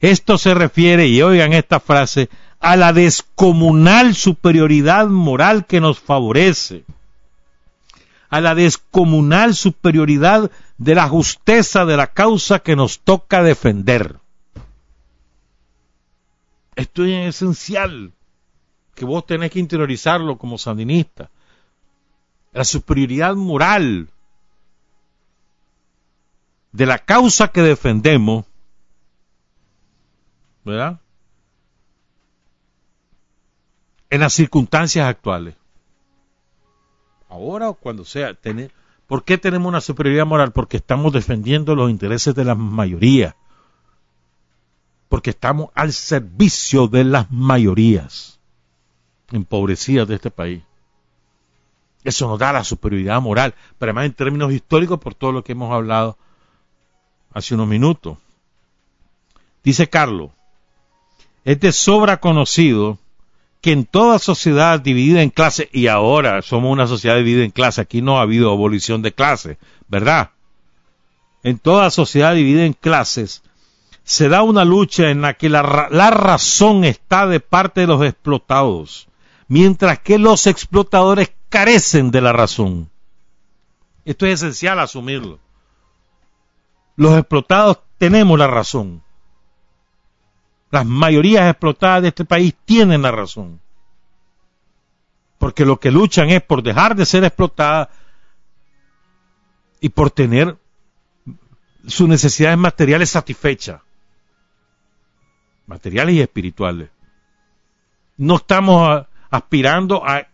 Esto 0.00 0.38
se 0.38 0.54
refiere, 0.54 1.08
y 1.08 1.20
oigan 1.22 1.52
esta 1.52 1.80
frase, 1.80 2.28
a 2.60 2.76
la 2.76 2.92
descomunal 2.92 4.14
superioridad 4.14 5.08
moral 5.08 5.66
que 5.66 5.80
nos 5.80 5.98
favorece 5.98 6.84
a 8.28 8.40
la 8.40 8.54
descomunal 8.54 9.54
superioridad 9.54 10.50
de 10.78 10.94
la 10.94 11.08
justeza 11.08 11.84
de 11.84 11.96
la 11.96 12.08
causa 12.08 12.60
que 12.60 12.76
nos 12.76 13.00
toca 13.00 13.42
defender. 13.42 14.16
Esto 16.74 17.04
es 17.04 17.36
esencial, 17.36 18.12
que 18.94 19.04
vos 19.04 19.24
tenés 19.26 19.50
que 19.50 19.60
interiorizarlo 19.60 20.36
como 20.36 20.58
sandinista. 20.58 21.30
La 22.52 22.64
superioridad 22.64 23.34
moral 23.34 24.08
de 26.72 26.86
la 26.86 26.98
causa 26.98 27.48
que 27.48 27.62
defendemos 27.62 28.44
¿verdad? 30.66 31.00
En 34.10 34.20
las 34.20 34.32
circunstancias 34.32 35.06
actuales. 35.06 35.54
Ahora 37.28 37.68
o 37.70 37.74
cuando 37.74 38.04
sea. 38.04 38.34
Tener, 38.34 38.70
¿Por 39.06 39.24
qué 39.24 39.38
tenemos 39.38 39.68
una 39.68 39.80
superioridad 39.80 40.26
moral? 40.26 40.52
Porque 40.52 40.78
estamos 40.78 41.12
defendiendo 41.12 41.74
los 41.74 41.90
intereses 41.90 42.34
de 42.34 42.44
la 42.44 42.54
mayoría. 42.54 43.36
Porque 45.08 45.30
estamos 45.30 45.70
al 45.74 45.92
servicio 45.92 46.88
de 46.88 47.04
las 47.04 47.30
mayorías 47.30 48.40
empobrecidas 49.30 50.08
de 50.08 50.16
este 50.16 50.30
país. 50.30 50.62
Eso 52.02 52.28
nos 52.28 52.38
da 52.38 52.52
la 52.52 52.64
superioridad 52.64 53.20
moral, 53.20 53.54
pero 53.78 53.90
además 53.90 54.06
en 54.06 54.12
términos 54.12 54.52
históricos 54.52 55.00
por 55.00 55.14
todo 55.14 55.32
lo 55.32 55.42
que 55.42 55.52
hemos 55.52 55.72
hablado 55.72 56.16
hace 57.32 57.54
unos 57.54 57.66
minutos. 57.66 58.18
Dice 59.64 59.88
Carlos, 59.88 60.30
es 61.44 61.58
de 61.58 61.72
sobra 61.72 62.18
conocido 62.18 62.98
que 63.66 63.72
en 63.72 63.84
toda 63.84 64.20
sociedad 64.20 64.78
dividida 64.78 65.22
en 65.22 65.30
clases, 65.30 65.68
y 65.72 65.88
ahora 65.88 66.40
somos 66.40 66.70
una 66.70 66.86
sociedad 66.86 67.16
dividida 67.16 67.42
en 67.42 67.50
clases, 67.50 67.80
aquí 67.80 68.00
no 68.00 68.20
ha 68.20 68.22
habido 68.22 68.52
abolición 68.52 69.02
de 69.02 69.10
clases, 69.10 69.58
¿verdad? 69.88 70.30
En 71.42 71.58
toda 71.58 71.90
sociedad 71.90 72.32
dividida 72.32 72.64
en 72.64 72.74
clases, 72.74 73.42
se 74.04 74.28
da 74.28 74.44
una 74.44 74.64
lucha 74.64 75.10
en 75.10 75.20
la 75.20 75.34
que 75.34 75.48
la, 75.48 75.88
la 75.90 76.10
razón 76.10 76.84
está 76.84 77.26
de 77.26 77.40
parte 77.40 77.80
de 77.80 77.86
los 77.88 78.04
explotados, 78.04 79.08
mientras 79.48 79.98
que 79.98 80.20
los 80.20 80.46
explotadores 80.46 81.32
carecen 81.48 82.12
de 82.12 82.20
la 82.20 82.32
razón. 82.32 82.88
Esto 84.04 84.26
es 84.26 84.42
esencial 84.42 84.78
asumirlo. 84.78 85.40
Los 86.94 87.18
explotados 87.18 87.80
tenemos 87.98 88.38
la 88.38 88.46
razón. 88.46 89.02
Las 90.76 90.84
mayorías 90.84 91.48
explotadas 91.48 92.02
de 92.02 92.08
este 92.08 92.26
país 92.26 92.54
tienen 92.66 93.00
la 93.00 93.10
razón. 93.10 93.62
Porque 95.38 95.64
lo 95.64 95.80
que 95.80 95.90
luchan 95.90 96.28
es 96.28 96.42
por 96.42 96.62
dejar 96.62 96.94
de 96.94 97.06
ser 97.06 97.24
explotadas 97.24 97.88
y 99.80 99.88
por 99.88 100.10
tener 100.10 100.58
sus 101.86 102.06
necesidades 102.06 102.58
materiales 102.58 103.08
satisfechas. 103.08 103.80
Materiales 105.66 106.16
y 106.16 106.20
espirituales. 106.20 106.90
No 108.18 108.36
estamos 108.36 109.06
aspirando 109.30 110.06
a 110.06 110.26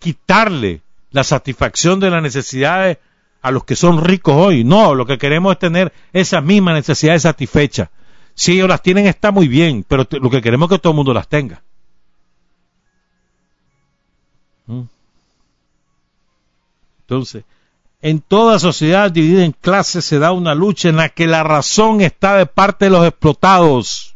quitarle 0.00 0.82
la 1.12 1.22
satisfacción 1.22 2.00
de 2.00 2.10
las 2.10 2.20
necesidades 2.20 2.98
a 3.42 3.52
los 3.52 3.62
que 3.62 3.76
son 3.76 4.02
ricos 4.02 4.34
hoy. 4.34 4.64
No, 4.64 4.96
lo 4.96 5.06
que 5.06 5.18
queremos 5.18 5.52
es 5.52 5.60
tener 5.60 5.92
esas 6.12 6.42
mismas 6.42 6.74
necesidades 6.74 7.22
satisfechas. 7.22 7.90
Si 8.38 8.52
ellos 8.52 8.68
las 8.68 8.82
tienen 8.82 9.08
está 9.08 9.32
muy 9.32 9.48
bien, 9.48 9.84
pero 9.88 10.06
lo 10.12 10.30
que 10.30 10.40
queremos 10.40 10.70
es 10.70 10.76
que 10.76 10.80
todo 10.80 10.92
el 10.92 10.96
mundo 10.96 11.12
las 11.12 11.26
tenga. 11.26 11.60
¿Mm? 14.68 14.82
Entonces, 17.00 17.42
en 18.00 18.20
toda 18.20 18.60
sociedad 18.60 19.10
dividida 19.10 19.44
en 19.44 19.50
clases 19.50 20.04
se 20.04 20.20
da 20.20 20.30
una 20.30 20.54
lucha 20.54 20.88
en 20.88 20.94
la 20.94 21.08
que 21.08 21.26
la 21.26 21.42
razón 21.42 22.00
está 22.00 22.36
de 22.36 22.46
parte 22.46 22.84
de 22.84 22.92
los 22.92 23.04
explotados 23.04 24.14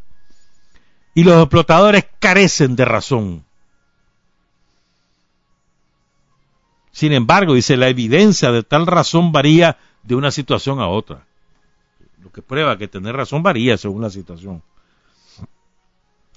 y 1.14 1.24
los 1.24 1.42
explotadores 1.42 2.06
carecen 2.20 2.76
de 2.76 2.84
razón. 2.84 3.44
Sin 6.92 7.12
embargo, 7.12 7.54
dice, 7.54 7.76
la 7.76 7.88
evidencia 7.88 8.52
de 8.52 8.62
tal 8.62 8.86
razón 8.86 9.32
varía 9.32 9.78
de 10.04 10.14
una 10.14 10.30
situación 10.30 10.78
a 10.78 10.86
otra. 10.86 11.26
Lo 12.22 12.30
que 12.30 12.42
prueba 12.42 12.78
que 12.78 12.88
tener 12.88 13.16
razón 13.16 13.42
varía 13.42 13.76
según 13.76 14.02
la 14.02 14.10
situación. 14.10 14.62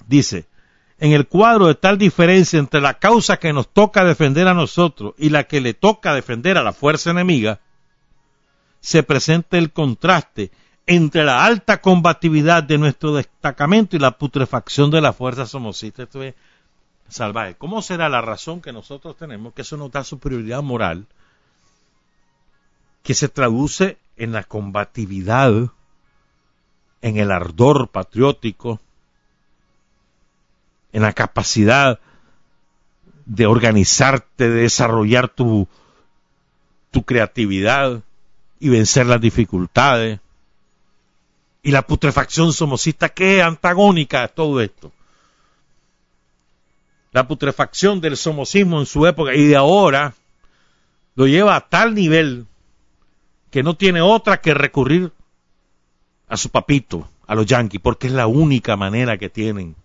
Dice, 0.06 0.46
en 0.98 1.12
el 1.12 1.28
cuadro 1.28 1.66
de 1.66 1.74
tal 1.74 1.98
diferencia 1.98 2.58
entre 2.58 2.80
la 2.80 2.94
causa 2.94 3.36
que 3.36 3.52
nos 3.52 3.72
toca 3.72 4.04
defender 4.04 4.48
a 4.48 4.54
nosotros 4.54 5.14
y 5.18 5.28
la 5.28 5.44
que 5.44 5.60
le 5.60 5.74
toca 5.74 6.14
defender 6.14 6.58
a 6.58 6.62
la 6.62 6.72
fuerza 6.72 7.10
enemiga, 7.10 7.60
se 8.80 9.02
presenta 9.02 9.58
el 9.58 9.72
contraste 9.72 10.50
entre 10.86 11.24
la 11.24 11.44
alta 11.44 11.80
combatividad 11.80 12.62
de 12.62 12.78
nuestro 12.78 13.14
destacamento 13.14 13.96
y 13.96 13.98
la 13.98 14.18
putrefacción 14.18 14.90
de 14.90 15.00
la 15.00 15.12
fuerza 15.12 15.46
somocista. 15.46 16.04
Esto 16.04 16.22
es 16.22 16.34
salvaje. 17.08 17.56
¿Cómo 17.56 17.82
será 17.82 18.08
la 18.08 18.20
razón 18.20 18.60
que 18.60 18.72
nosotros 18.72 19.16
tenemos 19.16 19.52
que 19.54 19.62
eso 19.62 19.76
nos 19.76 19.90
da 19.90 20.04
superioridad 20.04 20.62
moral 20.62 21.06
que 23.02 23.14
se 23.14 23.28
traduce 23.28 23.98
en 24.16 24.32
la 24.32 24.42
combatividad, 24.42 25.52
en 27.02 27.18
el 27.18 27.30
ardor 27.30 27.88
patriótico, 27.88 28.80
en 30.92 31.02
la 31.02 31.12
capacidad 31.12 32.00
de 33.24 33.46
organizarte, 33.46 34.48
de 34.48 34.62
desarrollar 34.62 35.28
tu, 35.28 35.68
tu 36.90 37.02
creatividad 37.04 38.02
y 38.60 38.68
vencer 38.68 39.06
las 39.06 39.20
dificultades. 39.20 40.20
Y 41.62 41.72
la 41.72 41.82
putrefacción 41.82 42.52
somocista 42.52 43.08
que 43.08 43.38
es 43.38 43.44
antagónica 43.44 44.22
a 44.22 44.28
todo 44.28 44.60
esto 44.60 44.92
la 47.16 47.26
putrefacción 47.26 48.02
del 48.02 48.14
somocismo 48.14 48.78
en 48.78 48.84
su 48.84 49.06
época 49.06 49.34
y 49.34 49.46
de 49.46 49.56
ahora 49.56 50.12
lo 51.14 51.26
lleva 51.26 51.56
a 51.56 51.66
tal 51.66 51.94
nivel 51.94 52.44
que 53.50 53.62
no 53.62 53.74
tiene 53.74 54.02
otra 54.02 54.42
que 54.42 54.52
recurrir 54.52 55.12
a 56.28 56.36
su 56.36 56.50
papito, 56.50 57.08
a 57.26 57.34
los 57.34 57.46
yanquis, 57.46 57.80
porque 57.80 58.08
es 58.08 58.12
la 58.12 58.26
única 58.26 58.76
manera 58.76 59.18
que 59.18 59.28
tienen 59.28 59.76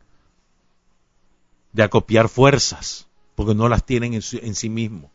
de 1.74 1.84
acopiar 1.84 2.30
fuerzas, 2.30 3.08
porque 3.36 3.56
no 3.56 3.70
las 3.70 3.86
tienen 3.86 4.14
en, 4.14 4.22
sí 4.22 4.70
mismos. 4.70 5.12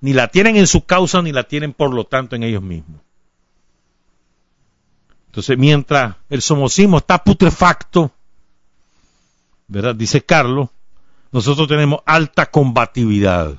Ni 0.00 0.12
la 0.12 0.28
tienen 0.28 0.56
en 0.56 0.66
su 0.66 0.84
causa, 0.84 1.20
ni 1.22 1.32
la 1.32 1.44
tienen 1.44 1.72
por 1.72 1.92
lo 1.92 2.04
tanto 2.04 2.36
en 2.36 2.42
ellos 2.42 2.62
mismos. 2.62 3.00
Entonces, 5.26 5.58
mientras 5.58 6.16
el 6.28 6.42
somocismo 6.42 6.98
está 6.98 7.22
putrefacto, 7.22 8.10
¿verdad? 9.68 9.94
Dice 9.94 10.22
Carlos, 10.22 10.70
nosotros 11.30 11.68
tenemos 11.68 12.00
alta 12.06 12.46
combatividad. 12.46 13.56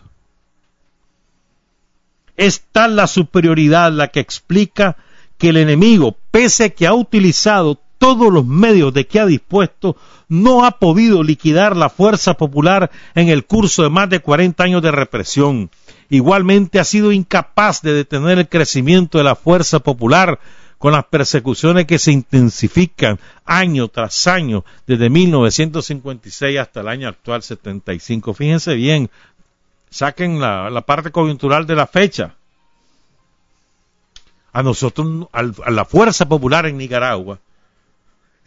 Es 2.35 2.61
tal 2.71 2.95
la 2.95 3.07
superioridad 3.07 3.91
la 3.91 4.09
que 4.09 4.19
explica 4.19 4.97
que 5.41 5.49
el 5.49 5.57
enemigo, 5.57 6.15
pese 6.29 6.65
a 6.65 6.69
que 6.69 6.85
ha 6.85 6.93
utilizado 6.93 7.79
todos 7.97 8.31
los 8.31 8.45
medios 8.45 8.93
de 8.93 9.07
que 9.07 9.19
ha 9.19 9.25
dispuesto, 9.25 9.97
no 10.29 10.65
ha 10.65 10.77
podido 10.77 11.23
liquidar 11.23 11.75
la 11.75 11.89
fuerza 11.89 12.35
popular 12.35 12.91
en 13.15 13.27
el 13.27 13.45
curso 13.45 13.81
de 13.81 13.89
más 13.89 14.07
de 14.11 14.19
40 14.19 14.63
años 14.63 14.83
de 14.83 14.91
represión. 14.91 15.71
Igualmente 16.11 16.79
ha 16.79 16.83
sido 16.83 17.11
incapaz 17.11 17.81
de 17.81 17.91
detener 17.91 18.37
el 18.37 18.49
crecimiento 18.49 19.17
de 19.17 19.23
la 19.23 19.33
fuerza 19.33 19.79
popular 19.79 20.39
con 20.77 20.93
las 20.93 21.05
persecuciones 21.05 21.85
que 21.85 21.97
se 21.97 22.11
intensifican 22.11 23.19
año 23.43 23.87
tras 23.87 24.27
año 24.27 24.63
desde 24.85 25.09
1956 25.09 26.59
hasta 26.59 26.81
el 26.81 26.87
año 26.87 27.07
actual 27.07 27.41
75. 27.41 28.35
Fíjense 28.35 28.75
bien, 28.75 29.09
saquen 29.89 30.39
la, 30.39 30.83
parte 30.85 31.09
coyuntural 31.09 31.65
de 31.65 31.75
la 31.75 31.87
fecha. 31.87 32.35
A 34.53 34.63
nosotros, 34.63 35.27
a 35.31 35.71
la 35.71 35.85
fuerza 35.85 36.27
popular 36.27 36.65
en 36.65 36.77
Nicaragua, 36.77 37.39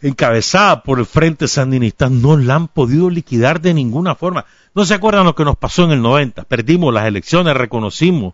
encabezada 0.01 0.83
por 0.83 0.99
el 0.99 1.05
Frente 1.05 1.47
Sandinista, 1.47 2.09
no 2.09 2.37
la 2.37 2.55
han 2.55 2.67
podido 2.67 3.09
liquidar 3.09 3.59
de 3.59 3.73
ninguna 3.73 4.15
forma. 4.15 4.45
¿No 4.75 4.85
se 4.85 4.93
acuerdan 4.93 5.25
lo 5.25 5.35
que 5.35 5.45
nos 5.45 5.57
pasó 5.57 5.85
en 5.85 5.91
el 5.91 6.01
90? 6.01 6.43
Perdimos 6.43 6.93
las 6.93 7.07
elecciones, 7.07 7.55
reconocimos 7.55 8.33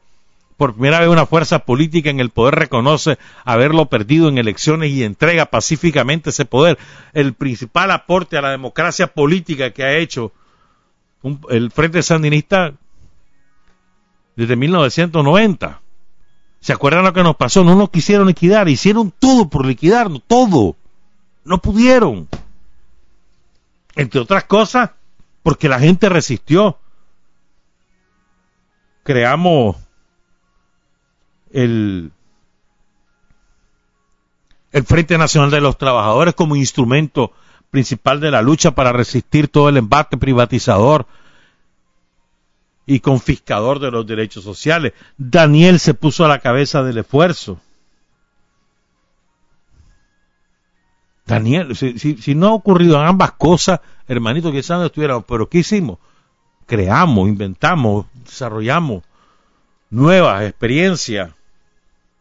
por 0.62 0.74
primera 0.74 1.00
vez 1.00 1.10
una 1.10 1.26
fuerza 1.26 1.66
política 1.66 2.12
en 2.12 2.20
el 2.20 2.30
poder 2.30 2.54
reconoce 2.54 3.18
haberlo 3.46 3.88
perdido 3.88 4.30
en 4.30 4.38
elecciones 4.38 4.92
y 4.92 5.04
entrega 5.04 5.48
pacíficamente 5.48 6.30
ese 6.30 6.46
poder. 6.46 6.78
El 7.14 7.34
principal 7.34 7.90
aporte 7.90 8.38
a 8.38 8.44
la 8.44 8.52
democracia 8.52 9.08
política 9.08 9.72
que 9.72 9.84
ha 9.84 9.98
hecho 9.98 10.32
el 11.50 11.72
Frente 11.72 12.04
Sandinista 12.04 12.74
desde 14.36 14.56
1990. 14.56 15.81
¿Se 16.62 16.74
acuerdan 16.74 17.04
lo 17.04 17.12
que 17.12 17.24
nos 17.24 17.36
pasó? 17.36 17.64
No 17.64 17.76
nos 17.76 17.90
quisieron 17.90 18.28
liquidar, 18.28 18.70
hicieron 18.70 19.12
todo 19.12 19.50
por 19.50 19.66
liquidarnos, 19.66 20.22
todo. 20.28 20.76
No 21.44 21.58
pudieron. 21.58 22.30
Entre 23.96 24.22
otras 24.22 24.44
cosas, 24.44 24.92
porque 25.42 25.68
la 25.68 25.80
gente 25.80 26.08
resistió. 26.08 26.78
Creamos 29.02 29.76
el, 31.52 32.12
el 34.72 34.84
Frente 34.84 35.18
Nacional 35.18 35.50
de 35.50 35.62
los 35.62 35.80
Trabajadores 35.80 36.36
como 36.36 36.56
instrumento 36.56 37.34
principal 37.72 38.20
de 38.20 38.30
la 38.30 38.44
lucha 38.44 38.72
para 38.72 38.94
resistir 38.94 39.48
todo 39.48 39.68
el 39.68 39.78
embate 39.78 40.16
privatizador 40.16 41.08
y 42.92 43.00
confiscador 43.00 43.80
de 43.80 43.90
los 43.90 44.06
derechos 44.06 44.44
sociales. 44.44 44.92
Daniel 45.18 45.80
se 45.80 45.94
puso 45.94 46.26
a 46.26 46.28
la 46.28 46.40
cabeza 46.40 46.84
del 46.84 46.98
esfuerzo. 46.98 47.58
Daniel, 51.26 51.74
si, 51.74 52.36
no 52.36 52.48
ha 52.48 52.54
ocurrido 52.54 53.00
ambas 53.00 53.32
cosas, 53.32 53.80
hermanito, 54.10 54.52
quizás 54.52 54.78
no 54.78 54.88
estuviéramos, 54.88 55.24
pero 55.26 55.48
¿qué 55.48 55.60
hicimos? 55.60 56.00
Creamos, 56.66 57.30
inventamos, 57.30 58.08
desarrollamos 58.26 59.04
nuevas 59.90 60.44
experiencias, 60.44 61.32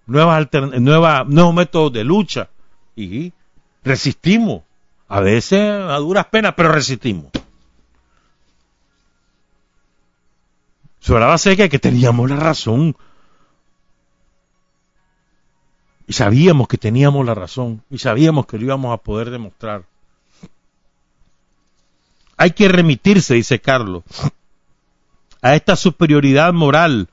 nuevas 0.06 0.46
nuevos 0.70 1.52
métodos 1.52 1.92
de 1.92 2.04
lucha 2.04 2.48
y 2.94 3.32
resistimos. 3.82 4.62
A 5.08 5.18
veces 5.18 5.60
a 5.68 5.96
duras 5.96 6.26
penas, 6.26 6.54
pero 6.56 6.70
resistimos. 6.70 7.32
Sobre 11.00 11.20
la 11.20 11.36
de 11.36 11.68
que 11.68 11.78
teníamos 11.78 12.30
la 12.30 12.36
razón. 12.36 12.96
Y 16.06 16.12
sabíamos 16.12 16.68
que 16.68 16.78
teníamos 16.78 17.24
la 17.24 17.34
razón. 17.34 17.82
Y 17.90 17.98
sabíamos 17.98 18.46
que 18.46 18.58
lo 18.58 18.64
íbamos 18.64 18.92
a 18.92 18.98
poder 18.98 19.30
demostrar. 19.30 19.84
Hay 22.36 22.52
que 22.52 22.68
remitirse, 22.68 23.34
dice 23.34 23.60
Carlos, 23.60 24.02
a 25.42 25.54
esta 25.54 25.76
superioridad 25.76 26.52
moral 26.52 27.08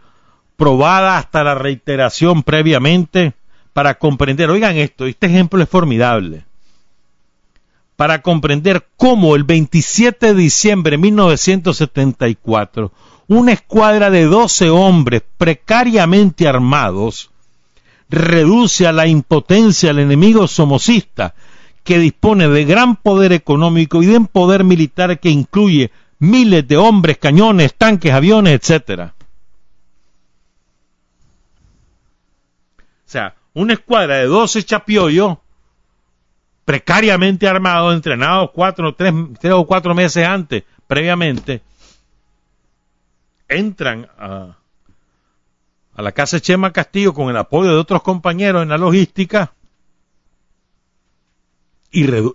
probada 0.55 1.17
hasta 1.17 1.43
la 1.43 1.55
reiteración 1.55 2.43
previamente 2.43 3.33
para 3.73 3.99
comprender, 3.99 4.49
oigan 4.49 4.75
esto, 4.77 5.05
este 5.05 5.27
ejemplo 5.27 5.61
es 5.61 5.69
formidable, 5.69 6.45
para 7.95 8.21
comprender 8.21 8.88
cómo 8.97 9.35
el 9.35 9.43
27 9.43 10.33
de 10.33 10.33
diciembre 10.33 10.91
de 10.91 10.97
1974, 10.97 12.91
una 13.28 13.51
escuadra 13.51 14.09
de 14.09 14.25
12 14.25 14.69
hombres 14.69 15.21
precariamente 15.38 16.47
armados 16.47 17.30
reduce 18.09 18.88
a 18.88 18.93
la 18.93 19.07
impotencia 19.07 19.89
al 19.89 19.99
enemigo 19.99 20.47
somocista 20.47 21.36
que 21.84 21.99
dispone 21.99 22.47
de 22.47 22.65
gran 22.65 22.95
poder 22.95 23.34
económico 23.34 24.01
y 24.01 24.07
de 24.07 24.17
un 24.17 24.28
poder 24.28 24.63
militar 24.63 25.19
que 25.19 25.30
incluye 25.30 25.91
miles 26.19 26.67
de 26.67 26.78
hombres, 26.78 27.17
cañones, 27.17 27.73
tanques, 27.75 28.13
aviones, 28.13 28.53
etcétera. 28.53 29.13
O 32.80 33.09
sea, 33.09 33.36
una 33.53 33.73
escuadra 33.73 34.17
de 34.17 34.25
12 34.25 34.63
chapiollos, 34.63 35.38
precariamente 36.65 37.47
armados, 37.47 37.95
entrenados 37.95 38.51
cuatro, 38.53 38.93
tres, 38.93 39.13
tres 39.39 39.53
o 39.53 39.65
cuatro 39.65 39.95
meses 39.95 40.28
antes, 40.28 40.63
previamente, 40.88 41.61
entran 43.48 44.10
a, 44.18 44.58
a 45.93 46.02
la 46.02 46.12
casa 46.12 46.39
Chema 46.39 46.72
Castillo 46.72 47.14
con 47.14 47.30
el 47.30 47.38
apoyo 47.38 47.72
de 47.72 47.80
otros 47.80 48.04
compañeros 48.04 48.64
en 48.64 48.70
la 48.70 48.78
logística 48.78 49.54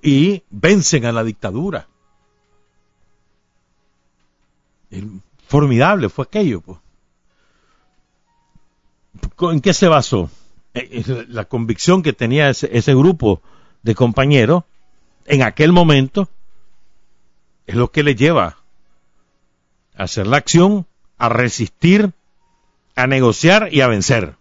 y, 0.02 0.42
vencen 0.50 1.04
a 1.06 1.12
la 1.12 1.24
dictadura. 1.24 1.88
formidable 5.46 6.08
fue 6.08 6.24
aquello. 6.24 6.60
Pues. 6.60 6.78
¿En 9.52 9.60
qué 9.60 9.72
se 9.74 9.88
basó? 9.88 10.30
Eh, 10.74 11.26
la 11.28 11.44
convicción 11.44 12.02
que 12.02 12.12
tenía 12.12 12.48
ese, 12.48 12.94
grupo 12.94 13.42
de 13.82 13.94
compañeros 13.94 14.64
en 15.26 15.42
aquel 15.42 15.72
momento 15.72 16.28
es 17.66 17.74
lo 17.74 17.90
que 17.90 18.02
le 18.02 18.14
lleva 18.14 18.58
a 19.94 20.04
hacer 20.04 20.26
la 20.26 20.38
acción, 20.38 20.86
a 21.22 21.28
resistir, 21.28 22.12
a 22.96 23.06
negociar 23.06 23.68
y 23.70 23.80
a 23.80 23.86
vencer. 23.86 24.34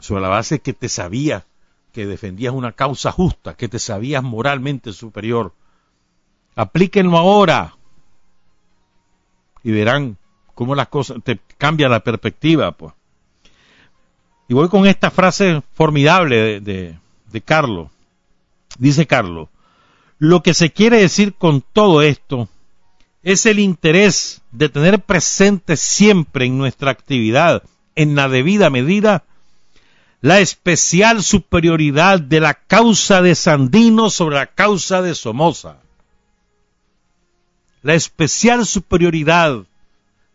Sobre 0.00 0.22
la 0.22 0.30
base 0.30 0.60
que 0.60 0.72
te 0.72 0.88
sabía 0.88 1.44
que 1.92 2.06
defendías 2.06 2.54
una 2.54 2.72
causa 2.72 3.12
justa, 3.12 3.54
que 3.54 3.68
te 3.68 3.78
sabías 3.78 4.22
moralmente 4.22 4.94
superior. 4.94 5.52
Aplíquenlo 6.56 7.18
ahora 7.18 7.76
y 9.62 9.70
verán 9.70 10.16
cómo 10.54 10.74
las 10.74 10.88
cosas, 10.88 11.18
te 11.22 11.38
cambia 11.58 11.90
la 11.90 12.00
perspectiva, 12.00 12.72
pues. 12.72 12.94
Y 14.48 14.54
voy 14.54 14.70
con 14.70 14.86
esta 14.86 15.10
frase 15.10 15.62
formidable 15.74 16.60
de, 16.60 16.98
de 17.30 17.40
Carlos. 17.42 17.90
Dice 18.78 19.06
Carlos, 19.06 19.50
lo 20.22 20.44
que 20.44 20.54
se 20.54 20.70
quiere 20.70 20.98
decir 20.98 21.34
con 21.34 21.62
todo 21.62 22.00
esto 22.00 22.48
es 23.24 23.44
el 23.44 23.58
interés 23.58 24.40
de 24.52 24.68
tener 24.68 25.00
presente 25.00 25.76
siempre 25.76 26.46
en 26.46 26.58
nuestra 26.58 26.92
actividad, 26.92 27.64
en 27.96 28.14
la 28.14 28.28
debida 28.28 28.70
medida, 28.70 29.24
la 30.20 30.38
especial 30.38 31.24
superioridad 31.24 32.20
de 32.20 32.38
la 32.38 32.54
causa 32.54 33.20
de 33.20 33.34
Sandino 33.34 34.10
sobre 34.10 34.36
la 34.36 34.46
causa 34.46 35.02
de 35.02 35.16
Somoza. 35.16 35.78
La 37.82 37.94
especial 37.94 38.64
superioridad 38.64 39.64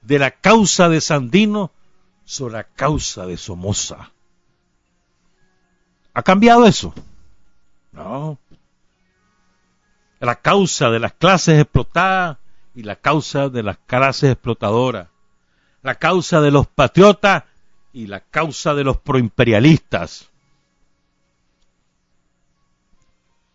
de 0.02 0.20
la 0.20 0.32
causa 0.32 0.90
de 0.90 1.00
Sandino 1.00 1.72
sobre 2.26 2.56
la 2.56 2.64
causa 2.66 3.26
de 3.26 3.38
Somoza. 3.38 4.12
¿Ha 6.14 6.24
cambiado 6.24 6.66
eso? 6.66 6.94
No. 7.94 8.38
La 10.20 10.36
causa 10.36 10.90
de 10.90 11.00
las 11.00 11.14
clases 11.14 11.62
explotadas 11.62 12.38
y 12.74 12.84
la 12.84 12.96
causa 12.96 13.50
de 13.50 13.64
las 13.64 13.78
clases 13.78 14.32
explotadoras. 14.32 15.10
La 15.84 15.96
causa 15.96 16.42
de 16.42 16.52
los 16.52 16.68
patriotas 16.68 17.44
y 17.94 18.08
la 18.08 18.20
causa 18.20 18.74
de 18.74 18.84
los 18.84 18.98
proimperialistas. 18.98 20.30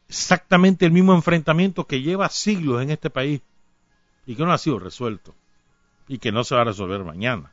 Exactamente 0.08 0.84
el 0.84 0.92
mismo 0.92 1.14
enfrentamiento 1.14 1.86
que 1.86 2.02
lleva 2.02 2.28
siglos 2.28 2.82
en 2.82 2.90
este 2.90 3.10
país 3.10 3.40
y 4.26 4.34
que 4.36 4.44
no 4.44 4.52
ha 4.52 4.58
sido 4.58 4.78
resuelto 4.78 5.34
y 6.06 6.18
que 6.18 6.32
no 6.32 6.44
se 6.44 6.54
va 6.54 6.62
a 6.62 6.64
resolver 6.64 7.02
mañana. 7.04 7.52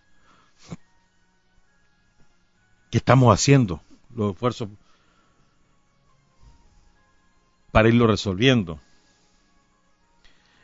¿Qué 2.91 2.97
estamos 2.97 3.33
haciendo? 3.33 3.81
Los 4.15 4.33
esfuerzos 4.33 4.69
para 7.71 7.87
irlo 7.87 8.07
resolviendo. 8.07 8.79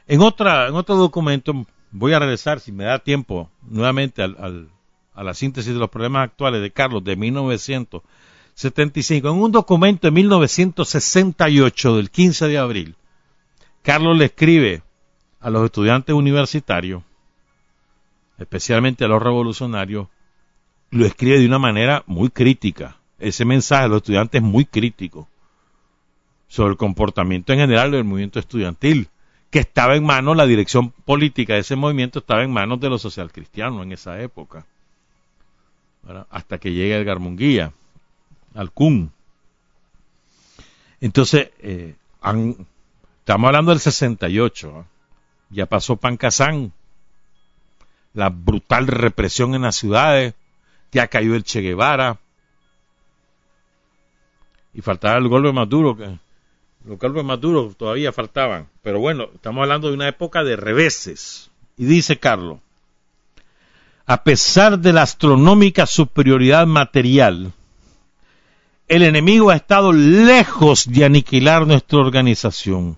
En, 0.08 0.22
otra, 0.22 0.68
en 0.68 0.76
otro 0.76 0.96
documento, 0.96 1.66
voy 1.92 2.14
a 2.14 2.20
regresar, 2.20 2.60
si 2.60 2.72
me 2.72 2.84
da 2.84 3.00
tiempo, 3.00 3.50
nuevamente 3.62 4.22
al, 4.22 4.70
a 5.14 5.24
la 5.24 5.34
síntesis 5.34 5.74
de 5.74 5.80
los 5.80 5.90
problemas 5.90 6.26
actuales 6.26 6.62
de 6.62 6.70
Carlos 6.72 7.04
de 7.04 7.16
1975. 7.16 9.30
En 9.30 9.36
un 9.36 9.52
documento 9.52 10.06
de 10.08 10.12
1968, 10.12 11.96
del 11.96 12.12
15 12.12 12.48
de 12.48 12.58
abril, 12.58 12.96
Carlos 13.82 14.18
le 14.18 14.26
escribe 14.26 14.84
a 15.40 15.50
los 15.50 15.66
estudiantes 15.66 16.16
universitarios 16.16 17.04
especialmente 18.38 19.06
a 19.06 19.08
los 19.08 19.22
revolucionarios, 19.22 20.08
lo 20.92 21.06
escribe 21.06 21.40
de 21.40 21.46
una 21.46 21.60
manera 21.60 22.04
muy 22.06 22.30
crítica. 22.30 22.98
Ese 23.20 23.46
mensaje 23.46 23.86
a 23.86 23.88
los 23.88 23.98
estudiantes 23.98 24.42
es 24.42 24.48
muy 24.48 24.66
crítico 24.66 25.28
sobre 26.48 26.72
el 26.72 26.78
comportamiento 26.78 27.54
en 27.54 27.60
general 27.60 27.92
del 27.92 28.04
movimiento 28.04 28.40
estudiantil, 28.40 29.10
que 29.56 29.62
estaba 29.62 29.96
en 29.96 30.04
manos, 30.04 30.36
la 30.36 30.46
dirección 30.46 30.92
política 30.92 31.54
de 31.54 31.62
ese 31.62 31.78
movimiento 31.78 32.20
estaba 32.20 32.44
en 32.44 32.52
manos 32.52 32.78
de 32.82 32.90
los 32.90 33.02
socialcristianos 33.02 33.84
en 33.84 33.94
esa 33.94 34.20
época, 34.20 34.66
hasta 36.30 36.58
que 36.58 36.74
llega 36.74 36.98
Edgar 36.98 37.20
Munguía, 37.20 37.72
al 38.54 38.72
CUN. 38.72 39.14
Entonces, 41.00 41.52
eh, 41.60 41.96
estamos 43.20 43.48
hablando 43.48 43.72
del 43.72 43.80
68, 43.80 44.86
ya 45.52 45.68
pasó 45.68 45.96
Pancasán, 45.96 46.74
la 48.14 48.28
brutal 48.28 48.88
represión 48.88 49.56
en 49.56 49.62
las 49.62 49.78
ciudades, 49.78 50.34
ya 50.92 51.08
cayó 51.08 51.34
el 51.34 51.46
Che 51.46 51.62
Guevara, 51.62 52.20
y 54.74 54.82
faltaba 54.82 55.18
el 55.18 55.30
golpe 55.30 55.54
más 55.54 55.70
duro, 55.70 55.96
que 55.96 56.25
los 56.86 57.00
golpes 57.00 57.24
más 57.24 57.40
duros 57.42 57.76
todavía 57.76 58.12
faltaban, 58.12 58.68
pero 58.84 59.00
bueno, 59.00 59.30
estamos 59.34 59.64
hablando 59.64 59.88
de 59.90 59.96
una 59.96 60.08
época 60.08 60.44
de 60.44 60.56
reveses. 60.56 61.50
Y 61.78 61.86
dice 61.86 62.18
Carlos, 62.18 62.60
a 64.06 64.24
pesar 64.24 64.80
de 64.80 64.94
la 64.94 65.02
astronómica 65.02 65.88
superioridad 65.88 66.68
material, 66.68 67.54
el 68.88 69.02
enemigo 69.02 69.50
ha 69.50 69.56
estado 69.56 69.92
lejos 69.92 70.86
de 70.88 71.06
aniquilar 71.06 71.66
nuestra 71.66 71.98
organización. 72.00 72.98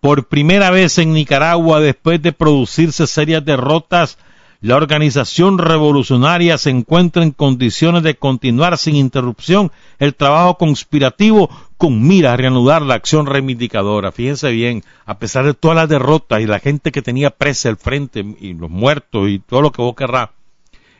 Por 0.00 0.26
primera 0.26 0.70
vez 0.70 0.98
en 0.98 1.12
Nicaragua, 1.12 1.80
después 1.80 2.20
de 2.22 2.32
producirse 2.32 3.06
serias 3.06 3.44
derrotas, 3.44 4.18
la 4.62 4.76
organización 4.76 5.58
revolucionaria 5.58 6.56
se 6.56 6.70
encuentra 6.70 7.24
en 7.24 7.32
condiciones 7.32 8.04
de 8.04 8.14
continuar 8.14 8.78
sin 8.78 8.94
interrupción 8.94 9.72
el 9.98 10.14
trabajo 10.14 10.56
conspirativo 10.56 11.50
con 11.76 12.06
mira 12.06 12.32
a 12.32 12.36
reanudar 12.36 12.80
la 12.80 12.94
acción 12.94 13.26
reivindicadora. 13.26 14.12
Fíjense 14.12 14.52
bien, 14.52 14.84
a 15.04 15.18
pesar 15.18 15.44
de 15.44 15.54
todas 15.54 15.76
las 15.76 15.88
derrotas 15.88 16.40
y 16.40 16.46
la 16.46 16.60
gente 16.60 16.92
que 16.92 17.02
tenía 17.02 17.30
presa 17.30 17.70
al 17.70 17.76
frente 17.76 18.24
y 18.38 18.54
los 18.54 18.70
muertos 18.70 19.28
y 19.28 19.40
todo 19.40 19.62
lo 19.62 19.72
que 19.72 19.82
vos 19.82 19.96
querrás, 19.96 20.30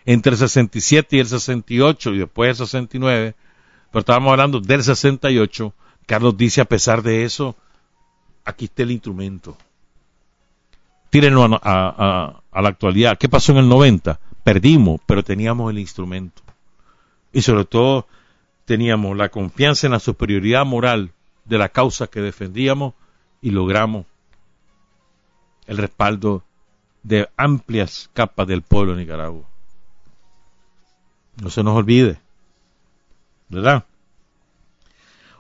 entre 0.07 0.33
el 0.33 0.39
67 0.39 1.17
y 1.17 1.21
el 1.21 1.27
68 1.27 2.15
y 2.15 2.19
después 2.19 2.51
el 2.51 2.67
69, 2.67 3.37
pero 3.93 4.01
estábamos 4.01 4.33
hablando 4.33 4.59
del 4.59 4.83
68, 4.83 5.73
Carlos 6.07 6.37
dice, 6.37 6.63
a 6.63 6.65
pesar 6.65 7.03
de 7.03 7.23
eso, 7.23 7.55
aquí 8.45 8.65
está 8.65 8.83
el 8.83 8.91
instrumento. 8.91 9.57
Tírenlo 11.11 11.61
a, 11.63 12.42
la 12.61 12.69
actualidad. 12.69 13.17
¿Qué 13.17 13.29
pasó 13.29 13.53
en 13.53 13.59
el 13.59 13.69
90? 13.69 14.21
Perdimos, 14.45 15.01
pero 15.07 15.23
teníamos 15.23 15.71
el 15.71 15.79
instrumento. 15.79 16.43
Y 17.33 17.41
sobre 17.41 17.65
todo, 17.65 18.07
teníamos 18.67 19.17
la 19.17 19.31
confianza 19.31 19.87
en 19.87 19.93
la 19.93 20.01
superioridad 20.01 20.67
moral 20.67 21.13
de 21.45 21.59
la 21.59 21.71
causa 21.71 22.07
que 22.07 22.21
defendíamos 22.21 22.95
y 23.41 23.51
logramos 23.51 24.07
el 25.67 25.79
respaldo 25.79 26.45
de 27.03 27.29
amplias 27.37 28.11
capas 28.13 28.47
del 28.47 28.63
pueblo 28.63 28.95
de 28.95 29.03
Nicaragua. 29.03 29.45
No 31.41 31.51
se 31.51 31.63
nos 31.63 31.77
olvide, 31.77 32.21
¿verdad? 33.49 33.85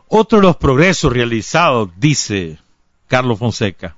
Otro 0.08 0.38
de 0.38 0.46
los 0.46 0.56
progresos 0.56 1.12
realizados, 1.12 1.90
dice 1.96 2.58
Carlos 3.06 3.38
Fonseca, 3.38 3.96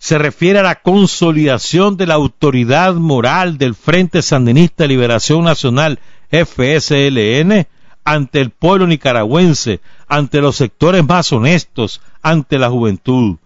se 0.00 0.16
refiere 0.16 0.58
a 0.58 0.62
la 0.62 0.76
consolidación 0.76 1.98
de 1.98 2.06
la 2.06 2.14
autoridad 2.14 2.94
moral 2.94 3.58
del 3.58 3.74
Frente 3.74 4.22
Sandinista 4.22 4.84
de 4.84 4.88
Liberación 4.88 5.44
Nacional, 5.44 5.98
FSLN, 6.30 7.66
ante 8.02 8.40
el 8.40 8.48
pueblo 8.48 8.86
nicaragüense, 8.86 9.80
ante 10.08 10.40
los 10.40 10.56
sectores 10.56 11.06
más 11.06 11.30
honestos, 11.32 12.00
ante 12.22 12.58
la 12.58 12.70
juventud. 12.70 13.36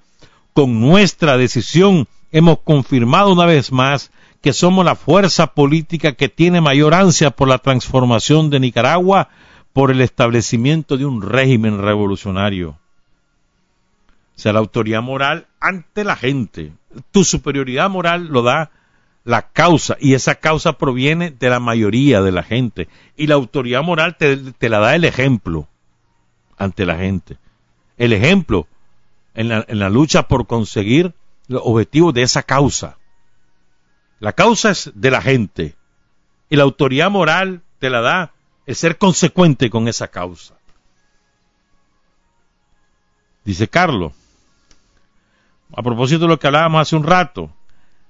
Con 0.52 0.80
nuestra 0.80 1.36
decisión 1.36 2.06
hemos 2.30 2.60
confirmado 2.60 3.32
una 3.32 3.46
vez 3.46 3.72
más 3.72 4.12
que 4.40 4.52
somos 4.52 4.84
la 4.84 4.94
fuerza 4.94 5.48
política 5.48 6.12
que 6.12 6.28
tiene 6.28 6.60
mayor 6.60 6.94
ansia 6.94 7.32
por 7.32 7.48
la 7.48 7.58
transformación 7.58 8.50
de 8.50 8.60
Nicaragua, 8.60 9.28
por 9.72 9.90
el 9.90 10.00
establecimiento 10.00 10.96
de 10.96 11.04
un 11.04 11.20
régimen 11.20 11.82
revolucionario. 11.82 12.78
O 14.36 14.38
sea, 14.38 14.52
la 14.52 14.60
autoridad 14.60 15.02
moral 15.02 15.48
ante 15.64 16.04
la 16.04 16.14
gente. 16.14 16.72
Tu 17.10 17.24
superioridad 17.24 17.88
moral 17.88 18.26
lo 18.26 18.42
da 18.42 18.70
la 19.24 19.48
causa 19.50 19.96
y 19.98 20.12
esa 20.12 20.34
causa 20.34 20.74
proviene 20.74 21.30
de 21.30 21.48
la 21.48 21.58
mayoría 21.58 22.20
de 22.20 22.32
la 22.32 22.42
gente 22.42 22.88
y 23.16 23.26
la 23.26 23.36
autoridad 23.36 23.82
moral 23.82 24.16
te, 24.18 24.68
la 24.68 24.78
da 24.78 24.94
el 24.94 25.04
ejemplo 25.04 25.66
ante 26.58 26.84
la 26.84 26.96
gente. 26.98 27.38
El 27.96 28.12
ejemplo 28.12 28.68
en 29.32 29.48
la, 29.48 29.64
en 29.66 29.78
la 29.78 29.88
lucha 29.88 30.28
por 30.28 30.46
conseguir 30.46 31.14
los 31.48 31.62
objetivos 31.64 32.12
de 32.12 32.22
esa 32.22 32.42
causa. 32.42 32.98
La 34.20 34.34
causa 34.34 34.70
es 34.70 34.92
de 34.94 35.10
la 35.10 35.22
gente 35.22 35.76
y 36.50 36.56
la 36.56 36.64
autoridad 36.64 37.10
moral 37.10 37.62
te 37.78 37.88
la 37.88 38.02
da 38.02 38.34
el 38.66 38.76
ser 38.76 38.98
consecuente 38.98 39.70
con 39.70 39.88
esa 39.88 40.08
causa. 40.08 40.58
Dice 43.44 43.68
Carlos, 43.68 44.12
a 45.76 45.82
propósito 45.82 46.22
de 46.22 46.28
lo 46.28 46.38
que 46.38 46.46
hablábamos 46.46 46.82
hace 46.82 46.96
un 46.96 47.04
rato, 47.04 47.50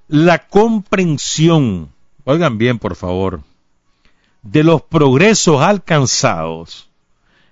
la 0.08 0.46
comprensión, 0.46 1.90
oigan 2.24 2.58
bien 2.58 2.78
por 2.78 2.96
favor, 2.96 3.40
de 4.42 4.62
los 4.62 4.82
progresos 4.82 5.62
alcanzados 5.62 6.88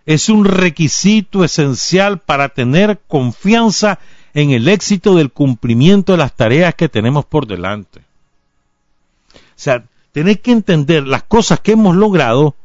es 0.07 0.29
un 0.29 0.45
requisito 0.45 1.45
esencial 1.45 2.19
para 2.19 2.49
tener 2.49 3.01
confianza 3.07 3.99
en 4.35 4.51
el 4.51 4.69
éxito 4.69 5.15
del 5.15 5.31
cumplimiento 5.31 6.13
de 6.13 6.19
las 6.19 6.35
tareas 6.35 6.75
que 6.75 6.89
tenemos 6.89 7.25
por 7.25 7.47
delante. 7.47 8.01
O 9.35 9.63
sea, 9.63 9.85
tenés 10.13 10.41
que 10.41 10.53
entender 10.53 11.07
las 11.07 11.23
cosas 11.23 11.61
que 11.61 11.73
hemos 11.73 11.95
logrado 11.95 12.57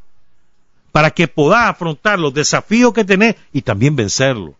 para 0.90 1.10
que 1.10 1.28
podás 1.28 1.70
afrontar 1.70 2.18
los 2.18 2.34
desafíos 2.34 2.92
que 2.92 3.04
tenés 3.04 3.36
y 3.52 3.62
también 3.62 3.94
vencerlos. 3.94 4.54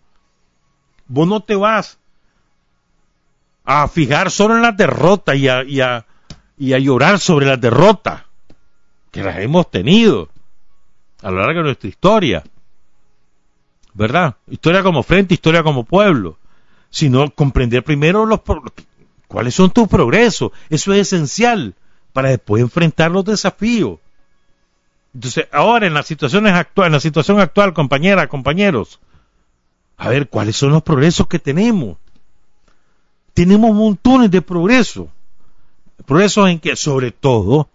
Vos 1.09 1.27
no 1.27 1.41
te 1.41 1.57
vas 1.57 1.99
a 3.71 3.87
fijar 3.87 4.31
solo 4.31 4.57
en 4.57 4.63
las 4.63 4.79
derrotas 4.79 5.37
y 5.37 5.47
a, 5.47 5.63
y 5.63 5.83
a, 5.83 6.07
y 6.57 6.73
a 6.73 6.79
llorar 6.79 7.21
sobre 7.21 7.45
las 7.45 7.61
derrotas 7.61 8.23
que 9.11 9.23
las 9.23 9.39
hemos 9.41 9.71
tenido 9.71 10.31
a 11.21 11.31
lo 11.31 11.37
largo 11.37 11.59
de 11.59 11.65
nuestra 11.65 11.91
historia. 11.91 12.45
¿Verdad? 13.93 14.37
Historia 14.49 14.83
como 14.83 15.03
frente, 15.03 15.35
historia 15.35 15.63
como 15.63 15.85
pueblo. 15.85 16.39
Sino 16.89 17.31
comprender 17.31 17.85
primero 17.85 18.25
los 18.25 18.41
cuáles 19.27 19.55
son 19.55 19.71
tus 19.71 19.87
progresos. 19.87 20.51
Eso 20.71 20.95
es 20.95 21.01
esencial 21.01 21.75
para 22.15 22.31
después 22.31 22.63
enfrentar 22.63 23.11
los 23.11 23.27
desafíos. 23.27 23.99
Entonces, 25.13 25.47
ahora 25.53 25.87
en 25.87 25.93
las 25.93 26.07
situaciones 26.07 26.55
actuales, 26.55 26.89
en 26.89 26.95
la 26.95 27.01
situación 27.01 27.39
actual, 27.39 27.75
compañeras, 27.75 28.29
compañeros, 28.29 28.99
a 29.99 30.09
ver 30.09 30.31
cuáles 30.31 30.57
son 30.57 30.71
los 30.71 30.83
progresos 30.83 31.27
que 31.27 31.39
tenemos 31.39 31.99
tenemos 33.39 33.73
montones 33.73 34.33
de 34.33 34.43
progreso. 34.43 35.13
Progresos 36.07 36.51
en 36.51 36.59
que, 36.59 36.75
sobre 36.75 37.13
todo, 37.13 37.69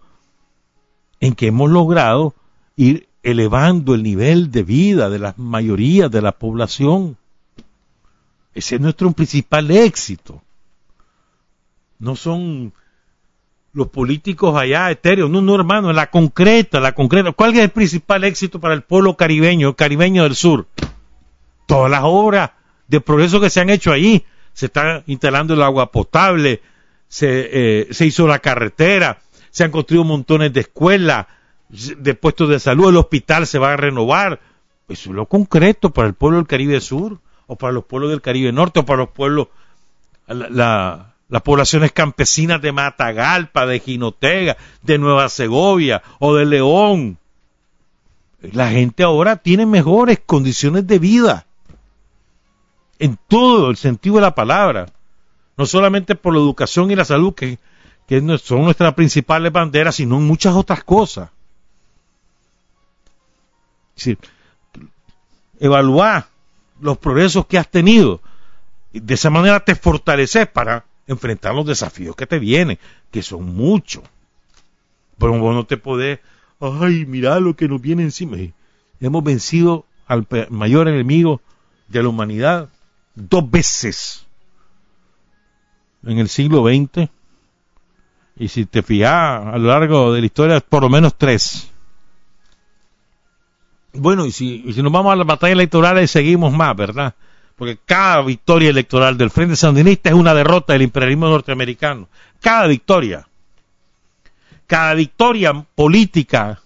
en 1.20 1.34
que 1.34 1.46
hemos 1.46 1.70
logrado 1.70 2.34
ir 2.76 3.08
elevando 3.22 3.94
el 3.94 4.02
nivel 4.02 4.50
de 4.50 4.62
vida 4.62 5.08
de 5.08 5.18
la 5.18 5.32
mayoría 5.38 6.10
de 6.10 6.20
la 6.20 6.32
población. 6.32 7.16
Ese 8.52 8.74
es 8.74 8.80
nuestro 8.82 9.10
principal 9.12 9.70
éxito. 9.70 10.42
No 11.98 12.14
son 12.14 12.74
los 13.72 13.88
políticos 13.88 14.54
allá 14.58 14.90
etéreos, 14.90 15.30
no, 15.30 15.40
no 15.40 15.54
hermano, 15.54 15.94
la 15.94 16.10
concreta, 16.10 16.78
la 16.78 16.94
concreta. 16.94 17.32
¿Cuál 17.32 17.54
es 17.54 17.60
el 17.60 17.70
principal 17.70 18.24
éxito 18.24 18.60
para 18.60 18.74
el 18.74 18.82
pueblo 18.82 19.16
caribeño, 19.16 19.74
caribeño 19.76 20.24
del 20.24 20.36
sur? 20.36 20.66
Todas 21.64 21.90
las 21.90 22.02
obras 22.04 22.50
de 22.86 23.00
progreso 23.00 23.40
que 23.40 23.48
se 23.48 23.62
han 23.62 23.70
hecho 23.70 23.92
ahí, 23.92 24.26
se 24.54 24.66
está 24.66 25.02
instalando 25.06 25.52
el 25.52 25.62
agua 25.62 25.90
potable, 25.92 26.62
se, 27.08 27.50
eh, 27.52 27.88
se 27.90 28.06
hizo 28.06 28.26
la 28.26 28.38
carretera, 28.38 29.18
se 29.50 29.64
han 29.64 29.70
construido 29.70 30.04
montones 30.04 30.52
de 30.52 30.60
escuelas, 30.60 31.26
de 31.68 32.14
puestos 32.14 32.48
de 32.48 32.60
salud, 32.60 32.88
el 32.88 32.96
hospital 32.96 33.46
se 33.46 33.58
va 33.58 33.72
a 33.72 33.76
renovar. 33.76 34.40
Eso 34.88 35.10
es 35.10 35.16
lo 35.16 35.26
concreto 35.26 35.90
para 35.90 36.08
el 36.08 36.14
pueblo 36.14 36.38
del 36.38 36.46
Caribe 36.46 36.80
Sur, 36.80 37.18
o 37.46 37.56
para 37.56 37.72
los 37.72 37.84
pueblos 37.84 38.10
del 38.10 38.22
Caribe 38.22 38.52
Norte, 38.52 38.80
o 38.80 38.84
para 38.84 38.98
los 38.98 39.10
pueblos, 39.10 39.48
las 40.28 41.42
poblaciones 41.42 41.92
campesinas 41.92 42.62
de 42.62 42.72
Matagalpa, 42.72 43.66
de 43.66 43.80
Jinotega, 43.80 44.56
de 44.82 44.98
Nueva 44.98 45.28
Segovia 45.28 46.02
o 46.20 46.34
de 46.34 46.46
León. 46.46 47.18
La 48.52 48.70
gente 48.70 49.02
ahora 49.02 49.36
tiene 49.36 49.66
mejores 49.66 50.20
condiciones 50.24 50.86
de 50.86 50.98
vida 50.98 51.46
en 52.98 53.18
todo 53.28 53.70
el 53.70 53.76
sentido 53.76 54.16
de 54.16 54.22
la 54.22 54.34
palabra, 54.34 54.86
no 55.56 55.66
solamente 55.66 56.14
por 56.14 56.34
la 56.34 56.40
educación 56.40 56.90
y 56.90 56.96
la 56.96 57.04
salud, 57.04 57.34
que, 57.34 57.58
son 58.42 58.62
nuestras 58.62 58.94
principales 58.94 59.52
banderas, 59.52 59.96
sino 59.96 60.16
en 60.16 60.26
muchas 60.26 60.54
otras 60.54 60.84
cosas. 60.84 61.30
Es 63.96 64.04
decir, 64.04 64.18
evaluar 65.60 66.26
los 66.80 66.98
progresos 66.98 67.46
que 67.46 67.58
has 67.58 67.70
tenido. 67.70 68.20
Y 68.92 69.00
de 69.00 69.14
esa 69.14 69.30
manera 69.30 69.60
te 69.60 69.74
fortaleces 69.74 70.46
para 70.48 70.84
enfrentar 71.06 71.54
los 71.54 71.66
desafíos 71.66 72.16
que 72.16 72.26
te 72.26 72.38
vienen, 72.38 72.78
que 73.10 73.22
son 73.22 73.54
muchos. 73.54 74.02
Pero 75.18 75.38
vos 75.38 75.54
no 75.54 75.64
te 75.64 75.76
podés, 75.76 76.20
ay, 76.60 77.06
mira 77.06 77.38
lo 77.40 77.54
que 77.54 77.68
nos 77.68 77.80
viene 77.80 78.02
encima. 78.02 78.36
Hemos 79.00 79.24
vencido 79.24 79.86
al 80.06 80.26
mayor 80.50 80.88
enemigo 80.88 81.40
de 81.88 82.02
la 82.02 82.08
humanidad 82.08 82.68
dos 83.14 83.50
veces 83.50 84.26
en 86.06 86.18
el 86.18 86.28
siglo 86.28 86.64
XX. 86.64 87.08
Y 88.36 88.48
si 88.48 88.66
te 88.66 88.82
fijas 88.82 89.46
a 89.46 89.58
lo 89.58 89.68
largo 89.68 90.12
de 90.12 90.20
la 90.20 90.26
historia, 90.26 90.60
por 90.60 90.82
lo 90.82 90.88
menos 90.88 91.14
tres. 91.16 91.70
Bueno, 93.92 94.26
y 94.26 94.32
si, 94.32 94.72
si 94.72 94.82
nos 94.82 94.92
vamos 94.92 95.12
a 95.12 95.16
las 95.16 95.26
batallas 95.26 95.54
electorales, 95.54 96.10
seguimos 96.10 96.52
más, 96.52 96.74
¿verdad? 96.74 97.14
Porque 97.54 97.78
cada 97.84 98.22
victoria 98.22 98.70
electoral 98.70 99.16
del 99.16 99.30
Frente 99.30 99.54
Sandinista 99.54 100.08
es 100.08 100.16
una 100.16 100.34
derrota 100.34 100.72
del 100.72 100.82
imperialismo 100.82 101.28
norteamericano. 101.28 102.08
Cada 102.40 102.66
victoria. 102.66 103.28
Cada 104.66 104.94
victoria 104.94 105.64
política 105.76 106.60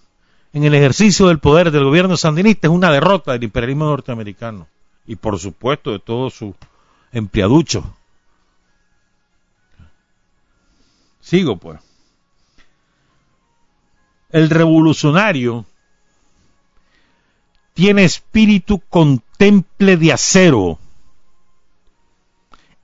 en 0.53 0.63
el 0.63 0.73
ejercicio 0.73 1.27
del 1.27 1.37
poder 1.37 1.69
del 1.69 1.83
gobierno 1.83 2.17
sandinista 2.17 2.67
es 2.67 2.73
una 2.73 2.91
derrota 2.91 3.33
del 3.33 3.43
imperialismo 3.43 3.85
norteamericano 3.85 4.67
y 5.09 5.15
por 5.15 5.39
supuesto 5.39 5.91
de 5.91 5.97
todos 5.97 6.35
sus 6.35 6.53
empleaduchos. 7.11 7.83
Sigo 11.19 11.57
pues. 11.57 11.79
El 14.29 14.51
revolucionario 14.51 15.65
tiene 17.73 18.03
espíritu 18.03 18.83
contemple 18.87 19.97
de 19.97 20.13
acero 20.13 20.77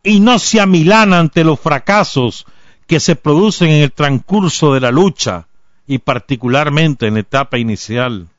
y 0.01 0.19
no 0.19 0.39
se 0.39 0.59
amilana 0.59 1.19
ante 1.19 1.43
los 1.43 1.59
fracasos 1.59 2.47
que 2.87 2.99
se 2.99 3.15
producen 3.15 3.69
en 3.69 3.83
el 3.83 3.91
transcurso 3.91 4.73
de 4.73 4.79
la 4.79 4.89
lucha 4.89 5.47
y 5.85 5.99
particularmente 5.99 7.05
en 7.05 7.13
la 7.13 7.19
etapa 7.19 7.59
inicial. 7.59 8.29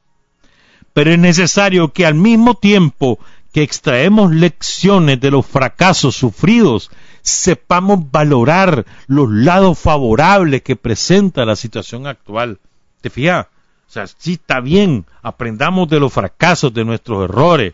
Pero 0.93 1.12
es 1.12 1.18
necesario 1.20 1.93
que 1.93 2.05
al 2.05 2.14
mismo 2.14 2.55
tiempo 2.55 3.20
que 3.57 3.63
extraemos 3.63 4.33
lecciones 4.33 5.19
de 5.19 5.31
los 5.31 5.47
fracasos 5.47 6.15
sufridos, 6.15 6.91
sepamos 7.23 8.11
valorar 8.11 8.85
los 9.07 9.31
lados 9.31 9.79
favorables 9.79 10.61
que 10.61 10.77
presenta 10.77 11.47
la 11.47 11.57
situación 11.57 12.07
actual. 12.07 12.61
¿Te 13.01 13.09
fijas? 13.09 13.47
O 13.89 13.91
sea, 13.91 14.07
sí 14.09 14.35
está 14.35 14.61
bien, 14.61 15.07
aprendamos 15.23 15.89
de 15.89 15.99
los 15.99 16.13
fracasos, 16.13 16.75
de 16.75 16.85
nuestros 16.85 17.25
errores. 17.25 17.73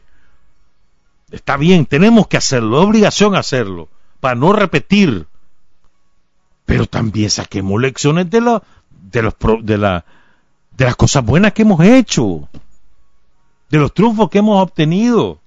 Está 1.32 1.56
bien, 1.56 1.84
tenemos 1.84 2.28
que 2.28 2.36
hacerlo, 2.36 2.80
es 2.80 2.86
obligación 2.86 3.34
hacerlo, 3.34 3.88
para 4.20 4.36
no 4.36 4.52
repetir. 4.52 5.26
Pero 6.64 6.86
también 6.86 7.28
saquemos 7.28 7.80
lecciones 7.80 8.30
de, 8.30 8.40
la, 8.40 8.62
de, 8.88 9.22
los, 9.22 9.34
de, 9.62 9.78
la, 9.78 10.04
de 10.76 10.84
las 10.84 10.94
cosas 10.94 11.24
buenas 11.24 11.52
que 11.52 11.62
hemos 11.62 11.80
hecho, 11.84 12.48
de 13.68 13.78
los 13.78 13.92
triunfos 13.92 14.30
que 14.30 14.38
hemos 14.38 14.62
obtenido. 14.62 15.41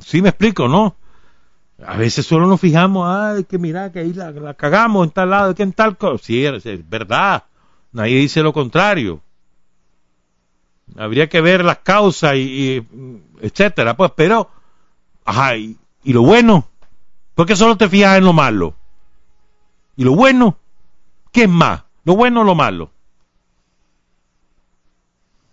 Sí 0.00 0.22
me 0.22 0.30
explico, 0.30 0.68
¿no? 0.68 0.96
A 1.84 1.96
veces 1.96 2.26
solo 2.26 2.46
nos 2.46 2.60
fijamos, 2.60 3.08
ay, 3.08 3.44
que 3.44 3.58
mira, 3.58 3.90
que 3.90 4.00
ahí 4.00 4.12
la, 4.12 4.54
cagamos 4.54 5.06
en 5.06 5.10
tal 5.10 5.30
lado, 5.30 5.54
que 5.54 5.62
en 5.62 5.72
tal 5.72 5.96
cosa. 5.96 6.22
Sí, 6.22 6.44
es, 6.44 6.88
verdad. 6.88 7.44
Nadie 7.92 8.16
dice 8.16 8.42
lo 8.42 8.52
contrario. 8.52 9.20
Habría 10.96 11.28
que 11.28 11.40
ver 11.40 11.64
las 11.64 11.78
causas 11.78 12.36
y, 12.36 12.86
etcétera, 13.40 13.96
pues, 13.96 14.12
pero, 14.14 14.50
ajá, 15.24 15.56
y, 15.56 15.78
lo 16.04 16.22
bueno, 16.22 16.66
¿por 17.34 17.46
qué 17.46 17.56
solo 17.56 17.76
te 17.76 17.88
fijas 17.88 18.18
en 18.18 18.24
lo 18.24 18.32
malo? 18.32 18.74
¿Y 19.96 20.04
lo 20.04 20.14
bueno? 20.14 20.56
¿Qué 21.32 21.44
es 21.44 21.48
más? 21.48 21.82
¿Lo 22.04 22.14
bueno 22.14 22.42
o 22.42 22.44
lo 22.44 22.54
malo? 22.54 22.90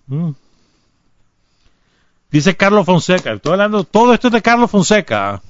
Mm. 0.07 0.31
Dice 2.31 2.55
Carlos 2.55 2.85
Fonseca, 2.85 3.33
estoy 3.33 3.53
hablando, 3.53 3.83
todo 3.83 4.13
esto 4.13 4.27
es 4.27 4.33
de 4.33 4.41
Carlos 4.41 4.69
Fonseca. 4.69 5.41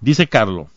Dice 0.00 0.28
Carlos, 0.28 0.68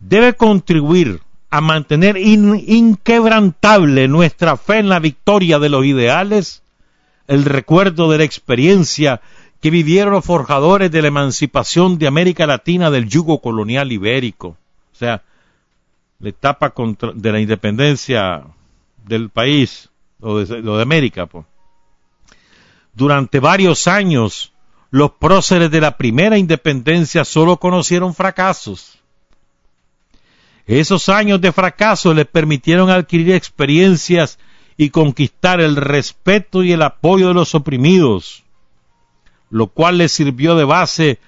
debe 0.00 0.34
contribuir 0.34 1.20
a 1.48 1.60
mantener 1.60 2.16
inquebrantable 2.16 4.08
nuestra 4.08 4.56
fe 4.56 4.78
en 4.78 4.88
la 4.88 4.98
victoria 4.98 5.60
de 5.60 5.68
los 5.68 5.84
ideales, 5.84 6.62
el 7.28 7.44
recuerdo 7.44 8.10
de 8.10 8.18
la 8.18 8.24
experiencia 8.24 9.20
que 9.60 9.70
vivieron 9.70 10.12
los 10.12 10.24
forjadores 10.24 10.90
de 10.90 11.02
la 11.02 11.08
emancipación 11.08 11.98
de 11.98 12.08
América 12.08 12.46
Latina 12.46 12.90
del 12.90 13.08
yugo 13.08 13.40
colonial 13.40 13.92
ibérico. 13.92 14.48
O 14.48 14.96
sea, 14.98 15.22
la 16.18 16.28
etapa 16.28 16.74
de 17.14 17.32
la 17.32 17.40
independencia 17.40 18.42
del 19.04 19.30
país, 19.30 19.88
o 20.20 20.38
de, 20.38 20.62
de 20.62 20.82
América, 20.82 21.26
pues 21.26 21.46
durante 22.96 23.40
varios 23.40 23.86
años, 23.86 24.52
los 24.90 25.12
próceres 25.12 25.70
de 25.70 25.82
la 25.82 25.98
primera 25.98 26.38
independencia 26.38 27.26
solo 27.26 27.58
conocieron 27.58 28.14
fracasos. 28.14 28.98
Esos 30.66 31.10
años 31.10 31.40
de 31.42 31.52
fracaso 31.52 32.14
les 32.14 32.26
permitieron 32.26 32.88
adquirir 32.88 33.34
experiencias 33.34 34.38
y 34.78 34.88
conquistar 34.88 35.60
el 35.60 35.76
respeto 35.76 36.64
y 36.64 36.72
el 36.72 36.82
apoyo 36.82 37.28
de 37.28 37.34
los 37.34 37.54
oprimidos, 37.54 38.44
lo 39.50 39.66
cual 39.66 39.98
les 39.98 40.12
sirvió 40.12 40.56
de 40.56 40.64
base 40.64 41.18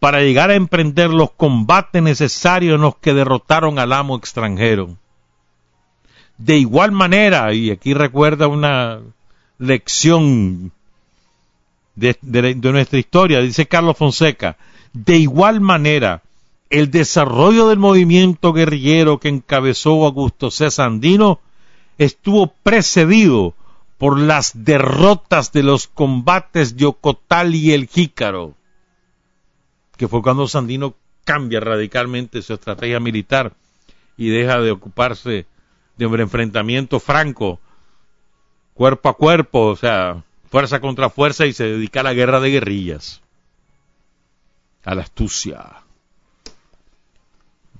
para 0.00 0.20
llegar 0.20 0.50
a 0.50 0.54
emprender 0.54 1.10
los 1.10 1.32
combates 1.32 2.02
necesarios 2.02 2.76
en 2.76 2.80
los 2.80 2.96
que 2.96 3.12
derrotaron 3.12 3.78
al 3.78 3.92
amo 3.92 4.16
extranjero. 4.16 4.96
De 6.38 6.56
igual 6.56 6.90
manera, 6.90 7.52
y 7.52 7.70
aquí 7.70 7.92
recuerda 7.92 8.46
una 8.46 9.00
lección 9.58 10.72
de, 11.98 12.54
nuestra 12.72 12.98
historia, 12.98 13.40
dice 13.40 13.66
Carlos 13.66 13.96
Fonseca. 13.96 14.56
De 14.92 15.16
igual 15.16 15.60
manera, 15.60 16.22
el 16.70 16.90
desarrollo 16.90 17.68
del 17.68 17.78
movimiento 17.78 18.52
guerrillero 18.52 19.18
que 19.18 19.28
encabezó 19.28 20.04
Augusto 20.04 20.50
César 20.50 20.86
Andino 20.86 21.40
estuvo 21.98 22.52
precedido 22.62 23.54
por 23.98 24.18
las 24.18 24.64
derrotas 24.64 25.52
de 25.52 25.64
los 25.64 25.88
combates 25.88 26.76
de 26.76 26.86
Ocotal 26.86 27.54
y 27.54 27.72
el 27.72 27.88
Jícaro, 27.88 28.54
que 29.96 30.06
fue 30.06 30.22
cuando 30.22 30.46
Sandino 30.46 30.94
cambia 31.24 31.58
radicalmente 31.58 32.42
su 32.42 32.54
estrategia 32.54 33.00
militar 33.00 33.52
y 34.16 34.28
deja 34.28 34.60
de 34.60 34.70
ocuparse 34.70 35.46
de 35.96 36.06
un 36.06 36.20
enfrentamiento 36.20 37.00
franco, 37.00 37.58
cuerpo 38.74 39.08
a 39.08 39.14
cuerpo, 39.14 39.66
o 39.66 39.76
sea, 39.76 40.22
fuerza 40.50 40.80
contra 40.80 41.10
fuerza 41.10 41.46
y 41.46 41.52
se 41.52 41.64
dedica 41.64 42.00
a 42.00 42.04
la 42.04 42.14
guerra 42.14 42.40
de 42.40 42.50
guerrillas, 42.50 43.20
a 44.84 44.94
la 44.94 45.02
astucia. 45.02 45.82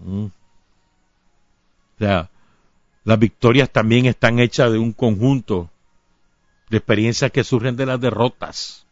Mm. 0.01 0.27
O 0.27 0.31
sea, 1.99 2.31
las 3.05 3.19
victorias 3.19 3.71
también 3.71 4.07
están 4.07 4.39
hechas 4.39 4.71
de 4.71 4.79
un 4.79 4.93
conjunto 4.93 5.71
de 6.69 6.77
experiencias 6.77 7.33
que 7.33 7.45
surgen 7.45 7.77
de 7.77 7.87
las 7.87 8.01
derrotas. 8.01 8.87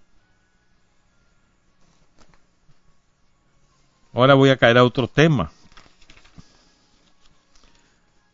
Ahora 4.13 4.35
voy 4.35 4.49
a 4.49 4.57
caer 4.57 4.79
a 4.79 4.85
otro 4.85 5.07
tema. 5.07 5.53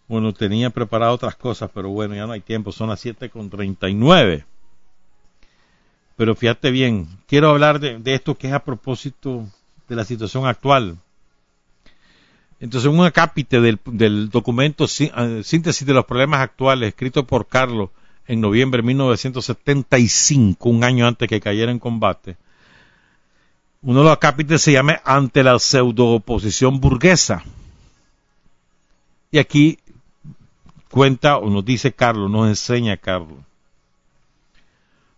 Bueno, 0.07 0.33
tenía 0.33 0.71
preparado 0.71 1.15
otras 1.15 1.35
cosas, 1.35 1.71
pero 1.75 1.89
bueno, 1.89 2.15
ya 2.15 2.27
no 2.27 2.33
hay 2.33 2.41
tiempo. 2.41 2.71
Son 2.71 2.89
las 2.89 3.05
7.39. 3.05 4.45
Pero 6.23 6.37
fíjate 6.37 6.71
bien, 6.71 7.09
quiero 7.27 7.51
hablar 7.51 7.81
de, 7.81 8.01
esto 8.15 8.37
que 8.37 8.47
es 8.47 8.53
a 8.53 8.63
propósito 8.63 9.45
de 9.89 9.97
la 9.97 10.05
situación 10.05 10.47
actual. 10.47 10.97
Entonces, 12.61 12.89
un 12.89 13.05
acápite 13.05 13.61
del, 13.61 14.31
documento 14.31 14.87
ah, 15.15 15.41
Síntesis 15.43 15.85
de 15.85 15.93
los 15.93 16.05
Problemas 16.05 16.39
Actuales, 16.39 16.91
escrito 16.91 17.27
por 17.27 17.49
Carlos 17.49 17.91
en 18.29 18.41
noviembre 18.41 18.83
de 18.83 18.87
1975, 18.87 20.69
un 20.69 20.85
año 20.85 21.09
antes 21.09 21.29
que 21.29 21.41
cayera 21.41 21.73
en 21.73 21.81
combate, 21.81 22.37
uno 23.81 23.99
de 23.99 24.05
los 24.05 24.13
acápites 24.13 24.63
se 24.63 24.71
llama 24.71 25.01
Ante 25.05 25.43
la 25.43 25.59
pseudo-oposición 25.59 26.79
burguesa. 26.79 27.43
Y 29.33 29.39
aquí 29.39 29.81
cuenta, 30.89 31.39
o 31.39 31.51
nos 31.51 31.65
dice 31.65 31.91
Carlos, 31.91 32.31
nos 32.31 32.47
enseña 32.47 32.97
Carlos, 32.97 33.39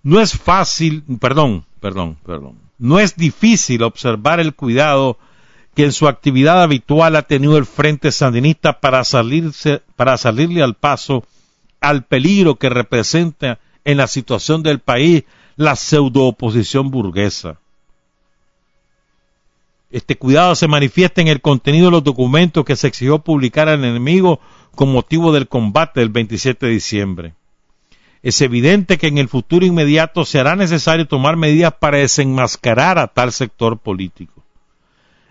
no 0.05 0.20
es 0.20 0.36
fácil, 0.38 1.02
perdón, 1.18 1.64
perdón, 1.80 2.18
perdón, 2.24 2.59
no 2.78 3.00
es 3.00 3.16
difícil 3.16 3.82
observar 3.82 4.38
el 4.38 4.55
cuidado 4.55 5.18
que 5.74 5.84
en 5.84 5.92
su 5.92 6.07
actividad 6.07 6.62
habitual 6.62 7.16
ha 7.16 7.22
tenido 7.22 7.57
el 7.57 7.64
Frente 7.64 8.12
Sandinista 8.12 8.80
para, 8.80 9.02
salirse, 9.02 9.82
para 9.96 10.16
salirle 10.18 10.62
al 10.62 10.74
paso 10.74 11.24
al 11.80 12.05
peligro 12.05 12.57
que 12.57 12.68
representa 12.68 13.59
en 13.84 13.96
la 13.96 14.07
situación 14.07 14.62
del 14.62 14.78
país 14.78 15.24
la 15.57 15.74
pseudo-oposición 15.74 16.90
burguesa. 16.90 17.59
Este 19.90 20.16
cuidado 20.16 20.55
se 20.55 20.68
manifiesta 20.68 21.22
en 21.22 21.28
el 21.28 21.40
contenido 21.40 21.86
de 21.86 21.92
los 21.92 22.05
documentos 22.05 22.64
que 22.64 22.76
se 22.76 22.88
exigió 22.88 23.20
publicar 23.20 23.68
al 23.68 23.84
enemigo 23.84 24.38
con 24.74 24.92
motivo 24.92 25.32
del 25.32 25.48
combate 25.48 26.00
del 26.00 26.11
27 26.11 26.66
de 26.66 26.72
diciembre 26.72 27.34
es 28.25 28.41
evidente 28.41 28.97
que 28.97 29.09
en 29.09 29.18
el 29.18 29.29
futuro 29.29 29.66
inmediato 29.66 30.25
será 30.25 30.57
necesario 30.57 31.07
tomar 31.07 31.37
medidas 31.37 31.75
para 31.79 31.99
desenmascarar 31.99 32.99
a 32.99 33.09
tal 33.09 33.33
sector 33.33 33.79
político. 33.79 34.43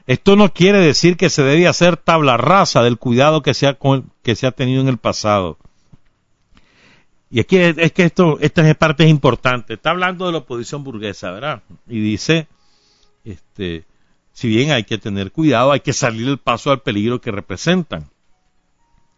Esto 0.05 0.35
no 0.35 0.53
quiere 0.53 0.77
decir 0.77 1.17
que 1.17 1.31
se 1.31 1.41
debe 1.41 1.67
hacer 1.67 1.97
tabla 1.97 2.37
rasa 2.37 2.83
del 2.83 2.99
cuidado 2.99 3.41
que 3.41 3.55
se 3.55 3.65
ha, 3.65 3.79
que 4.21 4.35
se 4.35 4.45
ha 4.45 4.51
tenido 4.51 4.79
en 4.79 4.89
el 4.89 4.99
pasado. 4.99 5.57
Y 7.31 7.39
aquí 7.39 7.57
es 7.57 7.91
que 7.93 8.03
esto, 8.03 8.37
esta 8.41 8.71
parte 8.75 9.05
es 9.05 9.09
importante. 9.09 9.73
Está 9.73 9.89
hablando 9.89 10.27
de 10.27 10.33
la 10.33 10.37
oposición 10.37 10.83
burguesa, 10.83 11.31
¿verdad? 11.31 11.63
Y 11.87 11.99
dice, 11.99 12.47
este, 13.25 13.85
si 14.33 14.49
bien 14.49 14.69
hay 14.69 14.83
que 14.83 14.99
tener 14.99 15.31
cuidado, 15.31 15.71
hay 15.71 15.79
que 15.79 15.93
salir 15.93 16.27
el 16.27 16.37
paso 16.37 16.69
al 16.69 16.83
peligro 16.83 17.19
que 17.21 17.31
representan, 17.31 18.11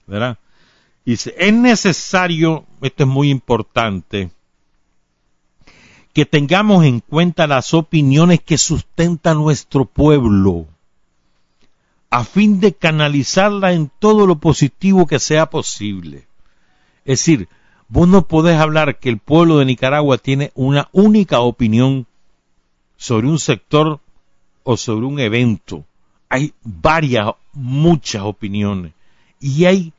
¿verdad? 0.08 0.38
Dice, 1.06 1.36
es 1.38 1.54
necesario, 1.54 2.66
esto 2.82 3.04
es 3.04 3.10
muy 3.10 3.30
importante, 3.30 4.32
que 6.14 6.26
tengamos 6.26 6.84
en 6.84 7.00
cuenta 7.00 7.46
las 7.46 7.76
opiniones 7.76 8.42
que 8.42 8.58
sustenta 8.58 9.36
nuestro 9.36 9.86
pueblo, 9.86 10.66
a 12.10 12.24
fin 12.24 12.60
de 12.60 12.74
canalizarla 12.74 13.74
en 13.74 13.92
todo 14.00 14.26
lo 14.26 14.38
positivo 14.38 15.06
que 15.06 15.20
sea 15.20 15.50
posible. 15.50 16.26
Es 17.04 17.20
decir, 17.20 17.50
vos 17.88 18.08
no 18.08 18.28
podés 18.28 18.58
hablar 18.58 18.98
que 18.98 19.10
el 19.10 19.20
pueblo 19.20 19.60
de 19.60 19.66
Nicaragua 19.66 20.18
tiene 20.18 20.52
una 20.56 20.90
única 20.92 21.42
opinión 21.42 22.08
sobre 22.98 23.28
un 23.28 23.38
sector 23.38 24.00
o 24.64 24.78
sobre 24.78 25.06
un 25.06 25.20
evento. 25.20 25.84
Hay 26.30 26.54
varias, 26.64 27.34
muchas 27.54 28.24
opiniones 28.24 28.94
y 29.40 29.66
hay 29.66 29.94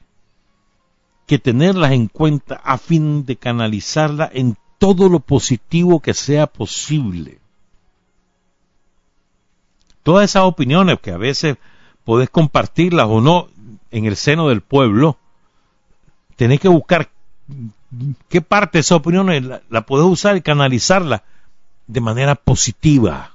que 1.27 1.39
tenerlas 1.39 1.93
en 1.93 2.07
cuenta 2.07 2.55
a 2.57 2.79
fin 2.79 3.27
de 3.27 3.37
canalizarla 3.37 4.31
en 4.33 4.57
todo 4.79 5.09
lo 5.09 5.21
positivo 5.21 6.01
que 6.01 6.15
sea 6.15 6.47
posible. 6.47 7.41
Todas 10.03 10.31
esas 10.31 10.45
opiniones 10.45 11.01
que 11.01 11.11
a 11.11 11.17
veces 11.17 11.57
podés 12.05 12.31
compartirlas 12.31 13.09
o 13.09 13.21
no 13.21 13.49
en 13.91 14.05
el 14.05 14.15
seno 14.15 14.49
del 14.49 14.61
pueblo, 14.61 15.19
tenés 16.37 16.61
que 16.61 16.69
buscar 16.69 17.11
qué 18.29 18.41
parte 18.41 18.79
de 18.79 18.81
esas 18.81 18.99
opiniones 18.99 19.43
la, 19.45 19.63
la 19.69 19.85
podés 19.85 20.07
usar 20.07 20.37
y 20.37 20.43
canalizarla 20.43 21.25
de 21.89 22.01
manera 22.01 22.37
positiva. 22.37 23.33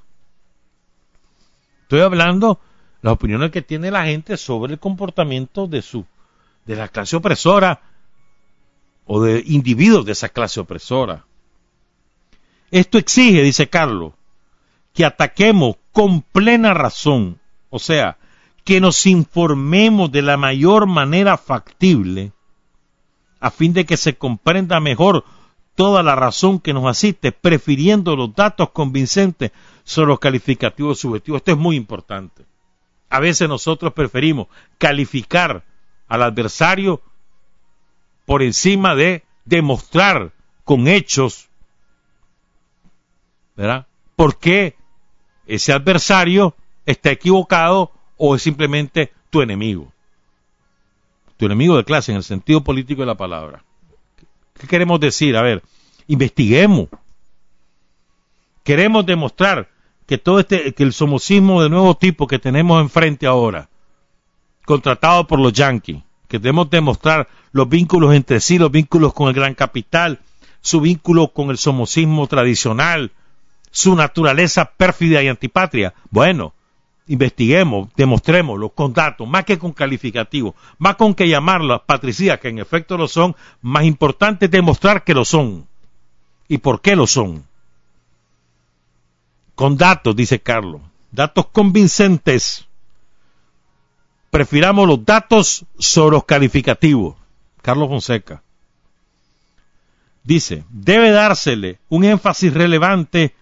Estoy 1.84 2.02
hablando 2.02 2.60
las 3.02 3.14
opiniones 3.14 3.52
que 3.52 3.62
tiene 3.62 3.92
la 3.92 4.06
gente 4.06 4.38
sobre 4.38 4.74
el 4.74 4.80
comportamiento 4.80 5.68
de 5.68 5.82
su 5.82 6.06
de 6.66 6.76
la 6.76 6.88
clase 6.88 7.16
opresora 7.16 7.82
o 9.06 9.22
de 9.22 9.44
individuos 9.46 10.06
de 10.06 10.14
esa 10.14 10.30
clase 10.30 10.60
opresora. 10.60 11.26
Esto 12.72 12.98
exige, 12.98 13.42
dice 13.42 13.70
Carlos, 13.70 14.14
que 14.94 15.06
ataquemos 15.06 15.76
con 15.92 16.22
plena 16.22 16.74
razón, 16.74 17.40
o 17.70 17.80
sea, 17.80 18.18
que 18.64 18.80
nos 18.80 19.06
informemos 19.06 20.12
de 20.12 20.22
la 20.22 20.38
mayor 20.38 20.86
manera 20.88 21.38
factible, 21.38 22.32
a 23.40 23.52
fin 23.52 23.74
de 23.74 23.86
que 23.86 23.98
se 23.98 24.18
comprenda 24.18 24.80
mejor 24.80 25.26
toda 25.76 26.04
la 26.04 26.16
razón 26.16 26.60
que 26.60 26.74
nos 26.74 26.86
asiste, 26.86 27.32
prefiriendo 27.32 28.16
los 28.16 28.36
datos 28.36 28.70
convincentes 28.70 29.52
sobre 29.84 30.10
los 30.10 30.20
calificativos 30.20 31.00
subjetivos. 31.00 31.40
Esto 31.40 31.52
es 31.52 31.58
muy 31.58 31.76
importante. 31.76 32.46
A 33.10 33.20
veces 33.20 33.50
nosotros 33.50 33.94
preferimos 33.94 34.48
calificar 34.78 35.66
al 36.12 36.24
adversario 36.24 37.02
por 38.26 38.44
encima 38.44 38.96
de 38.96 39.24
demostrar 39.46 40.34
con 40.66 40.90
hechos, 40.90 41.48
¿verdad? 43.56 43.88
¿Por 44.18 44.38
qué 44.38 44.76
ese 45.48 45.72
adversario 45.72 46.54
está 46.86 47.12
equivocado 47.12 47.94
o 48.18 48.36
es 48.36 48.42
simplemente 48.42 49.14
tu 49.30 49.42
enemigo? 49.42 49.94
Tu 51.38 51.46
enemigo 51.46 51.78
de 51.78 51.86
clase 51.86 52.12
en 52.12 52.18
el 52.18 52.24
sentido 52.24 52.62
político 52.62 53.04
de 53.04 53.08
la 53.08 53.16
palabra. 53.16 53.64
¿Qué 54.60 54.68
queremos 54.68 55.00
decir? 55.00 55.38
A 55.38 55.42
ver, 55.42 55.64
investiguemos. 56.08 56.90
Queremos 58.66 59.06
demostrar 59.06 59.70
que 60.06 60.18
todo 60.18 60.42
este, 60.42 60.74
que 60.74 60.84
el 60.84 60.92
somocismo 60.92 61.64
de 61.64 61.70
nuevo 61.70 61.96
tipo 61.96 62.28
que 62.28 62.38
tenemos 62.38 62.82
enfrente 62.82 63.28
ahora, 63.28 63.70
contratado 64.72 65.28
por 65.28 65.38
los 65.38 65.52
yanquis, 65.52 65.98
que 66.30 66.40
debemos 66.40 66.70
demostrar 66.70 67.28
los 67.52 67.68
vínculos 67.68 68.16
entre 68.16 68.40
sí, 68.40 68.58
los 68.58 68.72
vínculos 68.72 69.14
con 69.14 69.28
el 69.28 69.34
gran 69.34 69.54
capital, 69.54 70.20
su 70.62 70.80
vínculo 70.80 71.34
con 71.34 71.50
el 71.50 71.58
somocismo 71.58 72.26
tradicional, 72.28 73.12
su 73.70 73.94
naturaleza 73.98 74.64
pérfida 74.64 75.22
y 75.22 75.28
antipatria. 75.28 75.94
Bueno, 76.10 76.54
investiguemos, 77.08 77.90
demostrémoslo 77.98 78.70
con 78.70 78.94
datos, 78.94 79.28
más 79.28 79.44
que 79.44 79.60
con 79.60 79.74
calificativos, 79.74 80.56
más 80.78 80.96
con 80.96 81.16
que 81.16 81.28
llamarlas 81.28 81.82
patricidas, 81.82 82.40
que 82.40 82.48
en 82.48 82.60
efecto 82.60 82.98
lo 82.98 83.10
son, 83.10 83.36
más 83.62 83.84
importante 83.84 84.48
demostrar 84.48 85.04
que 85.04 85.14
lo 85.14 85.26
son. 85.26 85.68
¿Y 86.48 86.60
por 86.60 86.80
qué 86.80 86.96
lo 86.96 87.08
son? 87.08 87.44
Con 89.54 89.76
datos, 89.76 90.16
dice 90.16 90.40
Carlos, 90.40 90.80
datos 91.12 91.48
convincentes. 91.48 92.70
Prefiramos 94.32 94.88
los 94.88 95.06
datos 95.06 95.66
sobre 95.78 96.16
los 96.16 96.26
calificativos. 96.26 97.16
Carlos 97.62 97.90
Fonseca. 97.90 98.42
Dice, 100.24 100.64
debe 100.70 101.12
dársele 101.12 101.80
un 101.90 102.04
énfasis 102.04 102.54
relevante 102.54 103.36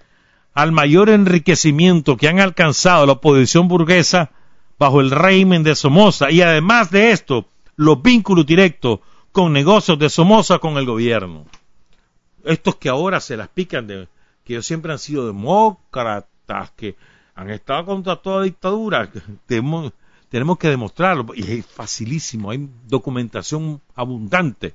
al 0.53 0.71
mayor 0.71 1.09
enriquecimiento 1.09 2.17
que 2.17 2.27
han 2.27 2.39
alcanzado 2.39 3.05
la 3.05 3.13
oposición 3.13 3.67
burguesa 3.67 4.31
bajo 4.77 5.01
el 5.01 5.11
régimen 5.11 5.63
de 5.63 5.75
Somoza 5.75 6.31
y 6.31 6.41
además 6.41 6.89
de 6.91 7.11
esto, 7.11 7.45
los 7.75 8.01
vínculos 8.01 8.45
directos 8.45 8.99
con 9.31 9.53
negocios 9.53 9.99
de 9.99 10.09
Somoza 10.09 10.59
con 10.59 10.77
el 10.77 10.85
gobierno. 10.85 11.45
Estos 12.43 12.75
que 12.75 12.89
ahora 12.89 13.19
se 13.19 13.37
las 13.37 13.49
pican 13.49 13.87
de 13.87 14.07
que 14.43 14.53
ellos 14.53 14.65
siempre 14.65 14.91
han 14.91 14.99
sido 14.99 15.27
demócratas, 15.27 16.71
que 16.71 16.95
han 17.35 17.49
estado 17.49 17.85
contra 17.85 18.15
toda 18.15 18.43
dictadura, 18.43 19.09
tenemos, 19.45 19.93
tenemos 20.29 20.57
que 20.57 20.69
demostrarlo, 20.69 21.25
y 21.35 21.41
es 21.41 21.65
facilísimo, 21.65 22.51
hay 22.51 22.69
documentación 22.87 23.81
abundante 23.95 24.73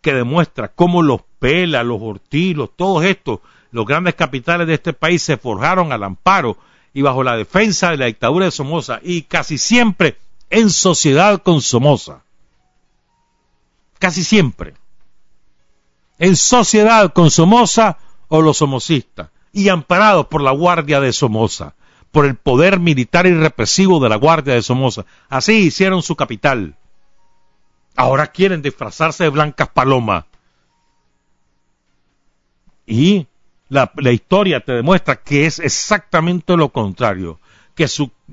que 0.00 0.14
demuestra 0.14 0.68
cómo 0.68 1.02
los 1.02 1.20
Pela, 1.38 1.82
los 1.82 2.00
Ortilos, 2.00 2.70
todos 2.76 3.04
estos 3.04 3.40
los 3.70 3.84
grandes 3.84 4.14
capitales 4.14 4.66
de 4.66 4.74
este 4.74 4.92
país 4.92 5.22
se 5.22 5.36
forjaron 5.36 5.92
al 5.92 6.02
amparo 6.02 6.56
y 6.94 7.02
bajo 7.02 7.22
la 7.22 7.36
defensa 7.36 7.90
de 7.90 7.98
la 7.98 8.06
dictadura 8.06 8.46
de 8.46 8.50
Somoza 8.50 9.00
y 9.02 9.22
casi 9.22 9.58
siempre 9.58 10.16
en 10.48 10.70
sociedad 10.70 11.42
con 11.42 11.60
Somoza. 11.60 12.22
Casi 13.98 14.24
siempre. 14.24 14.74
En 16.18 16.36
sociedad 16.36 17.12
con 17.12 17.30
Somoza 17.30 17.98
o 18.28 18.40
los 18.40 18.56
somocistas 18.56 19.28
y 19.52 19.68
amparados 19.68 20.26
por 20.28 20.40
la 20.40 20.52
Guardia 20.52 21.00
de 21.00 21.12
Somoza, 21.12 21.74
por 22.16 22.24
el 22.24 22.34
poder 22.34 22.80
militar 22.80 23.26
y 23.26 23.34
represivo 23.34 24.00
de 24.00 24.08
la 24.08 24.16
Guardia 24.16 24.54
de 24.54 24.62
Somoza. 24.62 25.04
Así 25.28 25.52
hicieron 25.52 26.00
su 26.00 26.16
capital. 26.16 26.74
Ahora 27.94 28.28
quieren 28.28 28.62
disfrazarse 28.62 29.24
de 29.24 29.28
blancas 29.28 29.68
palomas. 29.68 30.24
Y 32.86 33.26
la, 33.68 33.92
historia 34.10 34.60
te 34.60 34.72
demuestra 34.72 35.16
que 35.16 35.44
es 35.44 35.58
exactamente 35.58 36.56
lo 36.56 36.70
contrario, 36.70 37.38
que, 37.74 37.86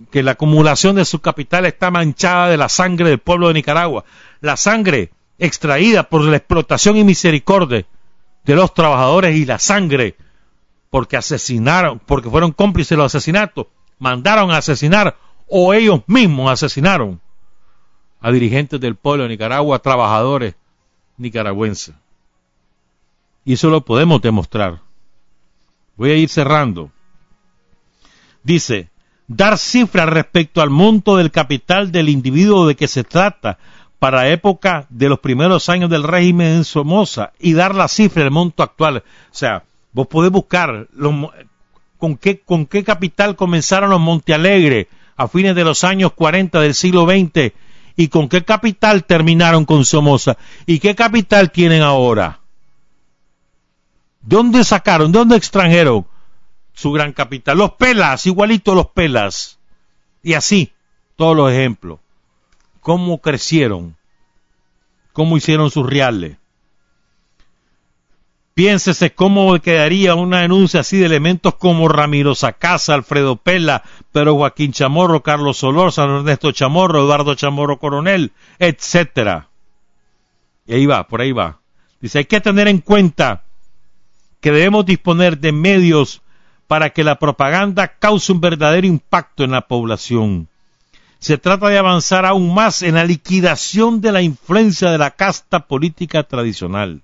que 0.09 0.23
la 0.23 0.31
acumulación 0.31 0.95
de 0.95 1.03
su 1.03 1.19
capital 1.19 1.65
está 1.65 1.91
manchada 1.91 2.47
de 2.47 2.55
la 2.55 2.69
sangre 2.69 3.09
del 3.09 3.19
pueblo 3.19 3.49
de 3.49 3.55
Nicaragua, 3.55 4.05
la 4.39 4.55
sangre 4.55 5.11
extraída 5.39 6.03
por 6.03 6.21
la 6.21 6.37
explotación 6.37 6.95
y 6.95 7.03
misericordia 7.03 7.85
de 8.45 8.55
los 8.55 8.73
trabajadores 8.73 9.35
y 9.35 9.45
la 9.45 9.59
sangre 9.59 10.15
porque 10.93 11.17
asesinaron, 11.17 11.97
porque 12.05 12.29
fueron 12.29 12.51
cómplices 12.51 12.91
de 12.91 12.97
los 12.97 13.15
asesinatos, 13.15 13.65
mandaron 13.97 14.51
a 14.51 14.57
asesinar 14.57 15.17
o 15.47 15.73
ellos 15.73 16.03
mismos 16.05 16.51
asesinaron 16.51 17.19
a 18.21 18.31
dirigentes 18.31 18.79
del 18.79 18.93
pueblo 18.93 19.23
de 19.23 19.29
Nicaragua, 19.29 19.79
trabajadores 19.79 20.53
nicaragüenses. 21.17 21.95
Y 23.43 23.53
eso 23.53 23.71
lo 23.71 23.81
podemos 23.81 24.21
demostrar. 24.21 24.81
Voy 25.95 26.11
a 26.11 26.15
ir 26.15 26.29
cerrando. 26.29 26.91
Dice, 28.43 28.91
dar 29.27 29.57
cifras 29.57 30.07
respecto 30.07 30.61
al 30.61 30.69
monto 30.69 31.17
del 31.17 31.31
capital 31.31 31.91
del 31.91 32.07
individuo 32.07 32.67
de 32.67 32.75
que 32.75 32.87
se 32.87 33.03
trata 33.03 33.57
para 33.97 34.29
época 34.29 34.85
de 34.91 35.09
los 35.09 35.17
primeros 35.17 35.69
años 35.69 35.89
del 35.89 36.03
régimen 36.03 36.57
en 36.57 36.63
Somoza 36.63 37.33
y 37.39 37.53
dar 37.53 37.73
la 37.73 37.87
cifra 37.87 38.21
del 38.21 38.31
monto 38.31 38.61
actual. 38.61 38.97
O 38.97 39.03
sea, 39.31 39.63
vos 39.93 40.07
podés 40.07 40.31
buscar 40.31 40.87
con, 41.97 42.17
qué, 42.17 42.39
con 42.39 42.65
qué 42.65 42.83
capital 42.83 43.35
comenzaron 43.35 43.89
los 43.89 43.99
Montealegre 43.99 44.89
a 45.15 45.27
fines 45.27 45.55
de 45.55 45.63
los 45.63 45.83
años 45.83 46.13
40 46.13 46.59
del 46.59 46.73
siglo 46.73 47.05
XX 47.05 47.53
y 47.95 48.07
con 48.07 48.27
qué 48.27 48.43
capital 48.43 49.05
terminaron 49.05 49.65
con 49.65 49.85
Somoza 49.85 50.37
y 50.65 50.79
qué 50.79 50.95
capital 50.95 51.51
tienen 51.51 51.81
ahora. 51.81 52.39
¿De 54.21 54.35
dónde 54.35 54.63
sacaron? 54.63 55.11
¿De 55.11 55.19
dónde 55.19 55.35
extranjeron 55.35 56.07
su 56.73 56.91
gran 56.91 57.13
capital? 57.13 57.57
Los 57.57 57.73
pelas, 57.73 58.25
igualito 58.25 58.73
los 58.73 58.87
pelas. 58.87 59.59
Y 60.23 60.33
así, 60.33 60.71
todos 61.15 61.35
los 61.35 61.51
ejemplos. 61.51 61.99
¿Cómo 62.79 63.19
crecieron? 63.19 63.95
¿Cómo 65.11 65.37
hicieron 65.37 65.69
sus 65.69 65.87
reales? 65.87 66.37
Piénsese 68.53 69.15
cómo 69.15 69.59
quedaría 69.59 70.13
una 70.13 70.41
denuncia 70.41 70.81
así 70.81 70.97
de 70.97 71.07
elementos 71.07 71.55
como 71.55 71.87
Ramiro 71.87 72.35
Sacasa, 72.35 72.93
Alfredo 72.93 73.35
Pela, 73.35 73.83
Pero 74.11 74.35
Joaquín 74.35 74.71
Chamorro, 74.71 75.23
Carlos 75.23 75.57
Solor, 75.57 75.91
San 75.91 76.09
Ernesto 76.09 76.51
Chamorro, 76.51 77.01
Eduardo 77.01 77.33
Chamorro 77.33 77.79
Coronel, 77.79 78.31
etcétera. 78.59 79.49
Y 80.67 80.75
ahí 80.75 80.85
va, 80.85 81.07
por 81.07 81.21
ahí 81.21 81.31
va. 81.31 81.59
Dice, 81.99 82.19
hay 82.19 82.25
que 82.25 82.41
tener 82.41 82.67
en 82.67 82.79
cuenta 82.79 83.43
que 84.39 84.51
debemos 84.51 84.85
disponer 84.85 85.39
de 85.39 85.51
medios 85.51 86.21
para 86.67 86.91
que 86.91 87.03
la 87.03 87.17
propaganda 87.17 87.87
cause 87.87 88.31
un 88.31 88.41
verdadero 88.41 88.85
impacto 88.85 89.43
en 89.43 89.51
la 89.51 89.61
población. 89.61 90.47
Se 91.19 91.37
trata 91.37 91.69
de 91.69 91.77
avanzar 91.77 92.25
aún 92.25 92.53
más 92.53 92.83
en 92.83 92.95
la 92.95 93.05
liquidación 93.05 94.01
de 94.01 94.11
la 94.11 94.21
influencia 94.21 94.91
de 94.91 94.97
la 94.97 95.11
casta 95.11 95.67
política 95.67 96.23
tradicional. 96.23 97.01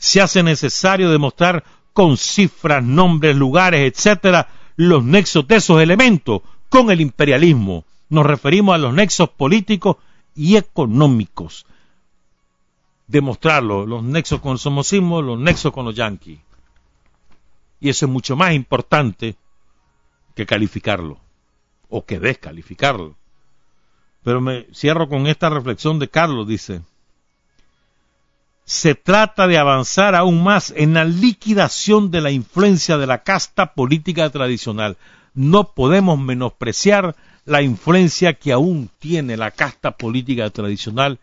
Se 0.00 0.22
hace 0.22 0.42
necesario 0.42 1.10
demostrar 1.10 1.62
con 1.92 2.16
cifras, 2.16 2.82
nombres, 2.82 3.36
lugares, 3.36 3.92
etcétera, 3.92 4.48
los 4.76 5.04
nexos 5.04 5.46
de 5.46 5.56
esos 5.56 5.82
elementos 5.82 6.40
con 6.70 6.90
el 6.90 7.02
imperialismo. 7.02 7.84
Nos 8.08 8.24
referimos 8.24 8.74
a 8.74 8.78
los 8.78 8.94
nexos 8.94 9.28
políticos 9.28 9.98
y 10.34 10.56
económicos. 10.56 11.66
Demostrarlo, 13.08 13.84
los 13.84 14.02
nexos 14.02 14.40
con 14.40 14.52
el 14.52 14.58
somocismo, 14.58 15.20
los 15.20 15.38
nexos 15.38 15.70
con 15.70 15.84
los 15.84 15.94
yanquis. 15.94 16.40
Y 17.78 17.90
eso 17.90 18.06
es 18.06 18.10
mucho 18.10 18.36
más 18.36 18.54
importante 18.54 19.36
que 20.34 20.46
calificarlo 20.46 21.18
o 21.90 22.06
que 22.06 22.18
descalificarlo. 22.18 23.16
Pero 24.22 24.40
me 24.40 24.66
cierro 24.72 25.10
con 25.10 25.26
esta 25.26 25.50
reflexión 25.50 25.98
de 25.98 26.08
Carlos, 26.08 26.48
dice, 26.48 26.80
se 28.70 28.94
trata 28.94 29.48
de 29.48 29.58
avanzar 29.58 30.14
aún 30.14 30.44
más 30.44 30.72
en 30.76 30.94
la 30.94 31.04
liquidación 31.04 32.12
de 32.12 32.20
la 32.20 32.30
influencia 32.30 32.98
de 32.98 33.06
la 33.08 33.24
casta 33.24 33.74
política 33.74 34.30
tradicional. 34.30 34.96
No 35.34 35.72
podemos 35.72 36.20
menospreciar 36.20 37.16
la 37.44 37.62
influencia 37.62 38.34
que 38.34 38.52
aún 38.52 38.88
tiene 39.00 39.36
la 39.36 39.50
casta 39.50 39.96
política 39.96 40.48
tradicional 40.50 41.18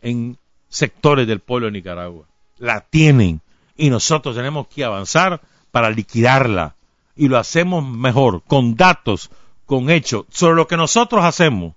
en 0.00 0.38
sectores 0.70 1.26
del 1.26 1.40
pueblo 1.40 1.66
de 1.66 1.72
Nicaragua. 1.72 2.24
La 2.56 2.80
tienen 2.80 3.42
y 3.76 3.90
nosotros 3.90 4.34
tenemos 4.34 4.68
que 4.68 4.84
avanzar 4.84 5.42
para 5.70 5.90
liquidarla 5.90 6.76
y 7.14 7.28
lo 7.28 7.36
hacemos 7.36 7.86
mejor 7.86 8.42
con 8.44 8.74
datos, 8.74 9.30
con 9.66 9.90
hechos, 9.90 10.24
sobre 10.30 10.54
lo 10.54 10.66
que 10.66 10.78
nosotros 10.78 11.26
hacemos, 11.26 11.74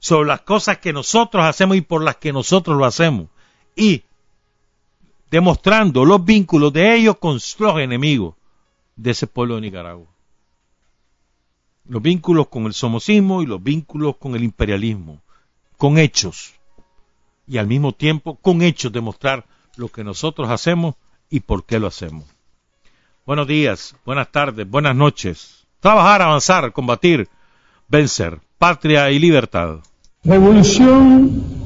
sobre 0.00 0.26
las 0.26 0.40
cosas 0.40 0.78
que 0.78 0.92
nosotros 0.92 1.44
hacemos 1.44 1.76
y 1.76 1.82
por 1.82 2.02
las 2.02 2.16
que 2.16 2.32
nosotros 2.32 2.76
lo 2.76 2.84
hacemos 2.84 3.28
y 3.76 4.02
demostrando 5.30 6.04
los 6.04 6.24
vínculos 6.24 6.72
de 6.72 6.96
ellos 6.96 7.18
con 7.18 7.34
los 7.34 7.78
enemigos 7.78 8.34
de 8.96 9.10
ese 9.10 9.26
pueblo 9.26 9.56
de 9.56 9.60
Nicaragua. 9.60 10.06
Los 11.88 12.02
vínculos 12.02 12.48
con 12.48 12.64
el 12.64 12.72
somocismo 12.72 13.42
y 13.42 13.46
los 13.46 13.62
vínculos 13.62 14.16
con 14.16 14.34
el 14.34 14.42
imperialismo, 14.42 15.20
con 15.76 15.98
hechos. 15.98 16.54
Y 17.46 17.58
al 17.58 17.68
mismo 17.68 17.92
tiempo 17.92 18.36
con 18.36 18.62
hechos 18.62 18.90
demostrar 18.90 19.46
lo 19.76 19.88
que 19.88 20.02
nosotros 20.02 20.48
hacemos 20.50 20.96
y 21.30 21.40
por 21.40 21.64
qué 21.64 21.78
lo 21.78 21.86
hacemos. 21.86 22.24
Buenos 23.24 23.46
días, 23.46 23.94
buenas 24.04 24.32
tardes, 24.32 24.68
buenas 24.68 24.96
noches. 24.96 25.66
Trabajar, 25.80 26.22
avanzar, 26.22 26.72
combatir, 26.72 27.28
vencer, 27.88 28.40
patria 28.58 29.10
y 29.10 29.18
libertad. 29.18 29.80
Revolución 30.24 31.65